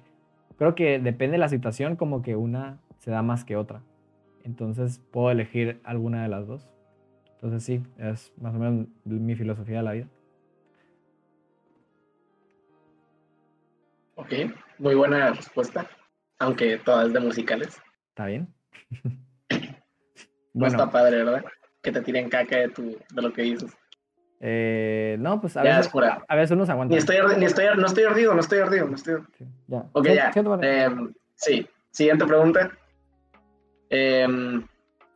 [0.57, 3.81] creo que depende de la situación, como que una se da más que otra.
[4.43, 6.67] Entonces puedo elegir alguna de las dos.
[7.33, 10.07] Entonces sí, es más o menos mi filosofía de la vida.
[14.15, 14.33] Ok,
[14.77, 15.87] muy buena respuesta,
[16.37, 17.81] aunque todas de musicales.
[18.09, 18.53] Está bien.
[20.53, 21.43] no está padre, ¿verdad?
[21.81, 23.75] Que te tiren caca de, tu, de lo que dices.
[24.39, 25.91] Eh, no, pues a veces,
[26.27, 26.91] a veces uno se aguanta.
[26.91, 29.21] Ni estoy, ni estoy, no estoy ardido, no estoy ardido, no estoy...
[29.37, 29.85] Sí, ya.
[29.93, 30.31] Ok, ya.
[30.61, 32.71] Em, sí, siguiente pregunta.
[33.91, 34.65] Em,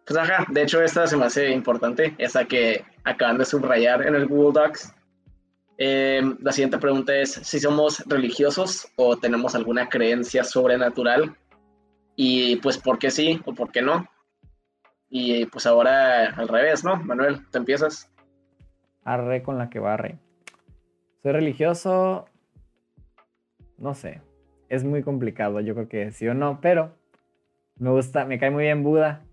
[0.05, 4.15] pues ajá, de hecho esta se me hace importante, esa que acaban de subrayar en
[4.15, 4.93] el Google Docs.
[5.77, 11.35] Em, la siguiente pregunta es si somos religiosos o tenemos alguna creencia sobrenatural
[12.15, 14.05] y pues por qué sí o por qué no.
[15.09, 16.97] Y pues ahora al revés, ¿no?
[16.97, 18.11] Manuel, ¿te empiezas?
[19.05, 20.19] Arre con la que barre.
[21.23, 22.25] Soy religioso.
[23.77, 24.21] No sé.
[24.67, 26.97] Es muy complicado, yo creo que sí o no, pero
[27.77, 29.23] me gusta, me cae muy bien Buda.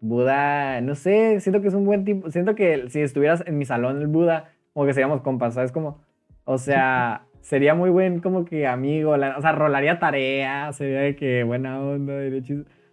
[0.00, 2.30] Buda, no sé, siento que es un buen tipo.
[2.30, 5.72] Siento que si estuvieras en mi salón el Buda, como que seríamos compas, ¿sabes?
[5.72, 6.02] Como,
[6.44, 11.44] o sea, sería muy buen como que amigo, o sea, rolaría tareas, sería de que
[11.44, 12.14] buena onda,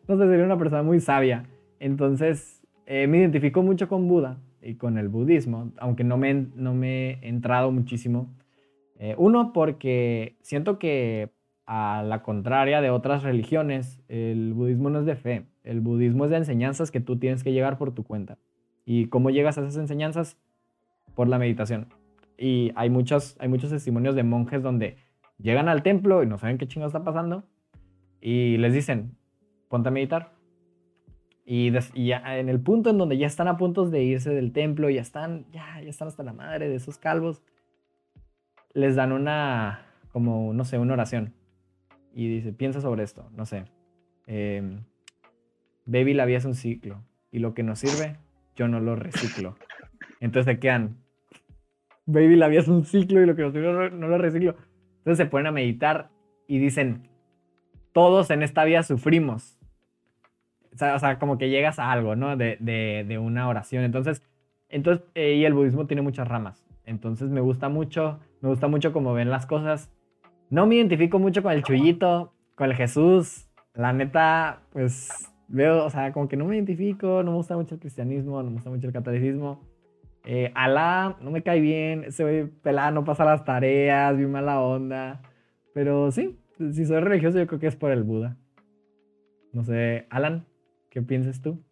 [0.07, 1.43] no sé, sería una persona muy sabia.
[1.79, 6.73] Entonces, eh, me identifico mucho con Buda y con el budismo, aunque no me, no
[6.73, 8.33] me he entrado muchísimo.
[8.99, 11.31] Eh, uno, porque siento que
[11.65, 16.31] a la contraria de otras religiones, el budismo no es de fe, el budismo es
[16.31, 18.37] de enseñanzas que tú tienes que llegar por tu cuenta.
[18.85, 20.37] ¿Y cómo llegas a esas enseñanzas?
[21.15, 21.87] Por la meditación.
[22.37, 24.97] Y hay muchos, hay muchos testimonios de monjes donde
[25.37, 27.43] llegan al templo y no saben qué chingo está pasando
[28.21, 29.17] y les dicen,
[29.67, 30.31] ponte a meditar.
[31.43, 31.71] Y,
[32.05, 35.01] ya en el punto en donde ya están a punto de irse del templo, ya
[35.01, 37.41] están, ya, ya están hasta la madre de esos calvos,
[38.73, 41.33] les dan una, como, no sé, una oración.
[42.13, 43.65] Y dice, piensa sobre esto, no sé.
[44.27, 44.83] Em,
[45.85, 47.03] baby, la vida es un ciclo.
[47.31, 48.17] Y lo que nos sirve,
[48.55, 49.55] yo no lo reciclo.
[50.19, 50.97] Entonces se quedan,
[52.05, 54.55] baby, la vida es un ciclo y lo que nos sirve no lo reciclo.
[54.99, 56.09] Entonces se ponen a meditar
[56.47, 57.07] y dicen,
[57.93, 59.61] todos en esta vida sufrimos
[60.73, 62.37] o sea, como que llegas a algo, ¿no?
[62.37, 63.83] De, de, de una oración.
[63.83, 64.23] Entonces,
[64.69, 66.65] entonces eh, y el budismo tiene muchas ramas.
[66.85, 69.91] Entonces me gusta mucho, me gusta mucho cómo ven las cosas.
[70.51, 73.47] No me identifico mucho con el Chuyito, con el Jesús.
[73.73, 77.75] La neta, pues veo, o sea, como que no me identifico, no me gusta mucho
[77.75, 79.61] el cristianismo, no me gusta mucho el catolicismo.
[80.25, 84.59] Eh, Alá no me cae bien, ese güey pelado no pasa las tareas, vi mala
[84.59, 85.21] onda.
[85.73, 86.37] Pero sí,
[86.73, 88.35] si soy religioso yo creo que es por el Buda.
[89.53, 90.47] No sé, Alan,
[90.89, 91.63] ¿qué piensas tú?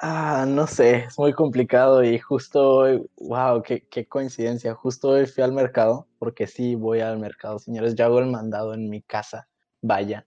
[0.00, 5.26] Ah, no sé, es muy complicado y justo hoy, wow, qué, qué, coincidencia, justo hoy
[5.26, 9.02] fui al mercado, porque sí voy al mercado, señores, yo hago el mandado en mi
[9.02, 9.48] casa,
[9.82, 10.24] vaya,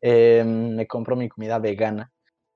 [0.00, 2.12] em, me compro mi comida vegana.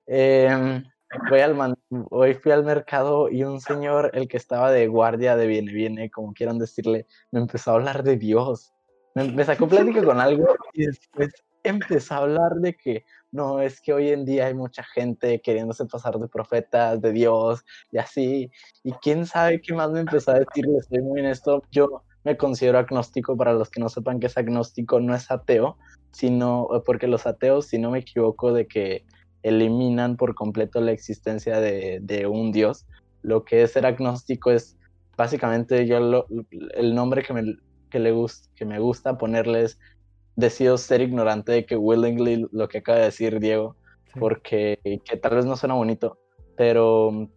[0.06, 0.82] Em,
[1.30, 1.76] voy al
[2.10, 6.10] hoy fui al mercado y un señor, el que estaba de guardia de viene, viene,
[6.10, 8.72] como quieran decirle, me empezó a hablar de Dios.
[9.14, 11.30] Me, me sacó plática con algo y después
[11.62, 15.84] empezó a hablar de que no, es que hoy en día hay mucha gente queriéndose
[15.86, 18.50] pasar de profetas, de Dios y así.
[18.82, 21.62] Y quién sabe qué más me empezó a decir, estoy muy en esto.
[21.70, 25.76] Yo me considero agnóstico, para los que no sepan que es agnóstico, no es ateo,
[26.10, 29.04] sino porque los ateos, si no me equivoco, de que
[29.42, 32.86] eliminan por completo la existencia de, de un Dios.
[33.22, 34.78] Lo que es ser agnóstico es
[35.16, 36.26] básicamente yo
[36.76, 37.56] el nombre que me,
[37.90, 38.14] que, le
[38.54, 39.78] que me gusta ponerles
[40.38, 43.74] decido ser ignorante de que willingly lo que acaba de decir Diego,
[44.20, 46.16] porque que tal vez no suena bonito,
[46.56, 47.28] pero mm,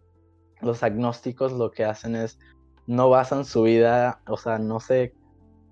[0.60, 2.38] los agnósticos lo que hacen es
[2.86, 5.12] no basan su vida, o sea, no se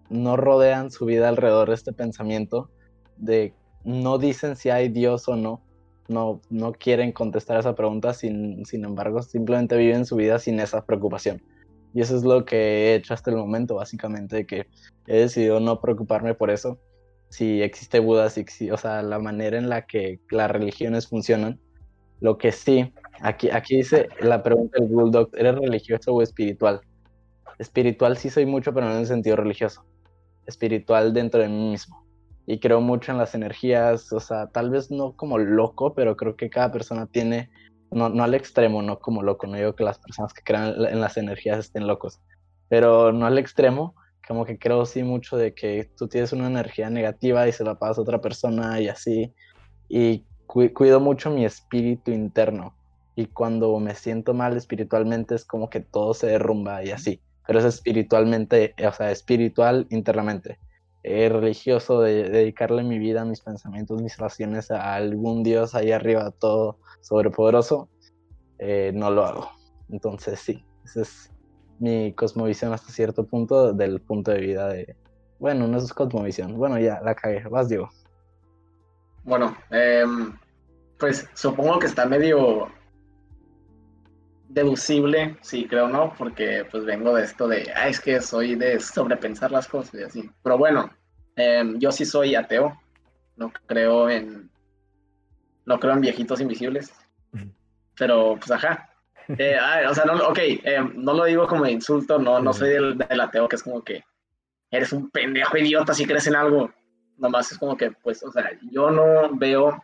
[0.08, 2.68] no rodean su vida alrededor de este pensamiento
[3.16, 3.54] de
[3.84, 5.62] no dicen si hay Dios o no,
[6.08, 10.84] no, no quieren contestar esa pregunta, sin, sin embargo, simplemente viven su vida sin esa
[10.84, 11.40] preocupación.
[11.94, 14.66] Y eso es lo que he hecho hasta el momento, básicamente, que
[15.06, 16.80] he decidido no preocuparme por eso
[17.30, 21.58] si existe Buda, si, o sea, la manera en la que las religiones funcionan.
[22.20, 26.82] Lo que sí, aquí, aquí dice la pregunta del Bulldog, ¿eres religioso o espiritual?
[27.58, 29.86] Espiritual sí soy mucho, pero no en el sentido religioso.
[30.46, 32.04] Espiritual dentro de mí mismo.
[32.46, 36.36] Y creo mucho en las energías, o sea, tal vez no como loco, pero creo
[36.36, 37.48] que cada persona tiene,
[37.92, 41.00] no, no al extremo, no como loco, no digo que las personas que crean en
[41.00, 42.20] las energías estén locos,
[42.68, 43.94] pero no al extremo,
[44.26, 47.78] como que creo sí mucho de que tú tienes una energía negativa y se la
[47.78, 49.34] pasas a otra persona y así.
[49.88, 52.74] Y cuido mucho mi espíritu interno.
[53.16, 57.20] Y cuando me siento mal espiritualmente es como que todo se derrumba y así.
[57.46, 60.58] Pero es espiritualmente, o sea, espiritual internamente.
[61.02, 66.30] Es religioso de, dedicarle mi vida, mis pensamientos, mis relaciones a algún Dios ahí arriba,
[66.30, 67.88] todo sobrepoderoso,
[68.58, 69.50] eh, no lo hago.
[69.88, 71.32] Entonces sí, ese es
[71.80, 74.94] mi cosmovisión hasta cierto punto del punto de vida de...
[75.38, 76.56] Bueno, no es cosmovisión.
[76.56, 77.42] Bueno, ya, la cagué.
[77.48, 77.90] Vas, Diego.
[79.24, 80.36] Bueno, em,
[80.98, 82.68] pues supongo que está medio
[84.50, 86.12] deducible, sí, creo, ¿no?
[86.18, 90.02] Porque pues vengo de esto de, ah, es que soy de sobrepensar las cosas y
[90.02, 90.30] así.
[90.42, 90.90] Pero bueno,
[91.36, 92.78] em, yo sí soy ateo.
[93.36, 94.50] No creo en...
[95.64, 96.92] No creo en viejitos invisibles.
[97.96, 98.89] Pero pues ajá,
[99.38, 99.58] eh,
[99.88, 103.20] o sea, no, ok, eh, no lo digo como insulto, no, no soy del, del,
[103.20, 104.04] ateo que es como que
[104.70, 106.70] eres un pendejo idiota si crees en algo.
[107.16, 109.82] Nomás es como que, pues, o sea, yo no veo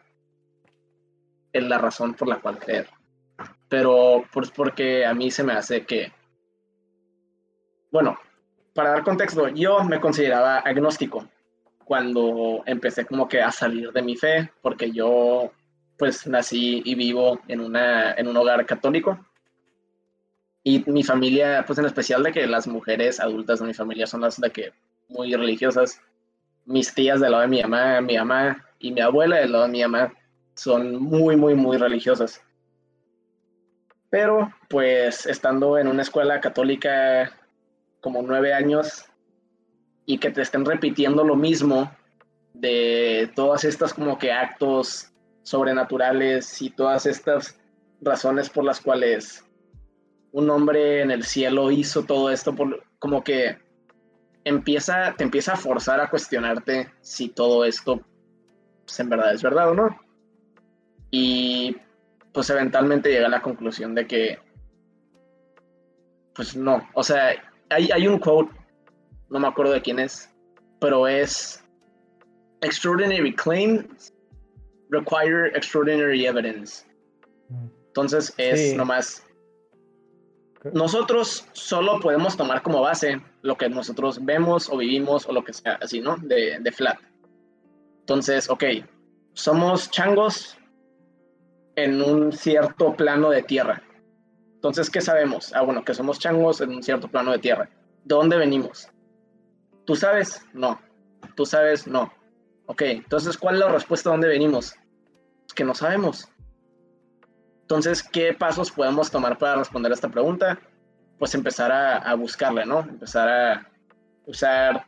[1.61, 2.89] la razón por la cual creer.
[3.69, 6.13] Pero pues porque a mí se me hace que,
[7.91, 8.19] bueno,
[8.75, 11.27] para dar contexto, yo me consideraba agnóstico
[11.85, 15.53] cuando empecé como que a salir de mi fe, porque yo
[15.97, 19.26] pues nací y vivo en, una, en un hogar católico.
[20.69, 24.23] Y mi familia, pues en especial de que las mujeres adultas de mi familia son
[24.23, 24.73] las de que
[25.09, 26.01] muy religiosas.
[26.65, 29.71] Mis tías del lado de mi mamá, mi mamá y mi abuela del lado de
[29.71, 30.13] mi mamá
[30.57, 32.43] son muy, muy, muy religiosas.
[34.11, 37.31] Pero pues estando en una escuela católica
[38.01, 39.05] como nueve años
[40.05, 41.93] y que te estén repitiendo lo mismo
[42.55, 45.13] de todas estas como que actos
[45.45, 47.57] sobrenaturales y todas estas
[48.01, 49.46] razones por las cuales
[50.37, 53.57] un hombre en el cielo hizo todo esto, por, como que
[54.45, 58.03] empieza, te empieza a forzar a cuestionarte si todo esto
[58.85, 59.99] pues, en verdad es verdad o no.
[61.11, 61.75] Y
[62.33, 64.39] pues eventualmente llega a la conclusión de que,
[66.35, 67.31] pues no, o sea,
[67.71, 68.53] hay, hay un quote,
[69.31, 70.31] no me acuerdo de quién es,
[70.83, 71.65] pero es
[72.61, 74.13] Extraordinary Claims
[74.91, 76.85] require extraordinary evidence.
[77.49, 77.69] Mm.
[77.87, 79.26] Entonces es nomás.
[80.73, 85.53] Nosotros solo podemos tomar como base lo que nosotros vemos o vivimos o lo que
[85.53, 86.17] sea, así, ¿no?
[86.19, 86.99] De, flat.
[88.01, 88.65] Entonces, ok,
[89.35, 90.57] somos changos
[91.77, 93.83] en un cierto plano de tierra.
[94.55, 95.53] Entonces, ¿qué sabemos?
[95.55, 97.69] Ah, bueno, que somos changos en un cierto plano de tierra.
[98.05, 98.89] ¿De dónde venimos?
[99.85, 100.45] ¿Tú sabes?
[100.53, 100.81] No.
[101.35, 101.87] ¿Tú sabes?
[101.87, 102.13] No.
[102.67, 104.75] Ok, entonces, ¿cuál es la respuesta de dónde venimos?
[105.55, 106.29] Que no sabemos.
[107.67, 110.57] Entonces, ¿qué pasos podemos tomar para responder a esta pregunta?
[111.19, 112.79] Pues empezar a, a buscarle, ¿no?
[112.79, 113.71] Empezar a
[114.25, 114.87] usar,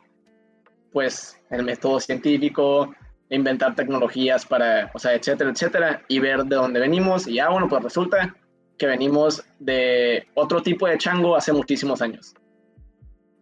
[0.92, 2.94] pues, el método científico,
[3.30, 7.26] inventar tecnologías para, o sea, etcétera, etcétera, y ver de dónde venimos.
[7.26, 8.36] Y ya, bueno, pues resulta
[8.78, 12.32] que venimos de otro tipo de chango hace muchísimos años.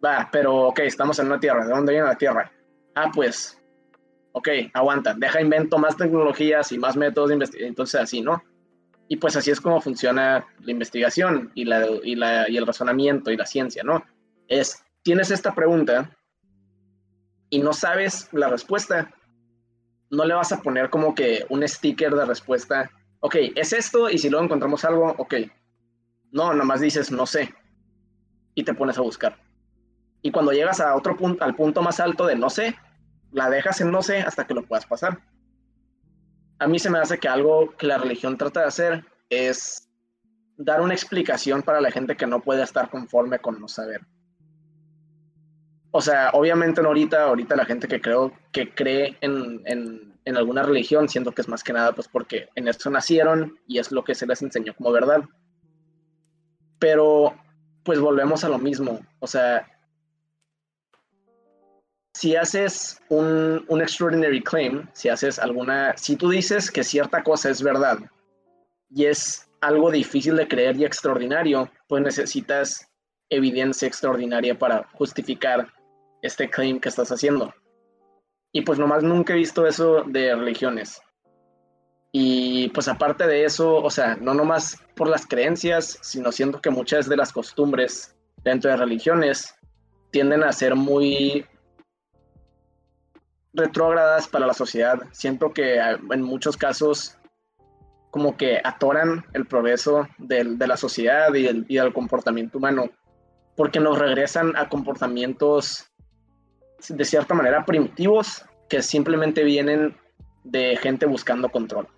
[0.02, 1.66] Va, pero ok, estamos en una tierra.
[1.66, 2.50] ¿De dónde viene la tierra?
[2.94, 3.60] Ah, pues,
[4.32, 7.68] ok, aguanta, deja invento más tecnologías y más métodos de investigación.
[7.68, 8.42] Entonces, así, ¿no?
[9.08, 13.30] Y pues así es como funciona la investigación y, la, y, la, y el razonamiento
[13.30, 14.04] y la ciencia, ¿no?
[14.48, 16.10] Es, tienes esta pregunta
[17.50, 19.14] y no sabes la respuesta,
[20.10, 22.90] no le vas a poner como que un sticker de respuesta
[23.26, 25.34] ok, es esto y si luego encontramos algo, ok.
[26.30, 27.54] No, nomás dices, no sé.
[28.54, 29.36] Y te pones a buscar.
[30.22, 32.76] Y cuando llegas a otro punto, al punto más alto de no sé,
[33.32, 35.18] la dejas en no sé hasta que lo puedas pasar.
[36.58, 39.88] A mí se me hace que algo que la religión trata de hacer es
[40.56, 44.00] dar una explicación para la gente que no puede estar conforme con no saber.
[45.90, 50.64] O sea, obviamente ahorita, ahorita la gente que creo que cree en, en en alguna
[50.64, 54.04] religión, siento que es más que nada pues porque en eso nacieron y es lo
[54.04, 55.22] que se les enseñó como verdad.
[56.80, 57.34] Pero
[57.84, 59.66] pues volvemos a lo mismo, o sea,
[62.16, 67.50] si haces un, un extraordinary claim, si haces alguna, si tú dices que cierta cosa
[67.50, 67.98] es verdad
[68.88, 72.88] y es algo difícil de creer y extraordinario, pues necesitas
[73.28, 75.68] evidencia extraordinaria para justificar
[76.22, 77.52] este claim que estás haciendo.
[78.50, 81.02] Y pues nomás nunca he visto eso de religiones.
[82.12, 86.70] Y pues aparte de eso, o sea, no nomás por las creencias, sino siento que
[86.70, 89.54] muchas de las costumbres dentro de religiones
[90.12, 91.44] tienden a ser muy
[93.56, 95.02] retrógradas para la sociedad.
[95.12, 97.18] Siento que ah, en muchos casos
[98.10, 102.88] como que atoran el progreso de la sociedad y, el, y del comportamiento humano,
[103.56, 105.90] porque nos regresan a comportamientos
[106.88, 109.96] de cierta manera primitivos que simplemente vienen
[110.44, 111.88] de gente buscando control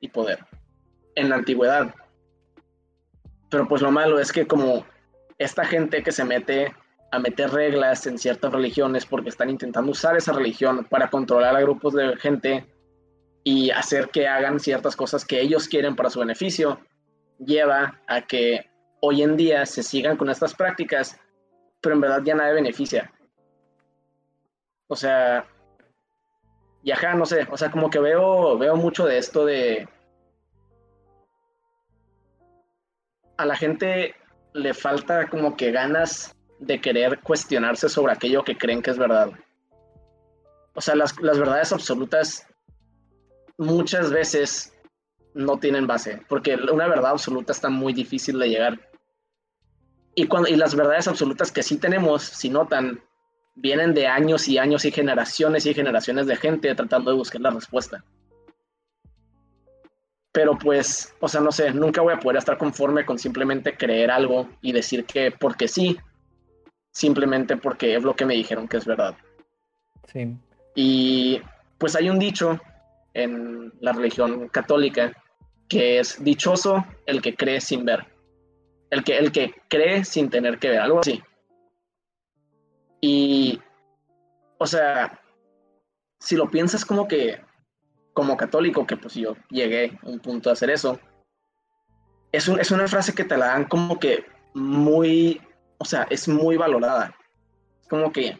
[0.00, 0.46] y poder
[1.14, 1.94] en la antigüedad.
[3.50, 4.86] Pero pues lo malo es que como
[5.38, 6.74] esta gente que se mete
[7.18, 11.94] meter reglas en ciertas religiones porque están intentando usar esa religión para controlar a grupos
[11.94, 12.66] de gente
[13.44, 16.80] y hacer que hagan ciertas cosas que ellos quieren para su beneficio,
[17.38, 18.68] lleva a que
[19.00, 21.18] hoy en día se sigan con estas prácticas,
[21.80, 23.12] pero en verdad ya nadie beneficia.
[24.88, 25.46] O sea,
[26.82, 29.88] y ajá, no sé, o sea, como que veo, veo mucho de esto de...
[33.38, 34.14] A la gente
[34.54, 39.30] le falta como que ganas de querer cuestionarse sobre aquello que creen que es verdad.
[40.74, 42.46] O sea, las, las verdades absolutas
[43.58, 44.72] muchas veces
[45.34, 48.80] no tienen base, porque una verdad absoluta está muy difícil de llegar.
[50.14, 53.02] Y, cuando, y las verdades absolutas que sí tenemos, si notan,
[53.54, 57.50] vienen de años y años y generaciones y generaciones de gente tratando de buscar la
[57.50, 58.02] respuesta.
[60.32, 64.10] Pero pues, o sea, no sé, nunca voy a poder estar conforme con simplemente creer
[64.10, 65.98] algo y decir que porque sí,
[66.96, 69.14] simplemente porque es lo que me dijeron que es verdad.
[70.10, 70.34] Sí.
[70.74, 71.42] Y
[71.76, 72.58] pues hay un dicho
[73.12, 75.12] en la religión católica
[75.68, 78.06] que es dichoso el que cree sin ver.
[78.88, 81.22] El que, el que cree sin tener que ver, algo así.
[83.02, 83.60] Y,
[84.56, 85.20] o sea,
[86.18, 87.42] si lo piensas como que,
[88.14, 90.98] como católico, que pues yo llegué a un punto de hacer eso,
[92.32, 94.24] es, es una frase que te la dan como que
[94.54, 95.42] muy,
[95.78, 97.14] o sea, es muy valorada.
[97.80, 98.38] Es como que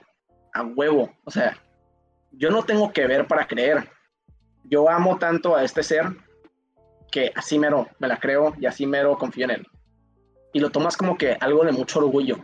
[0.55, 1.57] a huevo, o sea,
[2.33, 3.91] yo no tengo que ver para creer.
[4.65, 6.05] Yo amo tanto a este ser
[7.11, 9.67] que así mero me la creo y así mero confío en él.
[10.53, 12.39] Y lo tomas como que algo de mucho orgullo.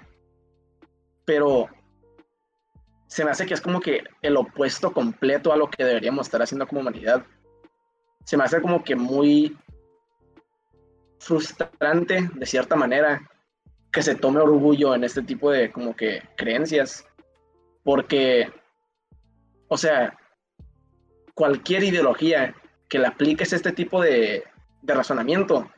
[1.25, 1.69] Pero
[3.07, 6.41] se me hace que es como que el opuesto completo a lo que deberíamos estar
[6.43, 7.25] haciendo como humanidad.
[8.25, 9.57] Se me hace como que muy
[11.19, 13.21] frustrante, de cierta manera,
[13.93, 17.07] que se tome orgullo en este tipo de como que creencias.
[17.85, 18.51] Porque,
[19.69, 20.17] o sea,
[21.35, 22.55] cualquier ideología
[22.89, 24.45] que le apliques este tipo de,
[24.83, 25.71] de razonamiento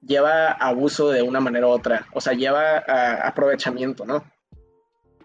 [0.00, 2.06] lleva abuso de una manera u otra.
[2.12, 4.22] O sea, lleva a aprovechamiento, ¿no?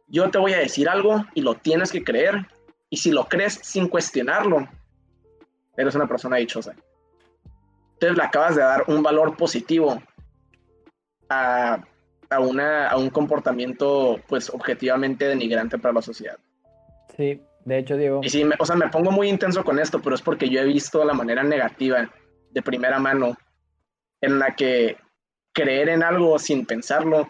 [0.10, 2.48] yo te voy a decir algo y lo tienes que creer.
[2.90, 4.68] Y si lo crees sin cuestionarlo,
[5.78, 6.74] eres una persona dichosa.
[7.94, 10.02] Entonces le acabas de dar un valor positivo
[11.30, 11.82] a,
[12.30, 16.38] a, una, a un comportamiento pues objetivamente denigrante para la sociedad.
[17.16, 18.22] Sí, de hecho, Diego.
[18.24, 20.66] Y sí, o sea, me pongo muy intenso con esto, pero es porque yo he
[20.66, 22.10] visto la manera negativa
[22.52, 23.38] de primera mano
[24.22, 24.98] en la que
[25.54, 27.28] creer en algo sin pensarlo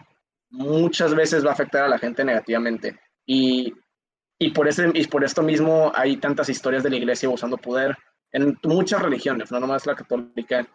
[0.50, 2.98] muchas veces va a afectar a la gente negativamente.
[3.26, 3.72] Y,
[4.38, 7.96] y, por, ese, y por esto mismo hay tantas historias de la iglesia usando poder
[8.32, 10.66] en muchas religiones, no nomás la católica.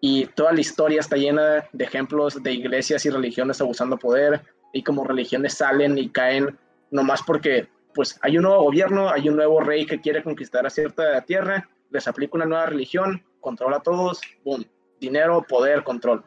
[0.00, 4.42] Y toda la historia está llena de ejemplos de iglesias y religiones abusando poder
[4.72, 6.58] y como religiones salen y caen
[6.90, 10.70] nomás porque pues hay un nuevo gobierno, hay un nuevo rey que quiere conquistar a
[10.70, 14.66] cierta tierra, les aplica una nueva religión, controla a todos, boom,
[15.00, 16.22] dinero, poder, control.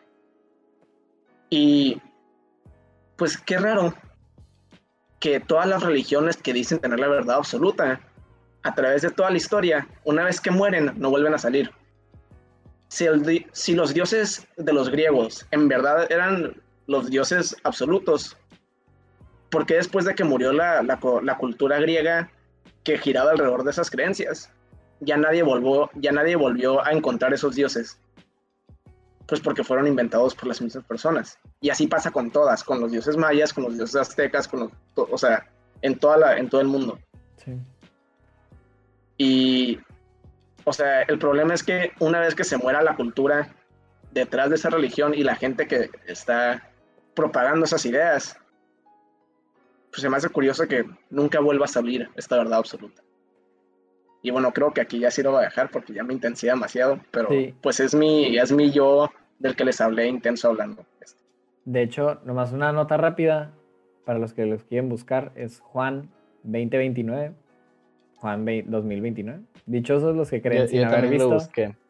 [1.51, 2.01] Y
[3.17, 3.93] pues qué raro
[5.19, 8.01] que todas las religiones que dicen tener la verdad absoluta,
[8.63, 11.71] a través de toda la historia, una vez que mueren, no vuelven a salir.
[12.89, 13.05] Si,
[13.51, 16.55] si los dioses de los griegos en verdad eran
[16.87, 18.35] los dioses absolutos,
[19.49, 22.31] ¿por qué después de que murió la, la, cultura griega
[22.83, 24.51] que giraba alrededor de esas creencias,
[24.99, 27.99] ya nadie, volvió, ya nadie volvió a encontrar esos dioses?
[29.27, 31.37] Pues porque fueron inventados por las mismas personas.
[31.61, 34.71] Y así pasa con todas, con los dioses mayas, con los dioses aztecas, con los,
[34.95, 35.47] o sea,
[35.83, 36.97] en, toda la, en todo el mundo.
[37.37, 37.53] Sí.
[39.19, 39.79] Y,
[40.63, 43.49] o sea, el problema es que una vez que se muera la cultura
[44.11, 46.69] detrás de esa religión y la gente que está
[47.13, 48.37] propagando esas ideas,
[49.91, 53.01] pues se me hace curioso que nunca vuelva a salir esta verdad absoluta.
[54.21, 56.47] Y bueno, creo que aquí ya sí lo voy a dejar porque ya me intensé
[56.47, 57.29] demasiado, pero
[57.61, 59.09] pues es mi, es mi yo
[59.39, 60.85] del que les hablé intenso hablando.
[61.65, 63.53] De hecho, nomás una nota rápida
[64.05, 66.09] para los que los quieren buscar es Juan
[66.43, 67.33] 2029,
[68.19, 69.41] Juan 2029.
[69.65, 71.37] Dichosos los que creen sin haber visto.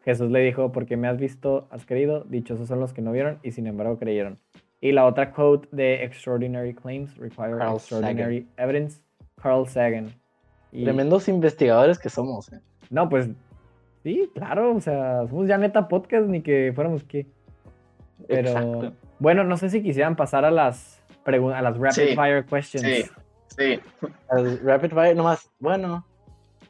[0.03, 2.23] Jesús le dijo, porque me has visto, has creído.
[2.23, 4.37] Dichosos son los que no vieron y sin embargo creyeron.
[4.81, 9.01] Y la otra quote de Extraordinary Claims Require Extraordinary Evidence,
[9.41, 10.13] Carl Sagan.
[10.71, 12.51] Tremendos investigadores que somos.
[12.53, 12.59] ¿eh?
[12.89, 13.27] No, pues
[14.03, 17.25] sí, claro, o sea, somos ya neta podcast, ni que fuéramos qué.
[18.27, 22.85] Pero bueno, no sé si quisieran pasar a las a las rapid fire questions.
[22.85, 23.05] Sí,
[23.47, 23.79] sí.
[24.63, 26.05] rapid fire nomás, bueno.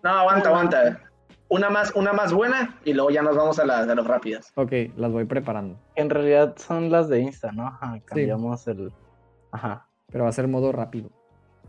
[0.04, 1.02] No, aguanta, aguanta.
[1.50, 4.52] Una más, una más buena y luego ya nos vamos a las de los rápidas.
[4.56, 5.80] Ok, las voy preparando.
[5.96, 7.68] En realidad son las de Insta, ¿no?
[7.68, 8.94] Ajá, cambiamos el.
[9.52, 9.88] Ajá.
[10.12, 11.10] Pero va a ser modo rápido.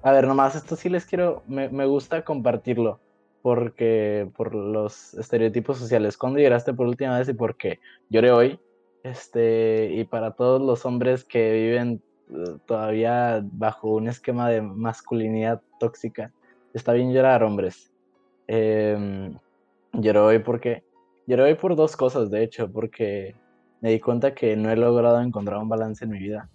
[0.02, 3.00] A ver, nomás esto sí les quiero, me, gusta compartirlo,
[3.42, 6.16] porque por los estereotipos sociales.
[6.16, 7.80] ¿Cuándo lloraste por última vez y por qué?
[8.08, 8.60] Lloré hoy,
[9.02, 15.60] este, y para todos los hombres que viven eh, todavía bajo un esquema de masculinidad
[15.78, 16.32] tóxica,
[16.72, 17.92] está bien llorar, hombres.
[18.52, 19.32] Eh,
[19.92, 20.82] lloré hoy porque,
[21.28, 23.36] lloré hoy por dos cosas, de hecho, porque
[23.80, 26.50] me di cuenta que no he logrado encontrar un balance en mi vida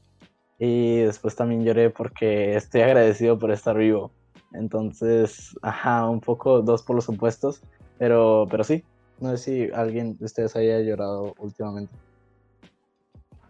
[0.59, 4.11] y después también lloré porque estoy agradecido por estar vivo.
[4.53, 7.61] Entonces, ajá, un poco dos por los opuestos,
[7.97, 8.83] pero, pero sí.
[9.19, 11.95] No sé si alguien de ustedes haya llorado últimamente.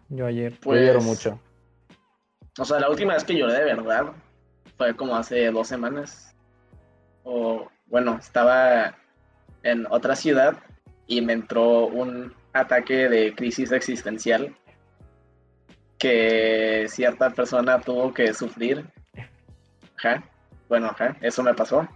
[0.08, 0.54] Yo ayer.
[0.62, 1.40] Pues, Yo lloro mucho.
[2.60, 4.12] O sea, la última vez que lloré de verdad
[4.76, 6.32] fue como hace dos semanas.
[7.24, 8.96] O, bueno, estaba
[9.62, 10.58] en otra ciudad
[11.06, 14.56] y me entró un ataque de crisis existencial
[15.98, 18.84] que cierta persona tuvo que sufrir.
[19.98, 20.22] Ajá.
[20.68, 21.88] Bueno, ajá, eso me pasó.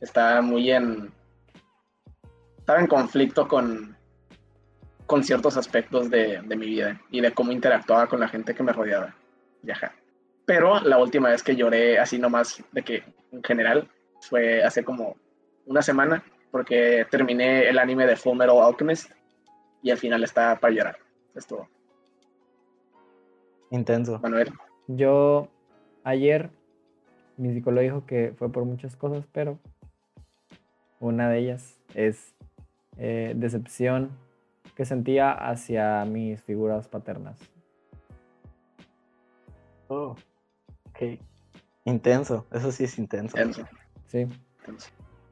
[0.00, 1.12] Estaba muy en.
[2.58, 3.96] Estaba en conflicto con,
[5.06, 8.72] con ciertos aspectos de, mi vida y de cómo interactuaba con la gente que me
[8.72, 9.14] rodeaba.
[9.62, 9.92] Y ajá.
[10.46, 13.88] Pero la última vez que lloré así nomás, de que en general,
[14.20, 15.16] fue hace como
[15.66, 19.10] una semana, porque terminé el anime de Full Metal Alchemist
[19.82, 20.96] y al final estaba para llorar.
[21.34, 21.68] Estuvo.
[23.70, 24.18] Intenso.
[24.20, 24.52] Manuel.
[24.86, 25.48] Yo
[26.04, 26.50] ayer,
[27.36, 29.58] mi psicólogo dijo que fue por muchas cosas, pero
[31.00, 32.34] una de ellas es
[32.98, 34.10] eh, decepción
[34.74, 37.38] que sentía hacia mis figuras paternas.
[39.88, 40.16] Oh,
[40.90, 41.18] ok.
[41.84, 43.36] Intenso, eso sí es intenso.
[43.36, 43.68] intenso.
[44.06, 44.26] Sí.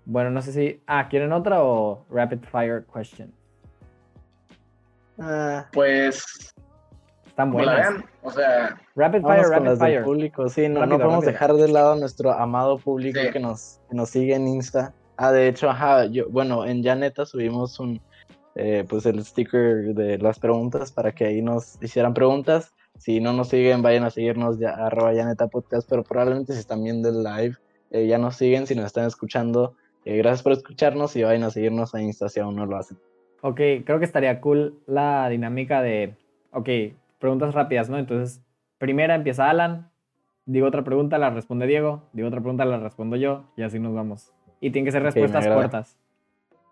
[0.04, 0.82] Bueno, no sé si.
[0.86, 3.32] Ah, ¿quieren otra o rapid fire question?
[5.18, 5.66] Ah.
[5.72, 6.52] pues
[7.26, 8.02] están buenas.
[8.22, 10.04] o sea, rapid fire, rapid fire.
[10.04, 14.10] público, sí, no, no podemos dejar de lado a nuestro amado público que nos, nos
[14.10, 14.92] sigue en Insta.
[15.16, 18.00] Ah, de hecho, ajá, yo, bueno, en Janeta subimos un,
[18.54, 22.72] eh, pues el sticker de las preguntas para que ahí nos hicieran preguntas.
[22.98, 26.82] Si no nos siguen, vayan a seguirnos ya arroba Janeta Podcast, pero probablemente si están
[26.82, 27.56] viendo el live,
[27.90, 29.74] eh, ya nos siguen, si nos están escuchando,
[30.04, 32.98] eh, gracias por escucharnos y vayan a seguirnos a Insta si aún no lo hacen.
[33.40, 36.14] Ok, creo que estaría cool la dinámica de,
[36.52, 36.68] ok,
[37.18, 37.98] preguntas rápidas, ¿no?
[37.98, 38.40] Entonces,
[38.78, 39.90] primera empieza Alan,
[40.46, 43.94] digo otra pregunta, la responde Diego, digo otra pregunta, la respondo yo, y así nos
[43.94, 44.32] vamos.
[44.60, 45.98] Y tienen que ser respuestas cortas.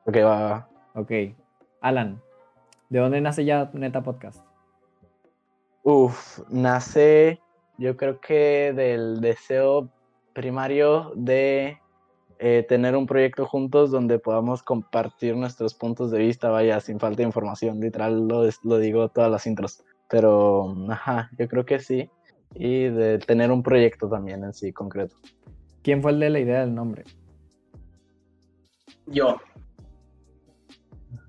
[0.07, 0.69] Ok, va, va.
[0.95, 1.11] Ok.
[1.81, 2.21] Alan,
[2.89, 4.45] ¿de dónde nace ya Neta Podcast?
[5.83, 7.41] Uf, nace,
[7.79, 9.89] yo creo que del deseo
[10.35, 11.80] primario de
[12.43, 17.19] eh, tener un proyecto juntos donde podamos compartir nuestros puntos de vista, vaya, sin falta
[17.19, 22.09] de información, literal lo, lo digo todas las intros, pero, ajá, yo creo que sí,
[22.55, 25.17] y de tener un proyecto también en sí, concreto.
[25.83, 27.05] ¿Quién fue el de la idea del nombre?
[29.07, 29.39] Yo.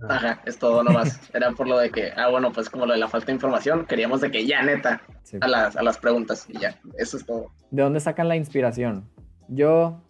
[0.08, 1.30] Ajá, es todo nomás.
[1.34, 3.86] Era por lo de que, ah, bueno, pues como lo de la falta de información,
[3.86, 5.02] queríamos de que ya neta
[5.42, 7.52] a, las, a las preguntas y ya, eso es todo.
[7.70, 9.10] ¿De dónde sacan la inspiración?
[9.50, 10.02] Yo,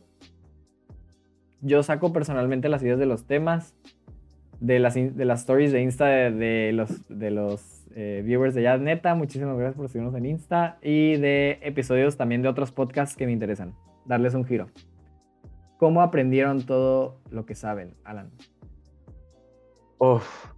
[1.62, 3.76] yo saco personalmente las ideas de los temas,
[4.60, 8.78] de las, de las stories de Insta de, los, de los eh, viewers de Ya
[8.78, 9.16] Neta.
[9.16, 13.32] Muchísimas gracias por seguirnos en Insta y de episodios también de otros podcasts que me
[13.32, 13.74] interesan.
[14.06, 14.68] Darles un giro.
[15.78, 18.30] ¿Cómo aprendieron todo lo que saben, Alan?
[19.98, 20.52] Uf.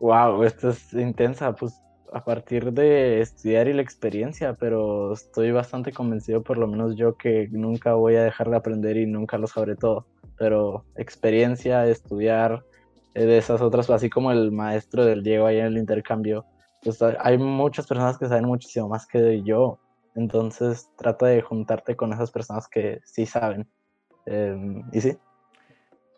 [0.00, 1.80] Wow, esto es intensa, pues
[2.14, 7.16] a partir de estudiar y la experiencia, pero estoy bastante convencido, por lo menos yo,
[7.16, 10.06] que nunca voy a dejar de aprender y nunca lo sabré todo.
[10.38, 12.64] Pero experiencia, estudiar,
[13.14, 16.46] eh, de esas otras, así como el maestro del Diego ahí en el intercambio,
[16.84, 19.80] pues hay muchas personas que saben muchísimo más que yo.
[20.14, 23.68] Entonces trata de juntarte con esas personas que sí saben.
[24.26, 25.18] Em, y sí.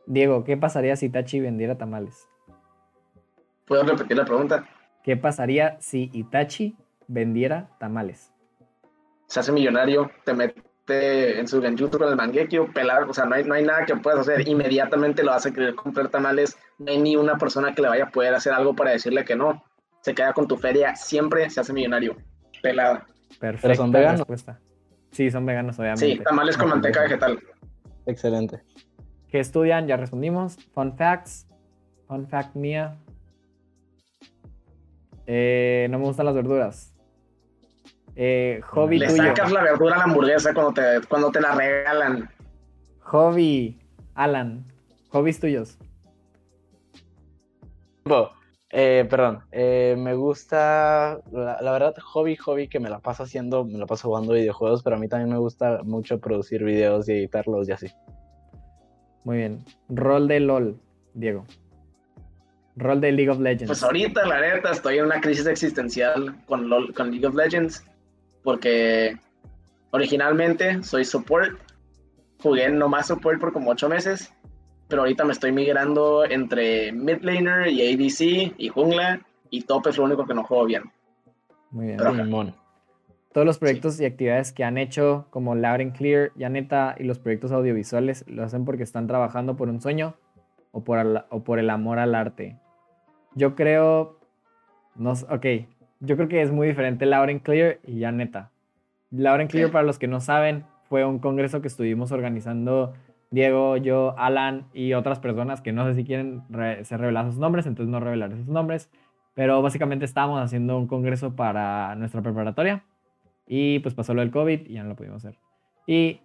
[0.06, 2.28] Diego, ¿qué pasaría si Itachi vendiera tamales?
[3.64, 4.68] ¿Puedo repetir la pregunta?
[5.06, 6.76] ¿Qué pasaría si Itachi
[7.06, 8.32] vendiera tamales?
[9.28, 13.36] Se hace millonario, te mete en su genjutsu con el mangekyo, pelar, o sea, no
[13.36, 14.48] hay, no hay nada que puedas hacer.
[14.48, 16.58] Inmediatamente lo hace querer comprar tamales.
[16.78, 19.36] No hay ni una persona que le vaya a poder hacer algo para decirle que
[19.36, 19.62] no.
[20.00, 22.16] Se queda con tu feria, siempre se hace millonario.
[22.60, 23.06] Pelada.
[23.38, 23.76] Perfecto.
[23.76, 24.18] son veganos.
[24.18, 24.58] Respuesta.
[25.12, 26.04] Sí, son veganos, obviamente.
[26.04, 27.38] Sí, tamales con manteca vegetal.
[28.06, 28.60] Excelente.
[29.28, 29.86] ¿Qué estudian?
[29.86, 30.56] Ya respondimos.
[30.74, 31.46] Fun facts.
[32.08, 32.98] Fun fact mía.
[35.26, 36.94] Eh, no me gustan las verduras.
[38.14, 42.30] Eh, hobby Le sacas la verdura a la hamburguesa cuando te, cuando te la regalan.
[43.00, 43.78] Hobby,
[44.14, 44.64] Alan.
[45.10, 45.78] Hobbies tuyos.
[48.70, 53.78] Eh, perdón, eh, me gusta, la, verdad, hobby, hobby que me la paso haciendo, me
[53.78, 57.68] la paso jugando videojuegos, pero a mí también me gusta mucho producir videos y editarlos
[57.68, 57.86] y así.
[59.24, 59.64] Muy bien.
[59.88, 60.80] Rol de LOL,
[61.14, 61.44] Diego.
[62.76, 63.66] Rol de League of Legends.
[63.66, 67.84] Pues ahorita, la neta, estoy en una crisis existencial con, LOL, con League of Legends,
[68.42, 69.16] porque
[69.90, 71.58] originalmente soy support,
[72.42, 74.32] jugué nomás support por como ocho meses,
[74.88, 79.20] pero ahorita me estoy migrando entre mid laner y ADC y jungla,
[79.50, 80.82] y top es lo único que no juego bien.
[81.70, 82.54] Muy bien.
[83.32, 87.18] Todos los proyectos y actividades que han hecho, como Loud and Clear, Yaneta y los
[87.18, 90.14] proyectos audiovisuales, lo hacen porque están trabajando por un sueño
[90.72, 92.58] o por, o por el amor al arte.
[93.36, 94.18] Yo creo.
[94.96, 95.46] No, ok.
[96.00, 98.50] Yo creo que es muy diferente and Clear y Yaneta.
[99.10, 102.94] Loud and Clear, para los que no saben, fue un congreso que estuvimos organizando
[103.30, 106.42] Diego, yo, Alan y otras personas que no sé si quieren
[106.82, 108.90] ser revelados sus nombres, entonces no revelaré sus nombres.
[109.34, 112.84] Pero básicamente estábamos haciendo un congreso para nuestra preparatoria
[113.46, 115.38] y pues pasó lo del COVID y ya no lo pudimos hacer.
[115.86, 116.20] Y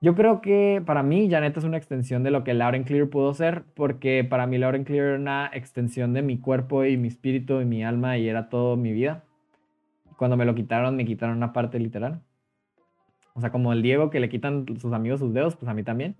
[0.00, 3.34] yo creo que para mí Janet es una extensión de lo que Lauren Clear pudo
[3.34, 7.60] ser, porque para mí Lauren Clear era una extensión de mi cuerpo y mi espíritu
[7.60, 9.24] y mi alma y era todo mi vida.
[10.16, 12.22] Cuando me lo quitaron, me quitaron una parte literal.
[13.34, 15.82] O sea, como el Diego que le quitan sus amigos sus dedos, pues a mí
[15.82, 16.16] también.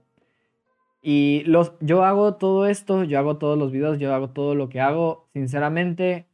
[1.02, 4.68] Y los, yo hago todo esto, yo hago todos los videos, yo hago todo lo
[4.68, 6.26] que hago, sinceramente,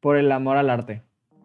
[0.00, 1.02] por el amor al arte.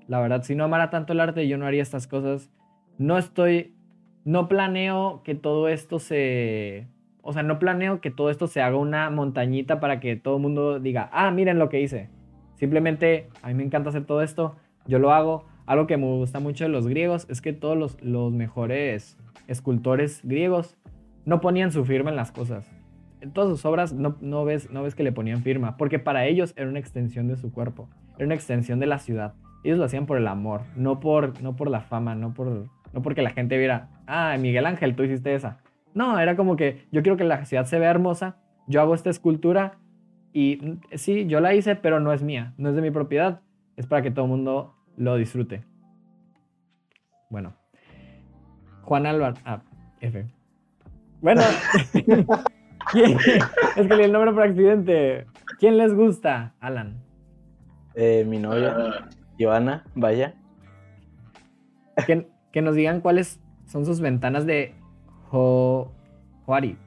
[0.07, 2.49] La verdad, si no amara tanto el arte, yo no haría estas cosas.
[2.97, 3.75] No estoy,
[4.25, 6.87] no planeo que todo esto se,
[7.21, 10.41] o sea, no planeo que todo esto se haga una montañita para que todo el
[10.41, 12.09] mundo diga, ah, miren lo que hice.
[12.55, 14.55] Simplemente, a mí me encanta hacer todo esto,
[14.85, 15.45] yo lo hago.
[15.65, 19.17] Algo que me gusta mucho de los griegos es que todos los, los mejores
[19.47, 20.77] escultores griegos
[21.25, 22.69] no ponían su firma en las cosas.
[23.21, 26.25] En todas sus obras no, no, ves, no ves que le ponían firma, porque para
[26.25, 29.85] ellos era una extensión de su cuerpo, era una extensión de la ciudad ellos lo
[29.85, 33.31] hacían por el amor, no por, no por la fama, no, por, no porque la
[33.31, 35.59] gente viera, ah, Miguel Ángel, tú hiciste esa.
[35.93, 38.37] No, era como que yo quiero que la ciudad se vea hermosa,
[38.67, 39.77] yo hago esta escultura
[40.33, 43.41] y mm, sí, yo la hice, pero no es mía, no es de mi propiedad,
[43.77, 45.63] es para que todo el mundo lo disfrute.
[47.29, 47.53] Bueno,
[48.83, 49.61] Juan Álvaro, ah,
[50.01, 50.25] F.
[51.21, 51.41] Bueno,
[53.75, 55.27] es que el nombre por accidente.
[55.59, 57.03] ¿Quién les gusta, Alan?
[57.95, 58.75] Eh, mi novia.
[58.77, 60.33] Ah, Ivana, vaya.
[62.05, 64.75] Que, que, nos digan cuáles son sus ventanas de
[65.31, 65.91] Ho,
[66.45, 66.77] Hoari.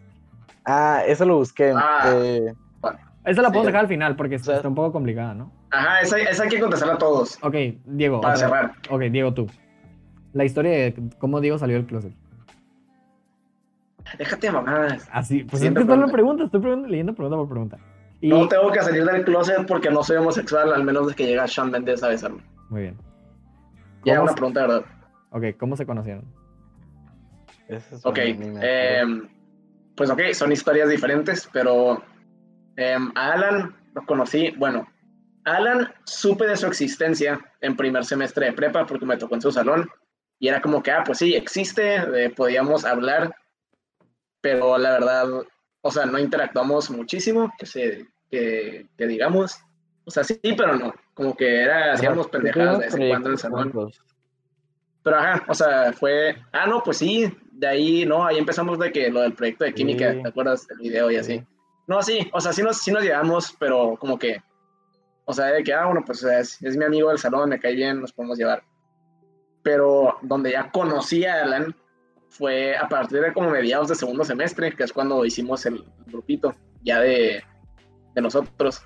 [0.64, 1.72] Ah, eso lo busqué.
[1.74, 2.54] Ah, eh,
[3.24, 5.52] Esa la puedo dejar al final porque está un poco complicada, ¿no?
[5.70, 7.38] Ajá, esa, esa hay que contestarla a todos.
[7.42, 7.54] Ok,
[7.86, 8.20] Diego.
[8.20, 8.72] Para cerrar.
[8.90, 9.48] Ok, Diego, tú.
[10.32, 12.12] La historia de cómo Diego salió del closet.
[14.18, 15.08] Déjate de mamadas.
[15.12, 17.78] Así, pues es que la pregunta, estoy leyendo pregunta por pregunta.
[18.20, 21.46] No tengo que salir del closet porque no soy homosexual, al menos de que llega
[21.48, 22.42] Sean Mendes a besarme.
[22.68, 22.96] Muy bien.
[24.04, 24.84] Ya, una pregunta verdad.
[25.32, 26.24] Ok, ¿cómo se conocieron?
[28.02, 29.02] ok, eh,
[29.96, 32.02] pues ok, son historias diferentes, pero
[32.76, 34.86] eh, a Alan lo conocí, bueno,
[35.44, 39.50] Alan supe de su existencia en primer semestre de prepa porque me tocó en su
[39.50, 39.88] salón
[40.38, 43.34] y era como que, ah, pues sí, existe, eh, podíamos hablar,
[44.40, 45.28] pero la verdad,
[45.80, 49.58] o sea, no interactuamos muchísimo, que, se, que, digamos,
[50.04, 53.32] o sea, sí, pero no, como que era, hacíamos pendejadas de vez en cuando en
[53.32, 53.92] el salón.
[55.02, 58.92] Pero ajá, o sea, fue, ah, no, pues sí, de ahí, no, ahí empezamos de
[58.92, 61.44] que lo del proyecto de química, ¿te acuerdas del video y así?
[61.88, 64.40] No, sí, o sea, sí nos, sí nos llevamos, pero como que,
[65.24, 67.74] o sea, de que, ah, bueno, pues es, es mi amigo del salón, me cae
[67.74, 68.62] bien, nos podemos llevar.
[69.62, 71.74] Pero donde ya conocí a Alan
[72.28, 76.54] fue a partir de como mediados de segundo semestre, que es cuando hicimos el grupito
[76.82, 77.44] ya de,
[78.14, 78.82] de nosotros.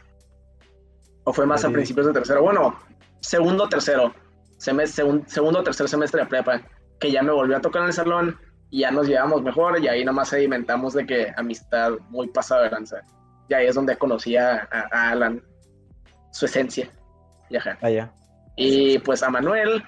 [1.24, 2.42] O fue más a principios de tercero.
[2.42, 2.78] Bueno,
[3.20, 4.14] segundo, tercero.
[4.58, 6.62] Semestre, segundo, tercer semestre de prepa.
[6.98, 8.38] Que ya me volvió a tocar en el salón
[8.70, 12.70] y ya nos llevamos mejor y ahí nomás sedimentamos de que amistad muy pasada de
[12.70, 13.02] lanza.
[13.48, 15.42] Y ahí es donde conocí a, Alan,
[16.32, 16.90] su esencia.
[17.50, 17.78] Y, ajá.
[17.82, 18.10] Ah,
[18.56, 19.82] y pues a Manuel,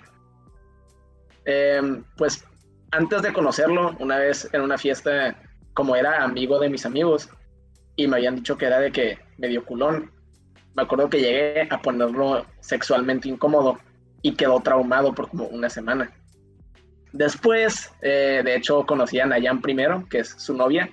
[1.45, 2.45] em, pues
[2.93, 5.37] antes de conocerlo, una vez en una fiesta,
[5.75, 7.29] como era amigo de mis amigos,
[7.97, 10.13] y me habían dicho que era de que medio culón,
[10.75, 13.79] me acuerdo que llegué a ponerlo sexualmente incómodo
[14.23, 16.11] y quedó traumado por como una semana.
[17.13, 20.91] Después, eh, de hecho, conocí a Nayan primero, que es su novia,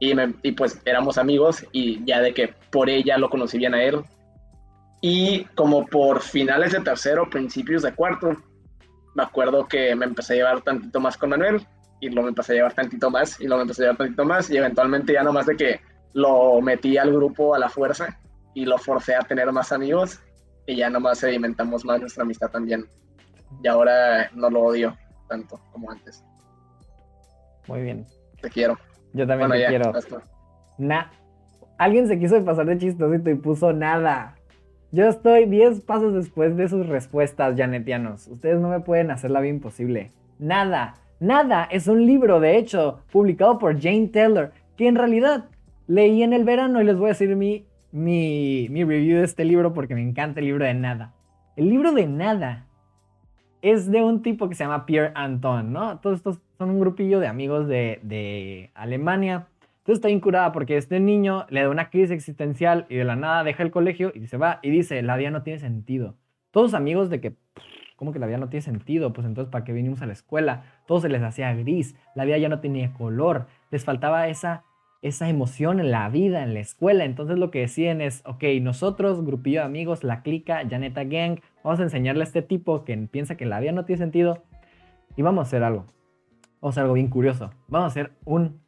[0.00, 0.12] y,
[0.42, 4.02] y pues éramos amigos y ya de que por ella lo conocí bien a él.
[5.00, 8.36] Y como por finales de tercero, principios de cuarto,
[9.14, 11.66] me acuerdo que me empecé a llevar tantito más con Manuel
[12.00, 14.24] y luego me empecé a llevar tantito más y luego me empecé a llevar tantito
[14.24, 15.80] más y eventualmente ya nomás de que
[16.14, 18.18] lo metí al grupo a la fuerza
[18.54, 20.20] y lo forcé a tener más amigos
[20.66, 22.84] y ya nomás sedimentamos más nuestra amistad también.
[23.62, 24.96] Y ahora no lo odio
[25.28, 26.24] tanto como antes.
[27.66, 28.06] Muy bien.
[28.40, 28.78] Te quiero.
[29.12, 29.92] Yo también te quiero.
[30.78, 31.10] Na
[31.78, 34.36] Alguien se quiso pasar de chistosito y puso nada.
[34.92, 38.28] Yo estoy 10 pasos después de sus respuestas, janetianos.
[38.28, 40.10] Ustedes no me pueden hacer la vida imposible.
[40.38, 41.64] Nada, nada.
[41.64, 45.46] Es un libro, de hecho, publicado por Jane Taylor, que en realidad
[45.86, 49.44] leí en el verano y les voy a decir mi, mi, mi review de este
[49.44, 51.14] libro porque me encanta el libro de nada.
[51.56, 52.66] El libro de nada
[53.60, 56.00] es de un tipo que se llama Pierre Anton, ¿no?
[56.00, 59.46] Todos estos son un grupillo de amigos de, de Alemania
[59.82, 63.42] entonces está incurada porque este niño le da una crisis existencial y de la nada
[63.42, 66.14] deja el colegio y se va y dice, la vida no tiene sentido.
[66.52, 67.34] Todos amigos de que,
[67.96, 69.12] ¿cómo que la vida no tiene sentido?
[69.12, 70.62] Pues entonces, ¿para qué vinimos a la escuela?
[70.86, 74.62] Todo se les hacía gris, la vida ya no tenía color, les faltaba esa,
[75.02, 77.04] esa emoción en la vida, en la escuela.
[77.04, 81.80] Entonces lo que deciden es, ok, nosotros, grupillo de amigos, la clica, Janeta Gang, vamos
[81.80, 84.42] a enseñarle a este tipo que piensa que la vida no tiene sentido
[85.16, 85.86] y vamos a hacer algo.
[86.60, 87.50] Vamos a hacer algo bien curioso.
[87.66, 88.60] Vamos a hacer un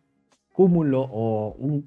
[0.52, 1.86] cúmulo o un,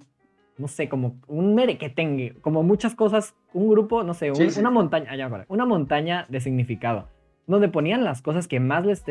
[0.57, 5.30] no sé, como un merequetengue, como muchas cosas, un grupo, no sé, una montaña, allá
[5.30, 7.10] para, una montaña de significado,
[7.48, 9.03] donde ponían las cosas que más les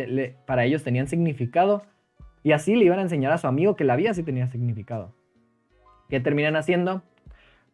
[0.46, 1.82] para ellos tenían significado
[2.42, 5.12] y así le iban a enseñar a su amigo que la vida sí tenía significado.
[6.08, 7.02] ¿Qué terminan haciendo?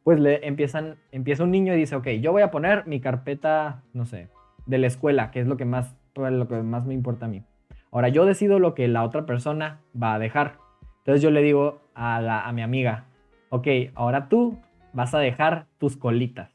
[0.05, 3.83] Pues le empiezan, empieza un niño y dice, ok, yo voy a poner mi carpeta,
[3.93, 4.29] no sé,
[4.67, 7.45] de la escuela, que es lo que más, lo que más me importa a mí.
[7.91, 10.59] Ahora yo decido lo que la otra persona va a dejar.
[10.99, 13.05] Entonces yo le digo a, a mi amiga,
[13.51, 14.59] ok, ahora tú
[14.93, 16.51] vas a dejar tus colitas.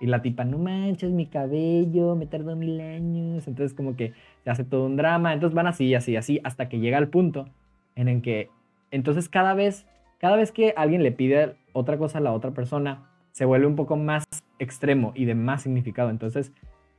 [0.00, 3.46] Y la tipa, no manches mi cabello, me tardó mil años.
[3.46, 4.12] Entonces como que
[4.42, 5.32] se hace todo un drama.
[5.32, 7.46] Entonces van así, así, así, hasta que llega el punto
[7.94, 8.50] en el que,
[8.90, 9.86] entonces cada vez,
[10.24, 13.76] cada vez que alguien le pide otra cosa a la otra persona, se vuelve un
[13.76, 14.24] poco más
[14.58, 16.08] extremo y de más significado.
[16.08, 16.50] Entonces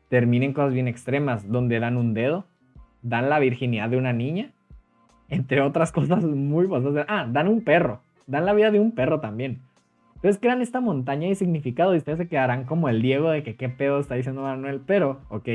[0.09, 2.45] terminen cosas bien extremas, donde dan un dedo,
[3.01, 4.51] dan la virginidad de una niña
[5.27, 7.07] entre otras cosas muy pasadas.
[7.09, 9.59] Ah, dan un perro, dan la vida de un perro también.
[10.17, 13.55] Entonces crean esta montaña de significado y ustedes se quedarán como el Diego de que
[13.55, 15.49] qué pedo está diciendo Manuel, pero ok,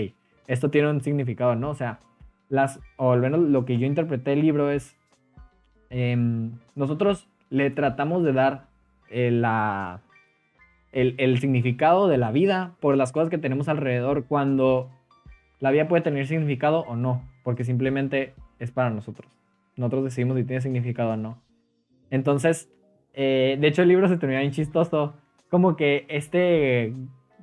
[0.48, 1.70] esto tiene un significado, ¿no?
[1.70, 2.00] O sea,
[2.48, 4.96] las, o al menos lo que yo interpreté del libro es,
[5.88, 8.68] em, nosotros le tratamos de dar
[9.10, 10.00] eh, la,
[10.92, 14.90] el, el significado de la vida por las cosas que tenemos alrededor cuando
[15.60, 19.30] la vida puede tener significado o no, porque simplemente es para nosotros.
[19.76, 21.42] Nosotros decidimos si tiene significado o no.
[22.10, 22.70] Entonces,
[23.14, 25.14] eh, de hecho el libro se termina bien chistoso.
[25.50, 26.94] Como que este,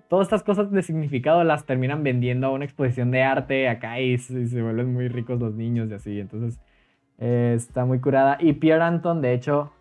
[0.07, 4.17] todas estas cosas de significado las terminan vendiendo a una exposición de arte acá y,
[4.17, 6.19] se vuelven muy ricos los niños y así.
[6.19, 6.59] Entonces,
[7.19, 8.37] eh, está muy curada.
[8.39, 9.71] Y Pierre Anton, de hecho,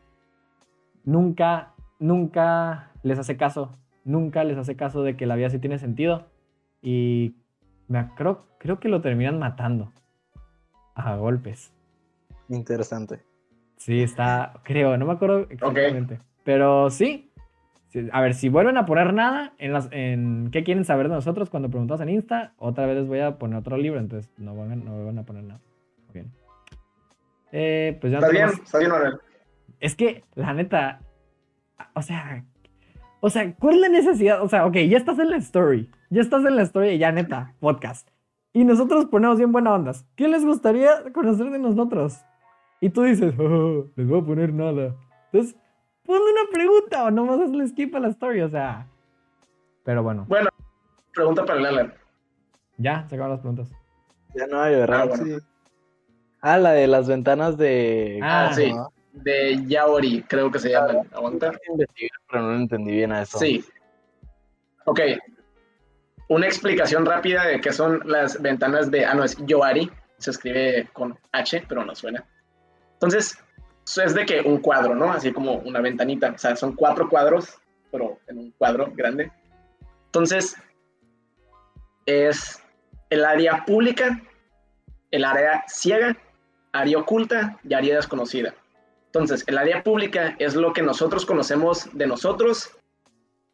[1.07, 3.73] nunca, nunca les hace caso.
[4.05, 6.27] Nunca les hace caso de que la vida sí tiene sentido.
[6.83, 7.37] Y
[7.89, 9.93] me creo, creo que lo terminan matando
[10.95, 11.73] a golpes.
[12.49, 13.23] Interesante.
[13.77, 16.19] Sí, está, creo, no me acuerdo exactamente.
[16.45, 17.33] Pero sí.
[18.13, 21.49] A ver, si vuelven a poner nada en, las, en qué quieren saber de nosotros
[21.49, 24.73] cuando preguntamos en Insta, otra vez les voy a poner otro libro, entonces no van,
[24.73, 25.61] a, no van a poner nada.
[26.13, 26.31] Bien.
[27.53, 28.93] Eh, pues ya está bien, está bien,
[29.81, 31.01] Es que, la neta,
[31.95, 32.45] o sea,
[33.21, 34.43] o sea, ¿cuál es la necesidad?
[34.43, 37.13] O sea, ok, ya estás en la story, ya estás en la story y ya
[37.13, 38.09] neta, podcast.
[38.53, 40.07] Y nosotros ponemos bien buena ondas.
[40.17, 42.25] ¿Qué les gustaría conocer de nosotros?
[42.81, 44.95] Y tú dices, oh, les voy a poner nada.
[45.33, 45.57] Entonces,
[46.05, 48.87] ponle una pregunta o nomás hazle skip a la story, o sea.
[49.85, 50.25] Pero bueno.
[50.29, 50.49] Bueno,
[51.15, 51.95] pregunta para Lala.
[52.79, 53.71] Ya, se acaban las preguntas.
[54.35, 55.11] Ya no hay, ¿verdad?
[55.13, 55.37] Ah, sí.
[56.41, 58.21] ah, la de las ventanas de.
[58.23, 58.73] Ah, sí.
[59.17, 61.03] De Yaori, creo que se llama.
[61.13, 61.53] Aguanta.
[62.29, 63.39] Pero no lo entendí bien a eso.
[63.39, 63.65] Sí.
[64.85, 65.01] Ok.
[66.29, 69.05] Una explicación rápida de qué son las ventanas de.
[69.05, 69.91] Ah, no, es Yoari.
[70.19, 72.25] Se escribe con H, pero no suena.
[72.95, 73.39] Entonces,
[74.05, 75.13] es de que un cuadro, ¿no?
[75.13, 76.33] Así como una ventanita.
[76.33, 77.59] O sea, son cuatro cuadros,
[77.91, 79.31] pero en un cuadro grande.
[80.07, 80.57] Entonces,
[82.07, 82.63] es
[83.11, 84.21] el área pública,
[85.11, 86.17] el área ciega,
[86.73, 88.55] área oculta y área desconocida.
[89.17, 92.77] Entonces, el área pública es lo que nosotros conocemos de nosotros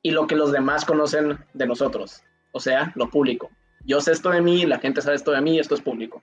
[0.02, 2.24] y lo que los demás conocen de nosotros.
[2.50, 3.48] O sea, lo público.
[3.84, 6.20] Yo sé esto de mí, la gente sabe esto de mí, esto es público.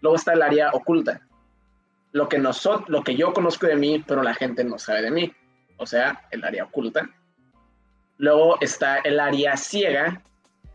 [0.00, 1.20] Luego está el área oculta,
[2.10, 5.12] lo que, nosotros, lo que yo conozco de mí, pero la gente no sabe de
[5.12, 5.32] mí,
[5.76, 7.08] o sea, el área oculta.
[8.16, 10.24] Luego está el área ciega,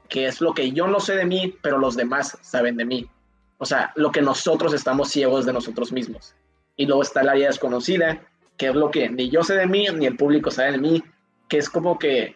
[0.07, 3.09] que es lo que yo no sé de mí, pero los demás saben de mí.
[3.57, 6.37] O sea, lo que nosotros estamos ciegos de nosotros mismos.
[6.77, 8.21] Y luego está el área desconocida,
[8.55, 11.03] que es lo que ni yo sé de mí, ni el público sabe de mí,
[11.49, 12.35] que es como que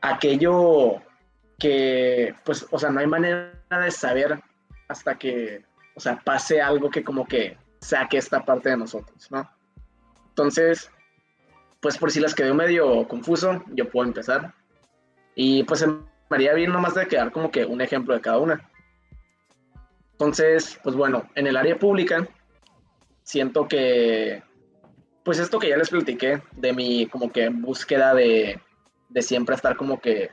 [0.00, 1.02] aquello
[1.58, 4.40] que, pues, o sea, no hay manera de saber
[4.88, 5.64] hasta que
[5.98, 9.50] o sea, pase algo que como que saque esta parte de nosotros, ¿no?
[10.28, 10.92] Entonces,
[11.80, 14.54] pues por si les quedó medio confuso, yo puedo empezar.
[15.34, 18.70] Y pues me haría bien nomás de quedar como que un ejemplo de cada una.
[20.12, 22.28] Entonces, pues bueno, en el área pública,
[23.28, 24.42] siento que,
[25.22, 28.58] pues esto que ya les platiqué, de mi como que búsqueda de,
[29.10, 30.30] de siempre estar como que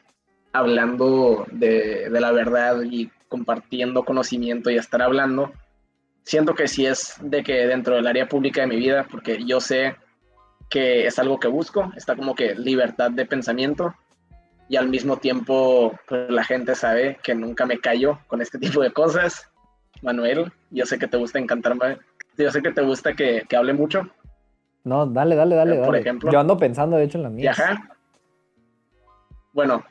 [0.53, 5.51] hablando de, de la verdad y compartiendo conocimiento y estar hablando,
[6.23, 9.59] siento que sí es de que dentro del área pública de mi vida, porque yo
[9.59, 9.97] sé
[10.69, 13.93] que es algo que busco, está como que libertad de pensamiento
[14.69, 18.81] y al mismo tiempo pues, la gente sabe que nunca me callo con este tipo
[18.81, 19.51] de cosas.
[20.01, 21.97] Manuel, yo sé que te gusta encantarme,
[22.37, 24.09] yo sé que te gusta que, que hable mucho.
[24.83, 25.83] No, dale, dale, dale.
[25.83, 26.31] Por ejemplo.
[26.31, 27.53] Yo ando pensando, de hecho, en la mía.
[29.53, 29.83] Bueno,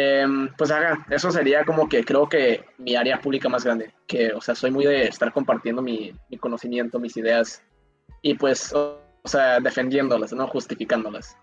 [0.00, 4.32] Em, pues haga, eso sería como que creo que mi área pública más grande, que,
[4.32, 7.64] o sea, soy muy de estar compartiendo mi, conocimiento, mis ideas
[8.22, 10.46] y pues, o, sea, defendiéndolas, ¿no?
[10.46, 11.36] Justificándolas.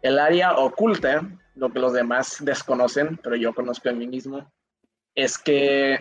[0.00, 4.50] El área oculta, lo que los demás desconocen, pero yo conozco en mí mismo,
[5.14, 6.00] es que,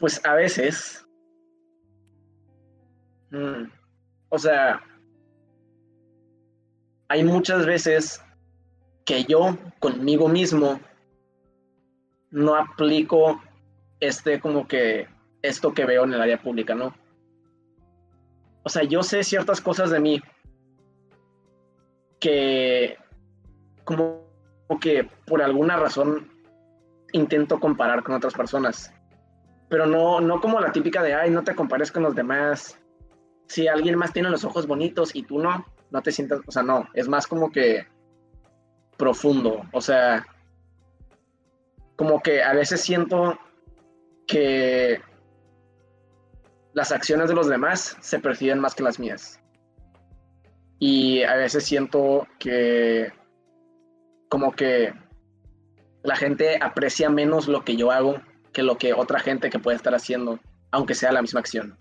[0.00, 1.06] pues a veces,
[3.30, 3.64] mm,
[4.30, 4.82] o sea,
[7.08, 8.24] hay muchas veces
[9.04, 10.80] que yo conmigo mismo
[12.30, 13.40] no aplico
[14.00, 15.06] este como que
[15.42, 16.94] esto que veo en el área pública, ¿no?
[18.62, 20.22] O sea, yo sé ciertas cosas de mí
[22.20, 22.96] que
[23.84, 24.24] como
[24.80, 26.30] que por alguna razón
[27.12, 28.94] intento comparar con otras personas.
[29.70, 32.78] Pero no, no como la típica de, ay, no te compares con los demás.
[33.46, 36.62] Si alguien más tiene los ojos bonitos y tú no, no te sientas, o sea,
[36.62, 37.86] no, es más como que
[38.98, 39.62] profundo.
[39.72, 40.26] O sea,
[41.96, 43.38] como que a veces siento
[44.26, 45.00] que
[46.72, 49.40] las acciones de los demás se perciben más que las mías.
[50.80, 53.12] Y a veces siento que
[54.28, 54.92] como que
[56.02, 58.20] la gente aprecia menos lo que yo hago
[58.52, 60.40] que lo que otra gente que puede estar haciendo,
[60.70, 61.78] aunque sea la misma acción.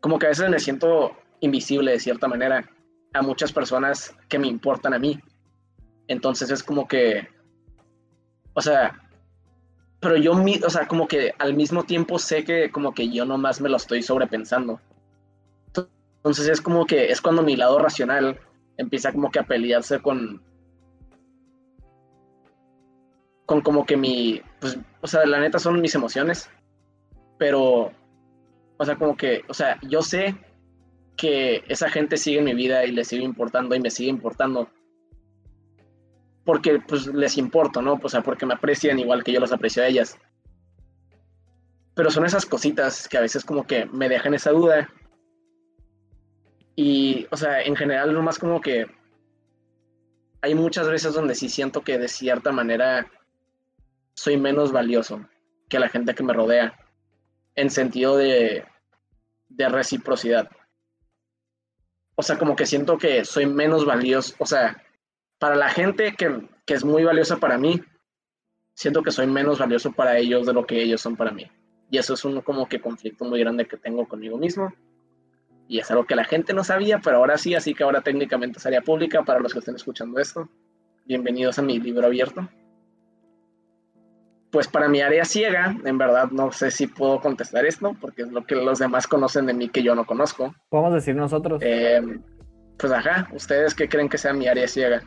[0.00, 2.68] Como que a veces me siento invisible de cierta manera
[3.12, 5.20] a muchas personas que me importan a mí.
[6.08, 7.28] Entonces es como que,
[8.54, 9.00] o sea,
[10.00, 13.60] pero yo, o sea, como que al mismo tiempo sé que como que yo nomás
[13.60, 14.80] me lo estoy sobrepensando.
[16.16, 18.38] Entonces es como que es cuando mi lado racional
[18.76, 20.42] empieza como que a pelearse con,
[23.46, 26.50] con como que mi, pues, o sea, la neta son mis emociones,
[27.38, 27.92] pero,
[28.76, 30.34] o sea, como que, o sea, yo sé
[31.16, 34.68] que esa gente sigue en mi vida y le sigue importando y me sigue importando,
[36.44, 37.98] porque pues les importo, ¿no?
[38.02, 40.18] O sea, porque me aprecian igual que yo los aprecio a ellas.
[41.94, 44.88] Pero son esas cositas que a veces como que me dejan esa duda.
[46.76, 48.86] Y, o sea, en general nomás como que
[50.42, 53.06] hay muchas veces donde sí siento que de cierta manera
[54.14, 55.26] soy menos valioso
[55.68, 56.78] que la gente que me rodea
[57.54, 58.64] en sentido de,
[59.48, 60.50] de reciprocidad.
[62.16, 64.82] O sea, como que siento que soy menos valioso, o sea,
[65.38, 67.82] para la gente que, es muy valiosa para mí,
[68.74, 71.50] siento que soy menos valioso para ellos de lo que ellos son para mí.
[71.90, 74.72] Y eso es un como que conflicto muy grande que tengo conmigo mismo.
[75.68, 78.58] Y es algo que la gente no sabía, pero ahora sí, así que ahora técnicamente
[78.58, 80.48] es área pública para los que estén escuchando esto.
[81.04, 82.48] Bienvenidos a mi libro abierto.
[84.54, 88.30] Pues para mi área ciega, en verdad no sé si puedo contestar esto, porque es
[88.30, 90.54] lo que los demás conocen de mí que yo no conozco.
[90.68, 91.60] Podemos decir nosotros.
[91.60, 92.00] Eh,
[92.78, 95.02] pues ajá, ¿ustedes qué creen que sea mi área ciega?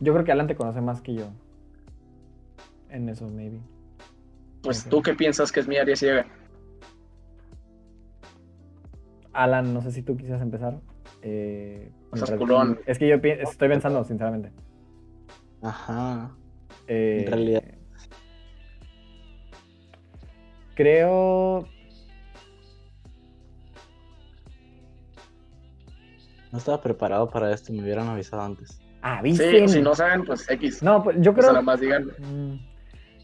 [0.00, 1.30] Yo creo que Alan te conoce más que yo.
[2.90, 3.62] En eso, maybe.
[4.62, 6.26] Pues tú qué piensas que es mi área ciega.
[9.32, 10.78] Alan, no sé si tú quisieras empezar.
[11.22, 11.90] Eh,
[12.84, 14.52] es que yo estoy pensando, sinceramente.
[15.62, 16.36] Ajá.
[16.86, 17.75] en eh, realidad.
[20.76, 21.66] Creo.
[26.52, 28.80] No estaba preparado para esto, me hubieran avisado antes.
[29.02, 29.66] Ah, ¿viste?
[29.68, 30.82] si no saben, pues X.
[30.82, 31.62] No, pues yo creo.
[31.62, 32.54] más mm,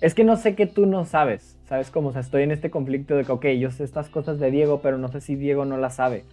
[0.00, 1.58] Es que no sé que tú no sabes.
[1.64, 2.08] ¿Sabes cómo?
[2.08, 4.80] O sea, estoy en este conflicto de que, ok, yo sé estas cosas de Diego,
[4.80, 6.24] pero no sé si Diego no las sabe.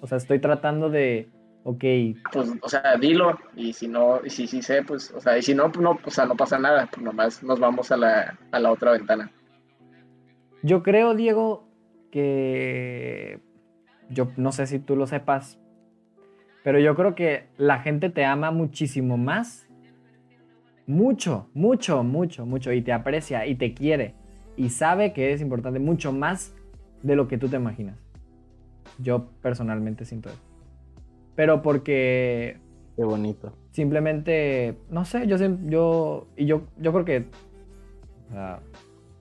[0.00, 1.30] O sea, estoy tratando de.
[1.64, 1.84] Ok.
[2.32, 3.38] Pues, o sea, dilo.
[3.56, 6.10] Y si no, y si sí sé, pues, o sea, y si no, no, o
[6.10, 6.88] sea, no pasa nada.
[6.92, 9.30] Pues nomás nos vamos a la, a la otra ventana.
[10.68, 11.66] Yo creo, Diego,
[12.10, 13.40] que.
[14.10, 15.58] Yo no sé si tú lo sepas,
[16.62, 19.66] pero yo creo que la gente te ama muchísimo más.
[20.86, 22.72] Mucho, mucho, mucho, mucho.
[22.72, 24.14] Y te aprecia y te quiere.
[24.56, 26.54] Y sabe que es importante mucho más
[27.02, 27.98] de lo que tú te imaginas.
[28.98, 30.42] Yo personalmente siento eso.
[31.34, 32.58] Pero porque...
[32.94, 33.54] Qué bonito.
[33.70, 37.26] Simplemente, no sé, yo, yo, y yo, yo creo que...
[38.28, 38.60] O sea,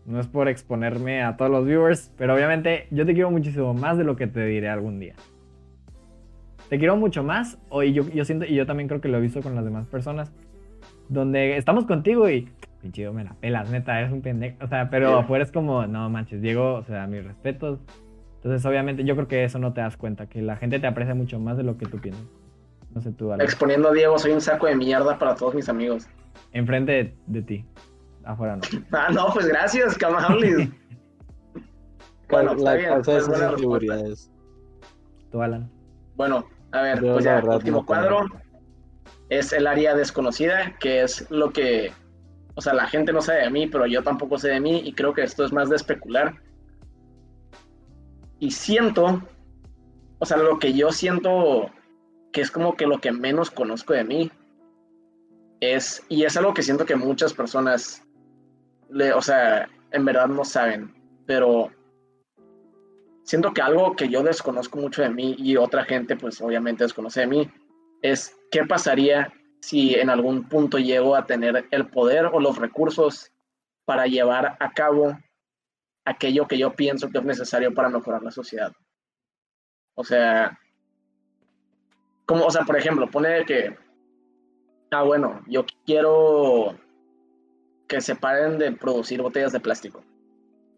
[0.07, 3.97] no es por exponerme a todos los viewers, pero obviamente yo te quiero muchísimo más
[3.97, 5.13] de lo que te diré algún día
[6.69, 7.57] te quiero mucho más.
[7.69, 9.63] O, y yo, yo siento, y yo también creo que lo he visto con las
[9.63, 10.31] demás personas,
[11.09, 12.49] donde estamos contigo y,
[12.81, 14.57] pinche, me la pelas, neta, eres un pendejo.
[14.63, 17.79] O sea, pero afuera es como, no manches, Diego, o sea, mis respetos.
[18.37, 21.15] Entonces, obviamente, yo creo que eso no te das cuenta, que la gente te aprecia
[21.15, 22.25] mucho más de lo que tú piensas.
[22.93, 26.07] No sé tú, Exponiendo a Diego, soy un saco de mierda para todos mis amigos.
[26.51, 27.65] Enfrente de, ti.
[28.27, 28.61] Afuera no.
[28.91, 30.69] ah, no, pues gracias, Kamahalis.
[32.29, 33.01] bueno, está bien.
[33.03, 34.29] Pues,
[35.31, 35.71] Tú, Alan.
[36.15, 38.25] Bueno, a ver, pues ya, el último cuadro
[39.29, 41.91] es el área desconocida, que es lo que,
[42.55, 44.93] o sea, la gente no sabe de mí, pero yo tampoco sé de mí y
[44.93, 46.35] creo que esto es más de especular.
[48.39, 49.21] Y siento,
[50.19, 51.69] o sea, lo que yo siento
[52.31, 54.31] que es como que lo que menos conozco de mí
[55.59, 58.03] es, y es algo que siento que muchas personas,
[58.89, 60.93] le, o sea, en verdad no saben,
[61.25, 61.71] pero
[63.23, 67.21] siento que algo que yo desconozco mucho de mí y otra gente pues obviamente desconoce
[67.21, 67.51] de mí
[68.01, 73.31] es qué pasaría si en algún punto llego a tener el poder o los recursos
[73.85, 75.17] para llevar a cabo
[76.05, 78.71] aquello que yo pienso que es necesario para mejorar la sociedad.
[79.95, 80.57] O sea,
[82.25, 83.77] como, o sea, por ejemplo, pone que,
[84.91, 86.77] ah, bueno, yo quiero
[87.87, 90.03] que se paren de producir botellas de plástico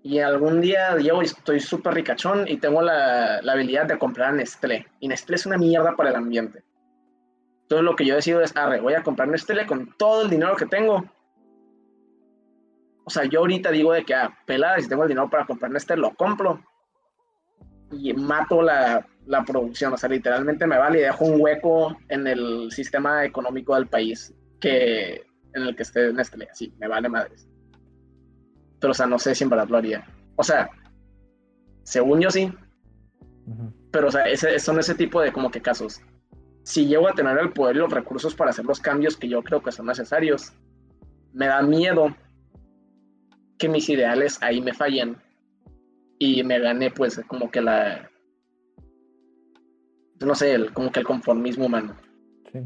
[0.01, 4.87] y algún día yo estoy súper ricachón y tengo la, la, habilidad de comprar Nestlé.
[4.99, 6.63] Y Nestlé es una mierda para el ambiente.
[7.63, 10.55] Entonces lo que yo decido es, arre, voy a comprar Nestlé con todo el dinero
[10.55, 11.03] que tengo.
[13.03, 15.71] O sea, yo ahorita digo de que, ah, pelada, si tengo el dinero para comprar
[15.71, 16.63] Nestlé, lo compro.
[17.91, 19.93] Y mato la, la producción.
[19.93, 24.33] O sea, literalmente me vale y dejo un hueco en el sistema económico del país
[24.61, 26.47] que, en el que esté Nestlé.
[26.51, 27.47] Así, me vale madres
[28.79, 30.07] pero o sea, no sé si en verdad lo haría.
[30.35, 30.69] O sea,
[31.83, 32.51] según yo sí,
[33.91, 36.01] pero o sea, ese, son ese tipo de como que casos.
[36.63, 39.43] si llego a tener el poder y los recursos para hacer los cambios que yo
[39.43, 40.53] creo que son necesarios,
[41.33, 42.15] me da miedo
[43.57, 45.17] que mis ideales ahí me fallen
[46.19, 48.09] y me gane pues como que la
[50.21, 51.95] no sé, el, como que el conformismo humano.
[52.51, 52.59] Sí.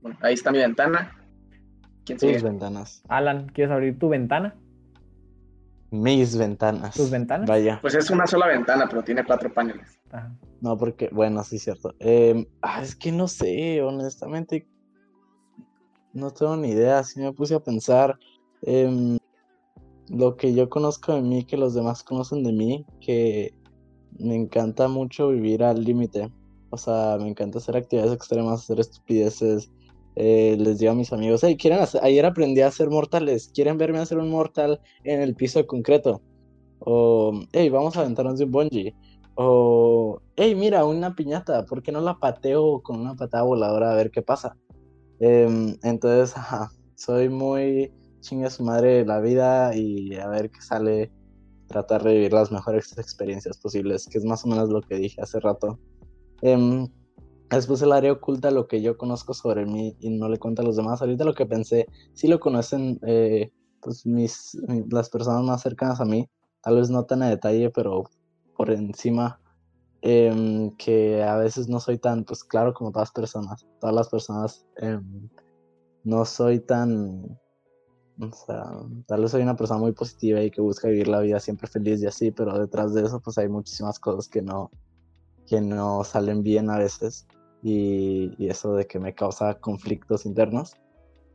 [0.00, 1.23] Bueno, ahí está mi ventana.
[2.04, 3.02] ¿Quién Tus ventanas.
[3.08, 4.54] Alan, ¿quieres abrir tu ventana?
[5.90, 6.94] Mis ventanas.
[6.94, 7.48] ¿Tus ventanas?
[7.48, 7.78] Vaya.
[7.80, 9.98] Pues es una sola ventana, pero tiene cuatro paneles.
[10.60, 11.94] No, porque, bueno, sí, cierto.
[11.98, 14.66] Em, ah, es que no sé, honestamente.
[16.12, 17.02] No tengo ni idea.
[17.04, 18.18] Si me puse a pensar.
[18.62, 19.18] Em,
[20.08, 23.54] lo que yo conozco de mí, que los demás conocen de mí, que
[24.18, 26.30] me encanta mucho vivir al límite.
[26.70, 29.70] O sea, me encanta hacer actividades extremas, hacer estupideces,
[30.16, 32.00] eh, les digo a mis amigos, hey, ¿quieren hacer?
[32.04, 36.22] ayer aprendí a hacer mortales, ¿quieren verme hacer un mortal en el piso de concreto?
[36.78, 38.94] O, hey, vamos a aventarnos de un bungee.
[39.36, 43.96] O, hey, mira, una piñata, ¿por qué no la pateo con una patada voladora a
[43.96, 44.56] ver qué pasa?
[45.18, 51.12] Em, entonces, ajá, soy muy chinga su madre la vida y a ver qué sale,
[51.68, 55.20] tratar de vivir las mejores experiencias posibles, que es más o menos lo que dije
[55.20, 55.78] hace rato.
[56.42, 56.86] Em,
[57.54, 60.64] Después el área oculta lo que yo conozco sobre mí y no le cuento a
[60.64, 61.00] los demás.
[61.00, 64.58] Ahorita lo que pensé, sí lo conocen eh, pues mis,
[64.90, 66.28] las personas más cercanas a mí,
[66.62, 68.04] tal vez no tan a detalle, pero
[68.56, 69.40] por encima,
[70.02, 74.66] em, que a veces no soy tan, pues claro, como todas personas, todas las personas,
[74.76, 75.28] em,
[76.02, 77.38] no soy tan,
[78.20, 78.64] o sea,
[79.06, 82.02] tal vez soy una persona muy positiva y que busca vivir la vida siempre feliz
[82.02, 84.70] y así, pero detrás de eso pues hay muchísimas cosas que no,
[85.46, 87.26] que no salen bien a veces
[87.66, 90.74] y, eso de que me causa conflictos internos.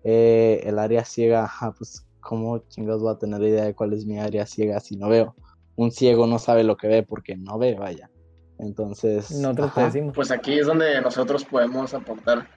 [0.04, 4.20] Eh, el área ciega, pues cómo chingados voy a tener idea de cuál es mi
[4.20, 5.36] área ciega si no veo.
[5.76, 8.12] Un ciego no sabe lo que ve porque no ve, vaya.
[8.60, 9.32] Entonces...
[9.32, 10.14] Nosotros te decimos.
[10.16, 12.48] Pues aquí es donde nosotros podemos aportar.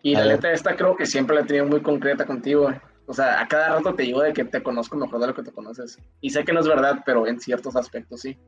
[0.00, 2.70] Y la letra esta creo que siempre la he tenido muy concreta contigo.
[3.06, 5.42] O sea, a cada rato te digo de que te conozco mejor de lo que
[5.42, 5.98] te conoces.
[6.20, 8.38] Y sé que no es verdad, pero en ciertos aspectos sí.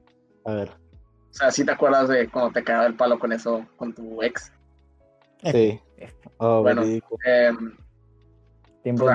[0.45, 0.71] A ver.
[0.71, 4.23] O sea, ¿sí te acuerdas de cuando te cagaba el palo con eso, con tu
[4.23, 4.53] ex?
[5.45, 5.81] Sí.
[6.39, 7.53] Oh, bueno, eh,
[8.83, 9.07] Tiempo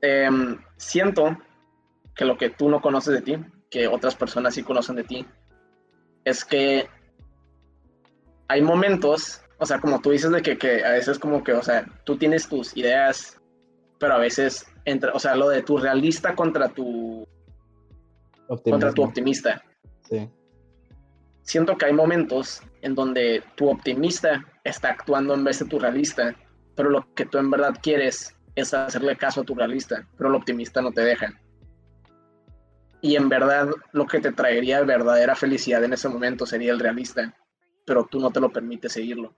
[0.00, 0.28] eh,
[0.76, 1.36] siento
[2.14, 3.36] que lo que tú no conoces de ti,
[3.70, 5.26] que otras personas sí conocen de ti,
[6.24, 6.88] es que
[8.48, 11.62] hay momentos, o sea, como tú dices de que, que, a veces como que, o
[11.62, 13.40] sea, tú tienes tus ideas,
[13.98, 17.26] pero a veces entra, o sea, lo de tu realista contra tu
[18.64, 19.62] contra tu optimista.
[20.02, 20.28] Sí
[21.42, 26.34] siento que hay momentos en donde tu optimista está actuando en vez de tu realista,
[26.74, 30.36] pero lo que tú en verdad quieres es hacerle caso a tu realista, pero el
[30.36, 31.32] optimista no te deja.
[33.00, 37.34] Y en verdad lo que te traería verdadera felicidad en ese momento sería el realista,
[37.84, 39.34] pero tú no te lo permites seguirlo.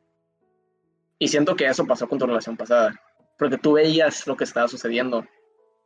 [1.18, 3.00] Y siento que eso pasó con tu relación pasada,
[3.38, 5.24] porque tú veías lo que estaba sucediendo,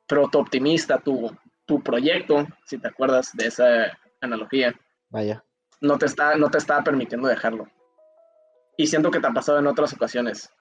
[0.09, 1.31] pero tu optimista, tu,
[1.67, 4.75] tu proyecto, si te acuerdas de esa analogía,
[5.11, 5.43] Vaya
[5.81, 7.69] no te, está, no te estaba permitiendo dejarlo.
[8.77, 10.53] Y siento que te ha pasado en otras ocasiones.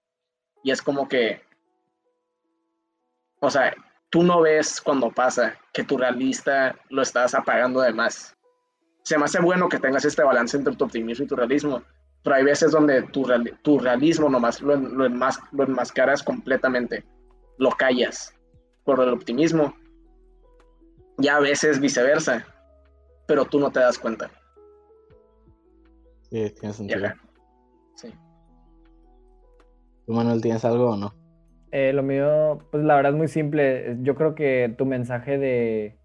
[0.64, 1.41] Y es como que,
[3.39, 3.73] o sea,
[4.10, 8.35] tú no ves cuando pasa que tu realista lo estás apagando de más.
[9.03, 11.84] Se me hace bueno que tengas este balance entre tu optimismo y tu realismo,
[12.23, 13.26] pero hay veces donde tu,
[13.61, 17.06] tu realismo nomás lo, lo, enmas lo enmascaras completamente,
[17.57, 18.34] lo callas
[18.84, 19.76] por el optimismo.
[21.19, 22.45] Y a veces viceversa,
[23.27, 24.30] pero tú no te das cuenta.
[26.30, 27.08] Sí, tiene sentido.
[27.95, 28.14] Sí.
[30.06, 31.14] ¿Tú, Manuel, tienes algo o no?
[31.72, 33.98] Eh, lo mío, pues la verdad es muy simple.
[34.02, 35.98] Yo creo que tu mensaje de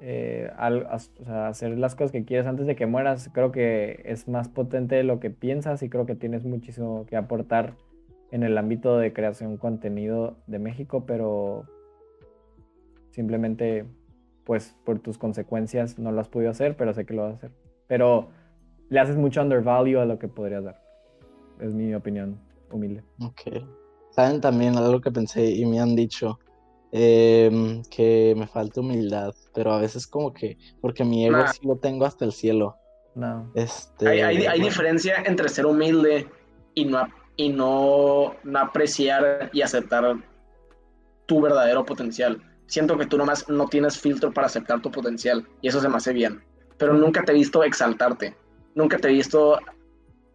[0.00, 4.94] eh, hacer las cosas que quieres antes de que mueras, creo que es más potente
[4.94, 7.74] de lo que piensas y creo que tienes muchísimo que aportar
[8.30, 11.64] en el ámbito de creación contenido de México, pero
[13.10, 13.86] simplemente,
[14.44, 17.36] pues por tus consecuencias no lo has podido hacer, pero sé que lo vas a
[17.36, 17.50] hacer.
[17.88, 18.28] Pero
[18.90, 20.80] le haces mucho undervalue a lo que podrías dar.
[21.60, 22.38] Es mi opinión
[22.70, 23.02] humilde.
[23.20, 23.64] Ok.
[24.10, 26.38] Saben también algo que pensé y me han dicho
[26.92, 31.76] em, que me falta humildad, pero a veces como que, porque mi ego sí lo
[31.76, 32.76] tengo hasta el cielo.
[33.14, 33.50] No.
[33.54, 36.28] Este, hay, hay, diferencia entre ser humilde
[36.74, 37.06] y no,
[37.36, 40.16] y no, no apreciar y aceptar
[41.26, 42.40] tu verdadero potencial.
[42.66, 45.96] Siento que tú nomás no tienes filtro para aceptar tu potencial y eso se me
[45.96, 46.42] hace bien,
[46.76, 48.36] pero nunca te he visto exaltarte
[48.74, 49.58] nunca te he visto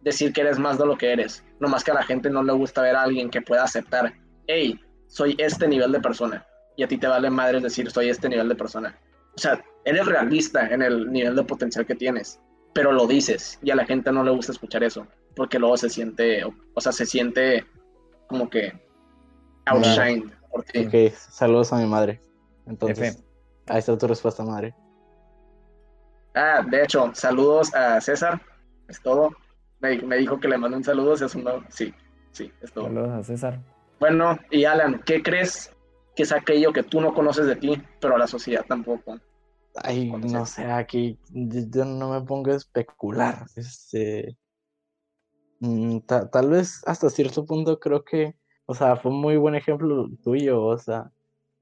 [0.02, 1.44] decir que eres más de lo que eres.
[1.60, 4.12] No más que a la gente no le gusta ver a alguien que pueda aceptar,
[4.46, 6.46] hey, soy este nivel de persona.
[6.76, 8.98] Y a ti te vale madre decir, soy este nivel de persona.
[9.36, 12.40] O sea, eres realista en el nivel de potencial que tienes,
[12.72, 15.06] pero lo dices y a la gente no le gusta escuchar eso.
[15.36, 17.66] porque luego se siente, o sea, se siente
[18.28, 18.72] como que
[19.66, 20.86] outshined por ti.
[20.86, 22.20] Ok, saludos a mi madre.
[22.66, 23.22] Entonces,
[23.66, 24.74] ahí está tu respuesta, madre.
[26.34, 28.40] Ah, de hecho, saludos a César,
[28.88, 29.30] es todo.
[29.80, 31.94] Me, dijo que le mandó un saludo, es un sí,
[32.32, 32.86] sí, es todo.
[32.86, 33.60] Saludos a César.
[34.00, 35.72] Bueno, y Alan, ¿qué crees
[36.16, 39.18] que es aquello que tú no conoces de ti, pero la sociedad tampoco?
[39.76, 43.46] Ay, no sé, aquí yo no me pongo a especular.
[43.56, 44.36] Este,
[45.60, 48.36] mm, tal vez hasta cierto punto creo que,
[48.66, 51.12] o sea, fue un muy buen ejemplo tuyo, o sea,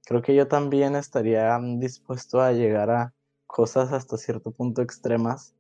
[0.05, 3.15] creo que yo también estaría dispuesto a llegar a
[3.53, 5.55] cosas hasta cierto punto extremas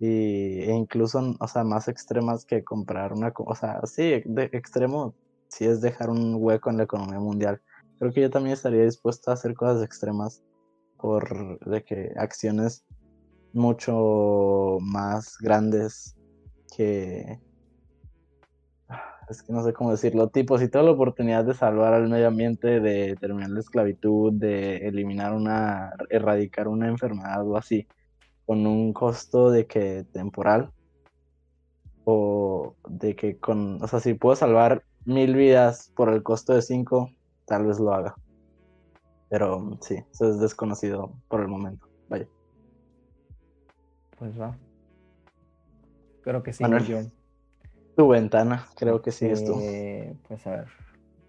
[0.00, 5.14] y, e incluso, o sea, más extremas que comprar una, o sea, sí, de extremo,
[5.48, 7.62] si es dejar un hueco en la economía mundial.
[7.98, 10.42] Creo que yo también estaría dispuesto a hacer cosas extremas
[10.98, 12.84] por de que acciones
[13.52, 16.16] mucho más grandes
[16.76, 17.40] que
[19.28, 22.28] es que no sé cómo decirlo, tipo, si tengo la oportunidad de salvar al medio
[22.28, 27.86] ambiente, de terminar la esclavitud, de eliminar una, erradicar una enfermedad o así,
[28.44, 30.70] con un costo de que temporal,
[32.04, 36.62] o de que con, o sea, si puedo salvar mil vidas por el costo de
[36.62, 37.10] cinco,
[37.46, 38.14] tal vez lo haga.
[39.28, 41.88] Pero sí, eso es desconocido por el momento.
[42.08, 42.28] Vaya.
[44.18, 44.56] Pues va.
[46.22, 46.62] Creo que sí.
[47.96, 49.58] Tu ventana, creo que sí es tú.
[49.60, 50.66] Eh, pues a ver.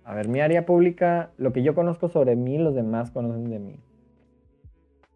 [0.04, 3.60] A ver, mi área pública, lo que yo conozco sobre mí, los demás conocen de
[3.60, 3.80] mí.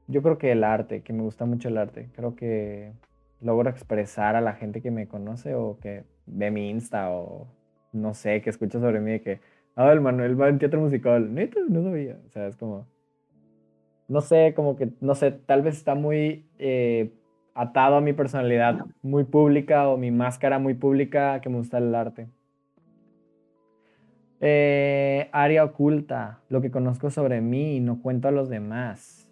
[0.07, 2.09] Yo creo que el arte, que me gusta mucho el arte.
[2.15, 2.93] Creo que
[3.39, 7.47] logro expresar a la gente que me conoce o que ve mi Insta o
[7.93, 9.39] no sé, que escucha sobre mí de que
[9.75, 11.33] Ah, el Manuel va en teatro musical.
[11.33, 12.19] Neta, no sabía.
[12.27, 12.87] O sea, es como.
[14.07, 17.13] No sé, como que, no sé, tal vez está muy eh,
[17.53, 21.93] atado a mi personalidad muy pública o mi máscara muy pública que me gusta el
[21.93, 22.27] arte.
[24.39, 29.27] Eh, área oculta, lo que conozco sobre mí y no cuento a los demás.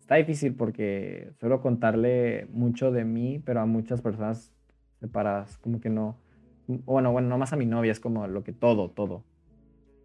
[0.00, 4.52] Está difícil porque suelo contarle mucho de mí, pero a muchas personas
[5.00, 6.16] separadas, como que no.
[6.66, 9.24] Bueno, bueno, no más a mi novia, es como lo que todo, todo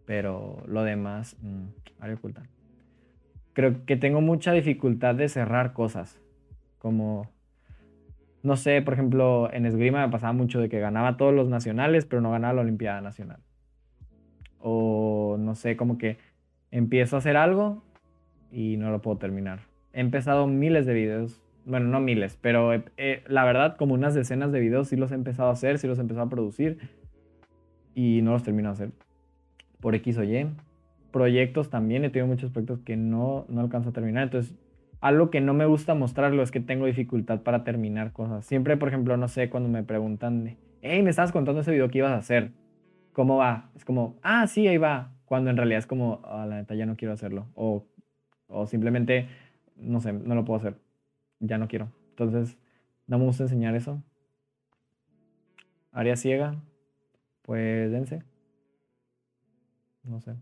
[0.08, 1.66] pero lo demás, mmm,
[2.00, 2.42] área oculta.
[3.54, 6.20] Creo que tengo mucha dificultad de cerrar cosas,
[6.78, 7.30] como,
[8.44, 12.06] no sé, por ejemplo, en esgrima me pasaba mucho de que ganaba todos los nacionales,
[12.06, 13.40] pero no ganaba la Olimpiada Nacional.
[14.60, 16.18] O no sé, como que
[16.72, 17.84] empiezo a hacer algo
[18.52, 19.60] y no lo puedo terminar.
[19.94, 22.72] He empezado miles de videos, bueno, no miles, pero
[23.28, 25.98] la verdad, como unas decenas de videos sí los he empezado a hacer, sí los
[25.98, 26.80] he empezado a producir
[27.96, 28.92] y no los termino de hacer
[29.80, 30.48] por X o Y.
[31.12, 34.24] Proyectos también, he tenido muchos proyectos que no, no alcanzo a terminar.
[34.24, 34.54] Entonces,
[35.00, 38.46] algo que no me gusta mostrarlo es que tengo dificultad para terminar cosas.
[38.46, 42.00] Siempre, por ejemplo, no sé, cuando me preguntan, hey, me estabas contando ese video que
[42.00, 42.52] ibas a hacer,
[43.14, 43.70] ¿cómo va?
[43.76, 45.14] Es como, ah, sí, ahí va.
[45.26, 47.48] Cuando en realidad es como, ah, la neta, ya no quiero hacerlo.
[47.56, 47.86] O,
[48.48, 49.28] o simplemente,
[49.76, 50.78] no sé, no lo puedo hacer.
[51.40, 51.90] Ya no quiero.
[52.10, 52.58] Entonces,
[53.06, 54.02] no me gusta enseñar eso.
[55.92, 56.56] Área ciega,
[57.44, 58.24] pues dense.
[60.04, 60.36] No sé.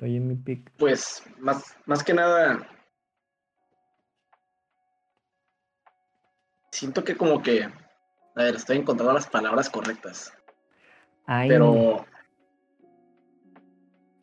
[0.00, 0.72] Estoy en mi pick.
[0.78, 2.66] Pues, más, más que nada.
[6.72, 7.64] Siento que como que.
[7.64, 10.32] A ver, estoy encontrando las palabras correctas.
[11.26, 12.06] pero.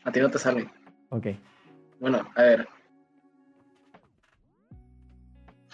[0.03, 0.67] A ti no te sale.
[1.09, 1.27] Ok.
[1.99, 2.67] Bueno, a ver.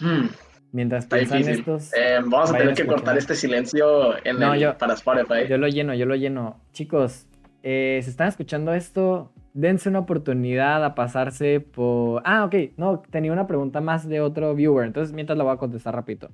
[0.00, 0.26] Hmm.
[0.72, 1.94] Mientras piensan estos.
[1.94, 5.48] Eh, vamos a tener que cortar este silencio en el, para Spotify.
[5.48, 6.60] Yo lo lleno, yo lo lleno.
[6.72, 7.26] Chicos,
[7.62, 12.20] eh, si están escuchando esto, dense una oportunidad a pasarse por.
[12.26, 12.54] Ah, ok.
[12.76, 14.84] No, tenía una pregunta más de otro viewer.
[14.84, 16.28] Entonces, mientras la voy a contestar rapidito.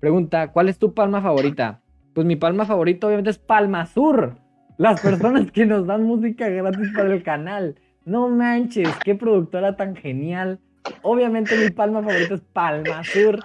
[0.00, 1.82] Pregunta: ¿Cuál es tu palma favorita?
[2.12, 4.38] Pues mi palma favorita, obviamente, es Palma Sur.
[4.78, 7.76] Las personas que nos dan música gratis para el canal.
[8.04, 10.60] No manches, qué productora tan genial
[11.02, 13.40] Obviamente mi palma favorita es Palma Sur.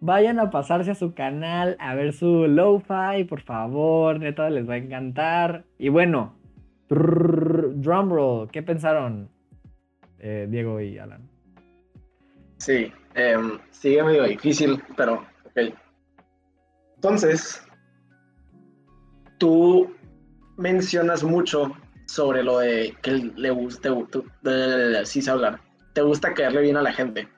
[0.00, 4.74] Vayan a pasarse a su canal a ver su lo-fi, por favor, neta les va
[4.74, 5.64] a encantar.
[5.78, 6.34] Y bueno,
[7.82, 9.28] drumroll, ¿qué pensaron
[10.18, 11.28] eh, Diego y Alan?
[12.58, 15.74] Sí, em, sigue medio difícil, pero ok.
[16.96, 17.62] Entonces,
[19.38, 19.94] tú
[20.56, 21.72] mencionas mucho
[22.06, 23.90] sobre lo de que le guste,
[25.04, 25.60] sí se hablar
[25.98, 27.28] te gusta caerle bien a la gente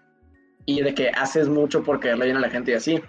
[0.67, 3.01] y de que haces mucho por caerle bien a la gente y así.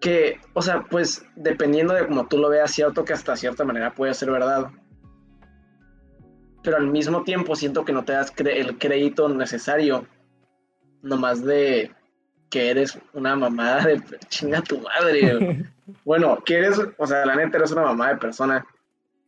[0.00, 3.94] Que, o sea, pues dependiendo de cómo tú lo veas, cierto que hasta cierta manera
[3.94, 4.70] puede ser verdad.
[6.68, 10.06] Pero al mismo tiempo siento que no te das el crédito necesario,
[11.00, 11.90] nomás de,
[12.50, 15.64] que eres una mamada de chinga tu madre.
[16.04, 18.66] bueno, que eres, o sea, la neta eres una mamada de persona.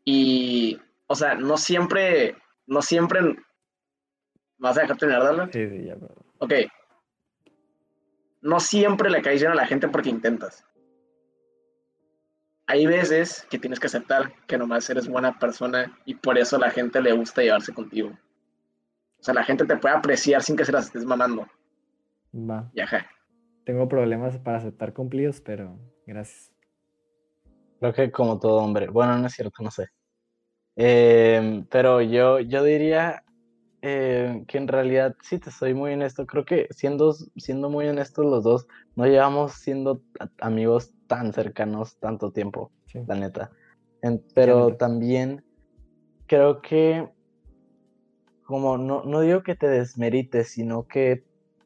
[0.05, 2.37] Y, o sea, no siempre,
[2.67, 3.39] no siempre.
[4.59, 5.51] ¿Vas a dejar terminar darle?
[5.51, 5.97] Sí, sí, ya.
[6.41, 6.53] Ok.
[8.43, 10.63] No siempre le caes bien a la gente porque intentas.
[12.71, 16.61] Hay veces que tienes que aceptar que nomás eres buena persona y por eso a
[16.61, 18.11] la gente le gusta llevarse contigo.
[18.11, 21.49] O sea, la gente te puede apreciar sin que se las estés mamando.
[22.33, 22.71] Va.
[22.73, 23.09] Y ajá.
[23.65, 26.53] Tengo problemas para aceptar cumplidos, pero gracias.
[27.81, 28.87] Creo que como todo hombre.
[28.87, 29.89] Bueno, no es cierto, no sé.
[30.77, 33.25] Em, pero yo, yo diría
[33.83, 38.25] eh, que en realidad, si te soy muy honesto, creo que siendo, siendo muy honestos
[38.25, 40.05] los dos, no llevamos siendo
[40.39, 42.71] amigos tan cercanos tanto tiempo,
[43.09, 43.51] la neta.
[44.33, 45.45] pero también
[46.29, 47.11] creo que,
[48.47, 51.25] como no, no digo que te desmerites, sino que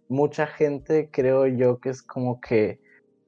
[0.08, 2.80] mucha gente creo yo que es como que,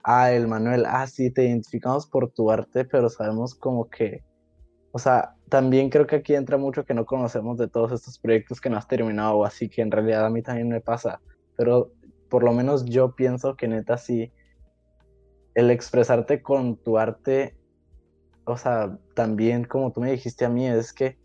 [0.05, 4.25] ah, el Manuel, ah, sí, te identificamos por tu arte, pero sabemos como que,
[4.93, 8.59] o sea, también creo que aquí entra mucho que no conocemos de todos estos proyectos
[8.59, 11.21] que no has terminado, así que en realidad a mí también me pasa,
[11.59, 11.93] pero
[12.31, 14.33] por lo menos yo pienso que neta sí,
[15.57, 17.57] el expresarte con tu arte,
[18.45, 21.19] o sea, también como tú me dijiste a mí, es que,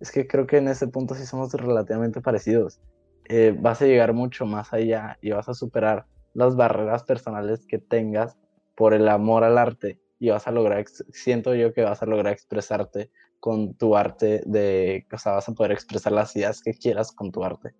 [0.00, 2.78] es que creo que en ese punto sí somos relativamente parecidos.
[3.24, 6.04] Eh, vas a llegar mucho más allá y vas a superar
[6.34, 8.36] las barreras personales que tengas
[8.76, 12.34] por el amor al arte y vas a lograr, siento yo que vas a lograr
[12.34, 17.12] expresarte con tu arte de, o sea, vas a poder expresar las ideas que quieras
[17.12, 17.74] con tu arte,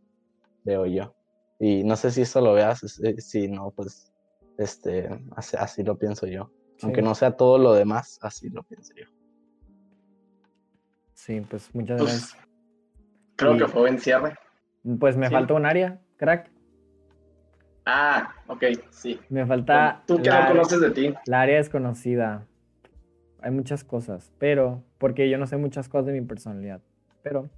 [0.64, 1.14] veo yo.
[1.59, 4.10] Y no sé si eso lo veas, eh, si no, pues,
[4.61, 6.51] este, así, lo pienso yo.
[6.82, 9.07] Aunque no sea todo lo demás, así lo pienso yo.
[11.15, 12.49] Sí, pues muchas pues, gracias.
[13.37, 14.35] Creo que fue buen cierre.
[14.99, 16.51] Pues me falta un área, crack.
[17.85, 19.19] Ah, ok, sí.
[19.28, 20.03] Me falta.
[20.07, 21.15] ¿Tú qué no conoces de ti?
[21.27, 22.47] La área desconocida.
[23.43, 24.82] Hay muchas cosas, pero.
[24.99, 26.81] Porque yo no sé muchas cosas de mi personalidad.
[27.23, 27.51] Pero.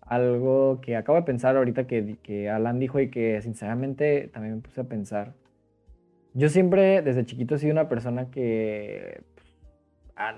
[0.00, 4.60] Algo que acabo de pensar ahorita que, que Alan dijo y que sinceramente también me
[4.62, 5.34] puse a pensar.
[6.38, 9.24] Yo siempre, desde chiquito, he sido una persona que.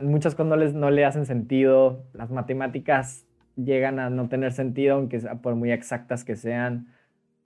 [0.00, 2.06] muchas cosas no, no le hacen sentido.
[2.14, 6.86] Las matemáticas llegan a no tener sentido, aunque por muy exactas que sean.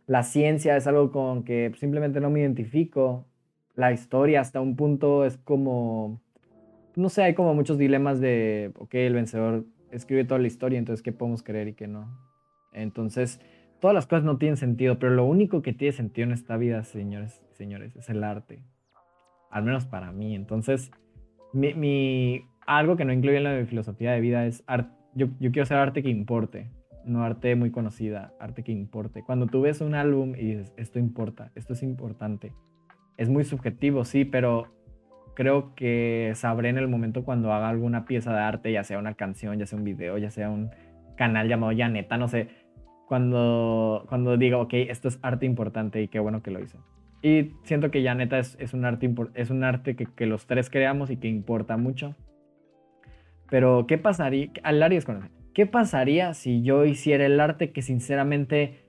[0.06, 3.26] La ciencia es algo con que simplemente no me identifico.
[3.74, 6.20] La historia hasta un punto es como,
[6.94, 11.02] no sé, hay como muchos dilemas de, ok, el vencedor escribe toda la historia, entonces,
[11.02, 12.16] ¿qué podemos creer y qué no?
[12.72, 13.40] Entonces,
[13.80, 16.84] todas las cosas no tienen sentido, pero lo único que tiene sentido en esta vida,
[16.84, 18.62] señores señores, es el arte.
[19.50, 20.34] Al menos para mí.
[20.34, 20.90] Entonces,
[21.52, 25.76] mi, algo que no incluye en la filosofía de vida es arte yo, quiero hacer
[25.76, 26.70] arte que importe,
[27.04, 29.22] no arte muy conocida, arte que importe.
[29.22, 32.52] Cuando tú ves un álbum y dices, esto importa, esto es importante,
[33.16, 34.68] es muy subjetivo, sí, pero
[35.34, 39.14] creo que sabré en el momento cuando haga alguna pieza de arte, ya sea una
[39.14, 40.70] canción, ya sea un video, ya sea un
[41.16, 42.48] canal llamado Yaneta, no sé,
[43.06, 46.78] cuando, cuando digo, ok, esto es arte importante y qué bueno que lo hice.
[47.24, 50.68] Y siento que Yaneta es, es un arte, es un arte que, que los tres
[50.68, 52.14] creamos y que importa mucho
[53.54, 54.50] pero, ¿qué pasaría?
[54.62, 55.00] Al área
[55.52, 58.80] ¿Qué pasaría si yo hiciera el arte que sinceramente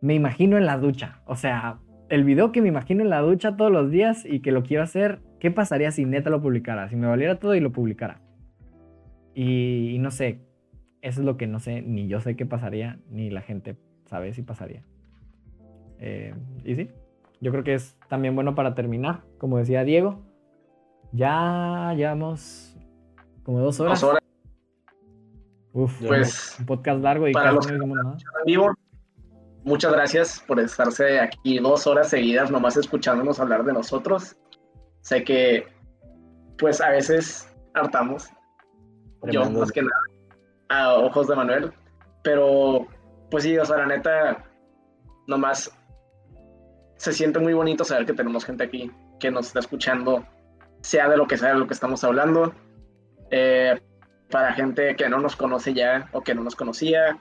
[0.00, 1.20] me imagino en la ducha?
[1.26, 4.52] O sea, el video que me imagino en la ducha todos los días y que
[4.52, 6.88] lo quiero hacer, ¿qué pasaría si neta lo publicara?
[6.88, 8.22] Si me valiera todo y lo publicara.
[9.34, 10.40] Y, no sé,
[11.02, 13.76] eso es lo que no sé, ni yo sé qué pasaría, ni la gente
[14.06, 14.82] sabe si pasaría.
[15.98, 16.32] Eh,
[16.64, 16.88] y sí,
[17.40, 20.20] yo creo que es también bueno para terminar, como decía Diego.
[21.12, 22.76] Ya llevamos
[23.42, 24.00] como dos horas.
[24.00, 24.22] Dos horas.
[25.72, 27.78] Uf, pues, un podcast largo y para los que
[28.46, 28.74] vivo,
[29.64, 34.36] muchas gracias por estarse aquí dos horas seguidas nomás escuchándonos hablar de nosotros.
[35.02, 35.66] Sé que,
[36.58, 38.28] pues a veces hartamos.
[39.30, 40.00] Yo más que nada,
[40.68, 41.72] a ojos de Manuel.
[42.22, 42.86] Pero,
[43.30, 44.44] pues sí, o sea, la neta,
[45.26, 45.70] nomás
[46.98, 50.26] se siente muy bonito saber que tenemos gente aquí que nos está escuchando,
[50.82, 52.52] sea de lo que sea de lo que estamos hablando
[53.30, 53.80] eh,
[54.30, 57.18] para gente que no nos conoce ya o que no nos conocía,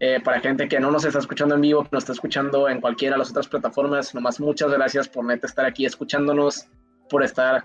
[0.00, 2.80] eh, para gente que no nos está escuchando en vivo, que nos está escuchando en
[2.80, 6.66] cualquiera de las otras plataformas, nomás muchas gracias por neta estar aquí escuchándonos,
[7.08, 7.64] por estar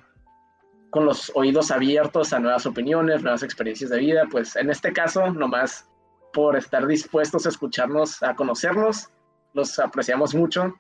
[0.90, 5.32] con los oídos abiertos a nuevas opiniones, nuevas experiencias de vida, pues en este caso,
[5.32, 5.90] nomás
[6.34, 9.10] por estar dispuestos a escucharnos, a conocernos,
[9.54, 10.76] los apreciamos mucho.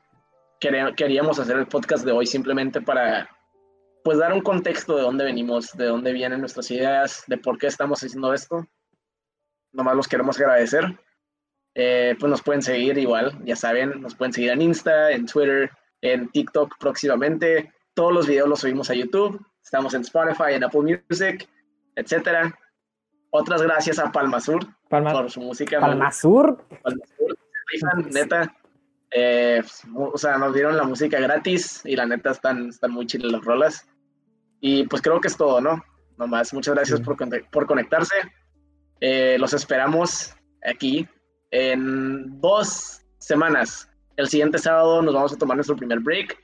[0.60, 3.30] Queríamos hacer el podcast de hoy simplemente para
[4.03, 7.68] pues dar un contexto de dónde venimos, de dónde vienen nuestras ideas, de por qué
[7.68, 8.65] estamos haciendo esto.
[9.72, 10.98] Nomás los queremos agradecer.
[11.73, 15.72] Eh, pues nos pueden seguir igual, ya saben, nos pueden seguir en Insta, en Twitter,
[16.02, 17.73] en TikTok próximamente.
[17.94, 19.44] Todos los videos los subimos a YouTube.
[19.64, 21.49] Estamos en Spotify, en Apple Music,
[21.95, 22.57] etcétera.
[23.32, 25.80] Otras gracias a Palmasur por su música.
[25.80, 26.64] Palmasur.
[26.84, 28.56] Palmasur, neta.
[29.11, 29.61] Eh,
[29.95, 33.44] o sea, nos dieron la música gratis y la neta están, están muy chiles las
[33.44, 33.88] rolas.
[34.60, 35.84] Y pues creo que es todo, ¿no?
[36.18, 37.18] Nomás, muchas gracias por,
[37.52, 38.15] por conectarse.
[39.02, 40.34] Eh, los esperamos
[40.68, 41.07] aquí
[41.52, 43.90] en dos semanas.
[44.18, 46.38] El siguiente sábado nos vamos a tomar nuestro primer break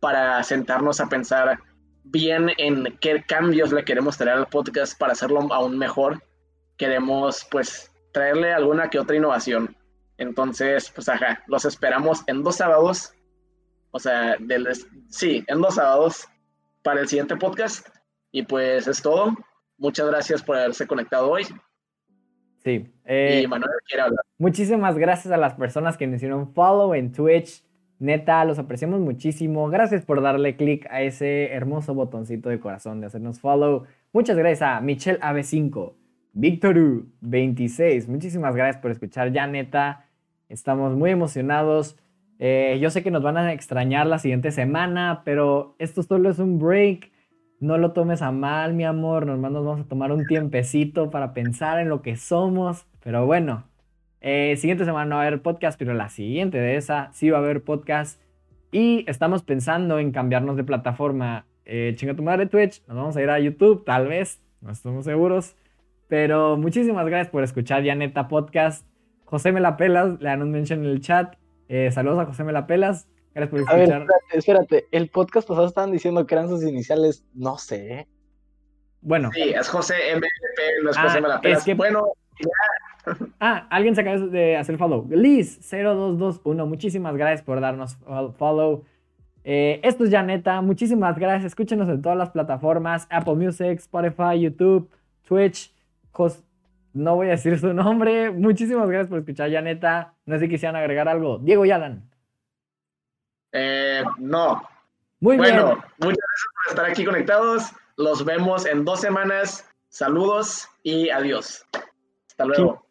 [0.00, 1.58] para sentarnos a pensar
[2.04, 6.22] bien en qué cambios le queremos traer al podcast para hacerlo aún mejor.
[6.76, 9.76] Queremos pues traerle alguna que otra innovación.
[10.18, 13.14] Entonces, pues ajá, los esperamos en dos sábados.
[13.90, 14.68] O sea, del,
[15.08, 16.28] sí, en dos sábados
[16.82, 17.88] para el siguiente podcast.
[18.32, 19.34] Y pues es todo.
[19.78, 21.44] Muchas gracias por haberse conectado hoy.
[22.64, 22.92] Sí.
[23.04, 23.46] Eh,
[24.38, 27.62] muchísimas gracias a las personas que nos hicieron follow en Twitch.
[27.98, 29.68] Neta, los apreciamos muchísimo.
[29.68, 33.84] Gracias por darle click a ese hermoso botoncito de corazón de hacernos follow.
[34.12, 35.94] Muchas gracias a Michelle AB5,
[36.32, 38.08] Victoru 26.
[38.08, 39.32] Muchísimas gracias por escuchar.
[39.32, 40.05] Ya, neta,
[40.48, 41.96] estamos muy emocionados.
[42.38, 46.38] Eh, yo sé que nos van a extrañar la siguiente semana, pero esto solo es
[46.38, 47.12] un break.
[47.58, 49.26] No lo tomes a mal, mi amor.
[49.26, 52.86] Nomás nos vamos a tomar un tiempecito para pensar en lo que somos.
[53.02, 53.64] Pero bueno,
[54.20, 57.38] eh, siguiente semana no va a haber podcast, pero la siguiente de esa sí va
[57.38, 58.20] a haber podcast.
[58.72, 61.46] Y estamos pensando en cambiarnos de plataforma.
[61.64, 65.04] Eh, chinga tu madre Twitch, nos vamos a ir a YouTube, tal vez, no estamos
[65.04, 65.56] seguros.
[66.08, 68.86] Pero muchísimas gracias por escuchar ya neta podcast.
[69.26, 71.36] José me la pelas, le dan un mention en el chat.
[71.68, 73.06] Eh, saludos a José me la pelas.
[73.34, 73.92] Gracias por escuchar.
[73.92, 78.08] A ver, espérate, El podcast pasado estaban diciendo que eran sus iniciales, no sé.
[79.02, 79.30] Bueno.
[79.34, 81.74] Sí, es José MVP, no es José ah, Es que...
[81.74, 82.14] Bueno,
[83.40, 85.06] Ah, alguien se acaba de hacer follow.
[85.08, 87.96] Liz0221, muchísimas gracias por darnos
[88.36, 88.84] follow.
[89.44, 91.52] Eh, esto es ya neta, muchísimas gracias.
[91.52, 94.90] Escúchenos en todas las plataformas: Apple Music, Spotify, YouTube,
[95.22, 95.72] Twitch.
[96.96, 98.30] No voy a decir su nombre.
[98.30, 100.14] Muchísimas gracias por escuchar ya neta.
[100.24, 101.38] No sé si quisieran agregar algo.
[101.38, 102.10] Diego Yadan.
[103.52, 104.66] Eh, no.
[105.20, 105.78] Muy bueno, bien.
[105.98, 107.72] muchas gracias por estar aquí conectados.
[107.96, 109.68] Los vemos en dos semanas.
[109.90, 111.64] Saludos y adiós.
[112.28, 112.85] Hasta luego.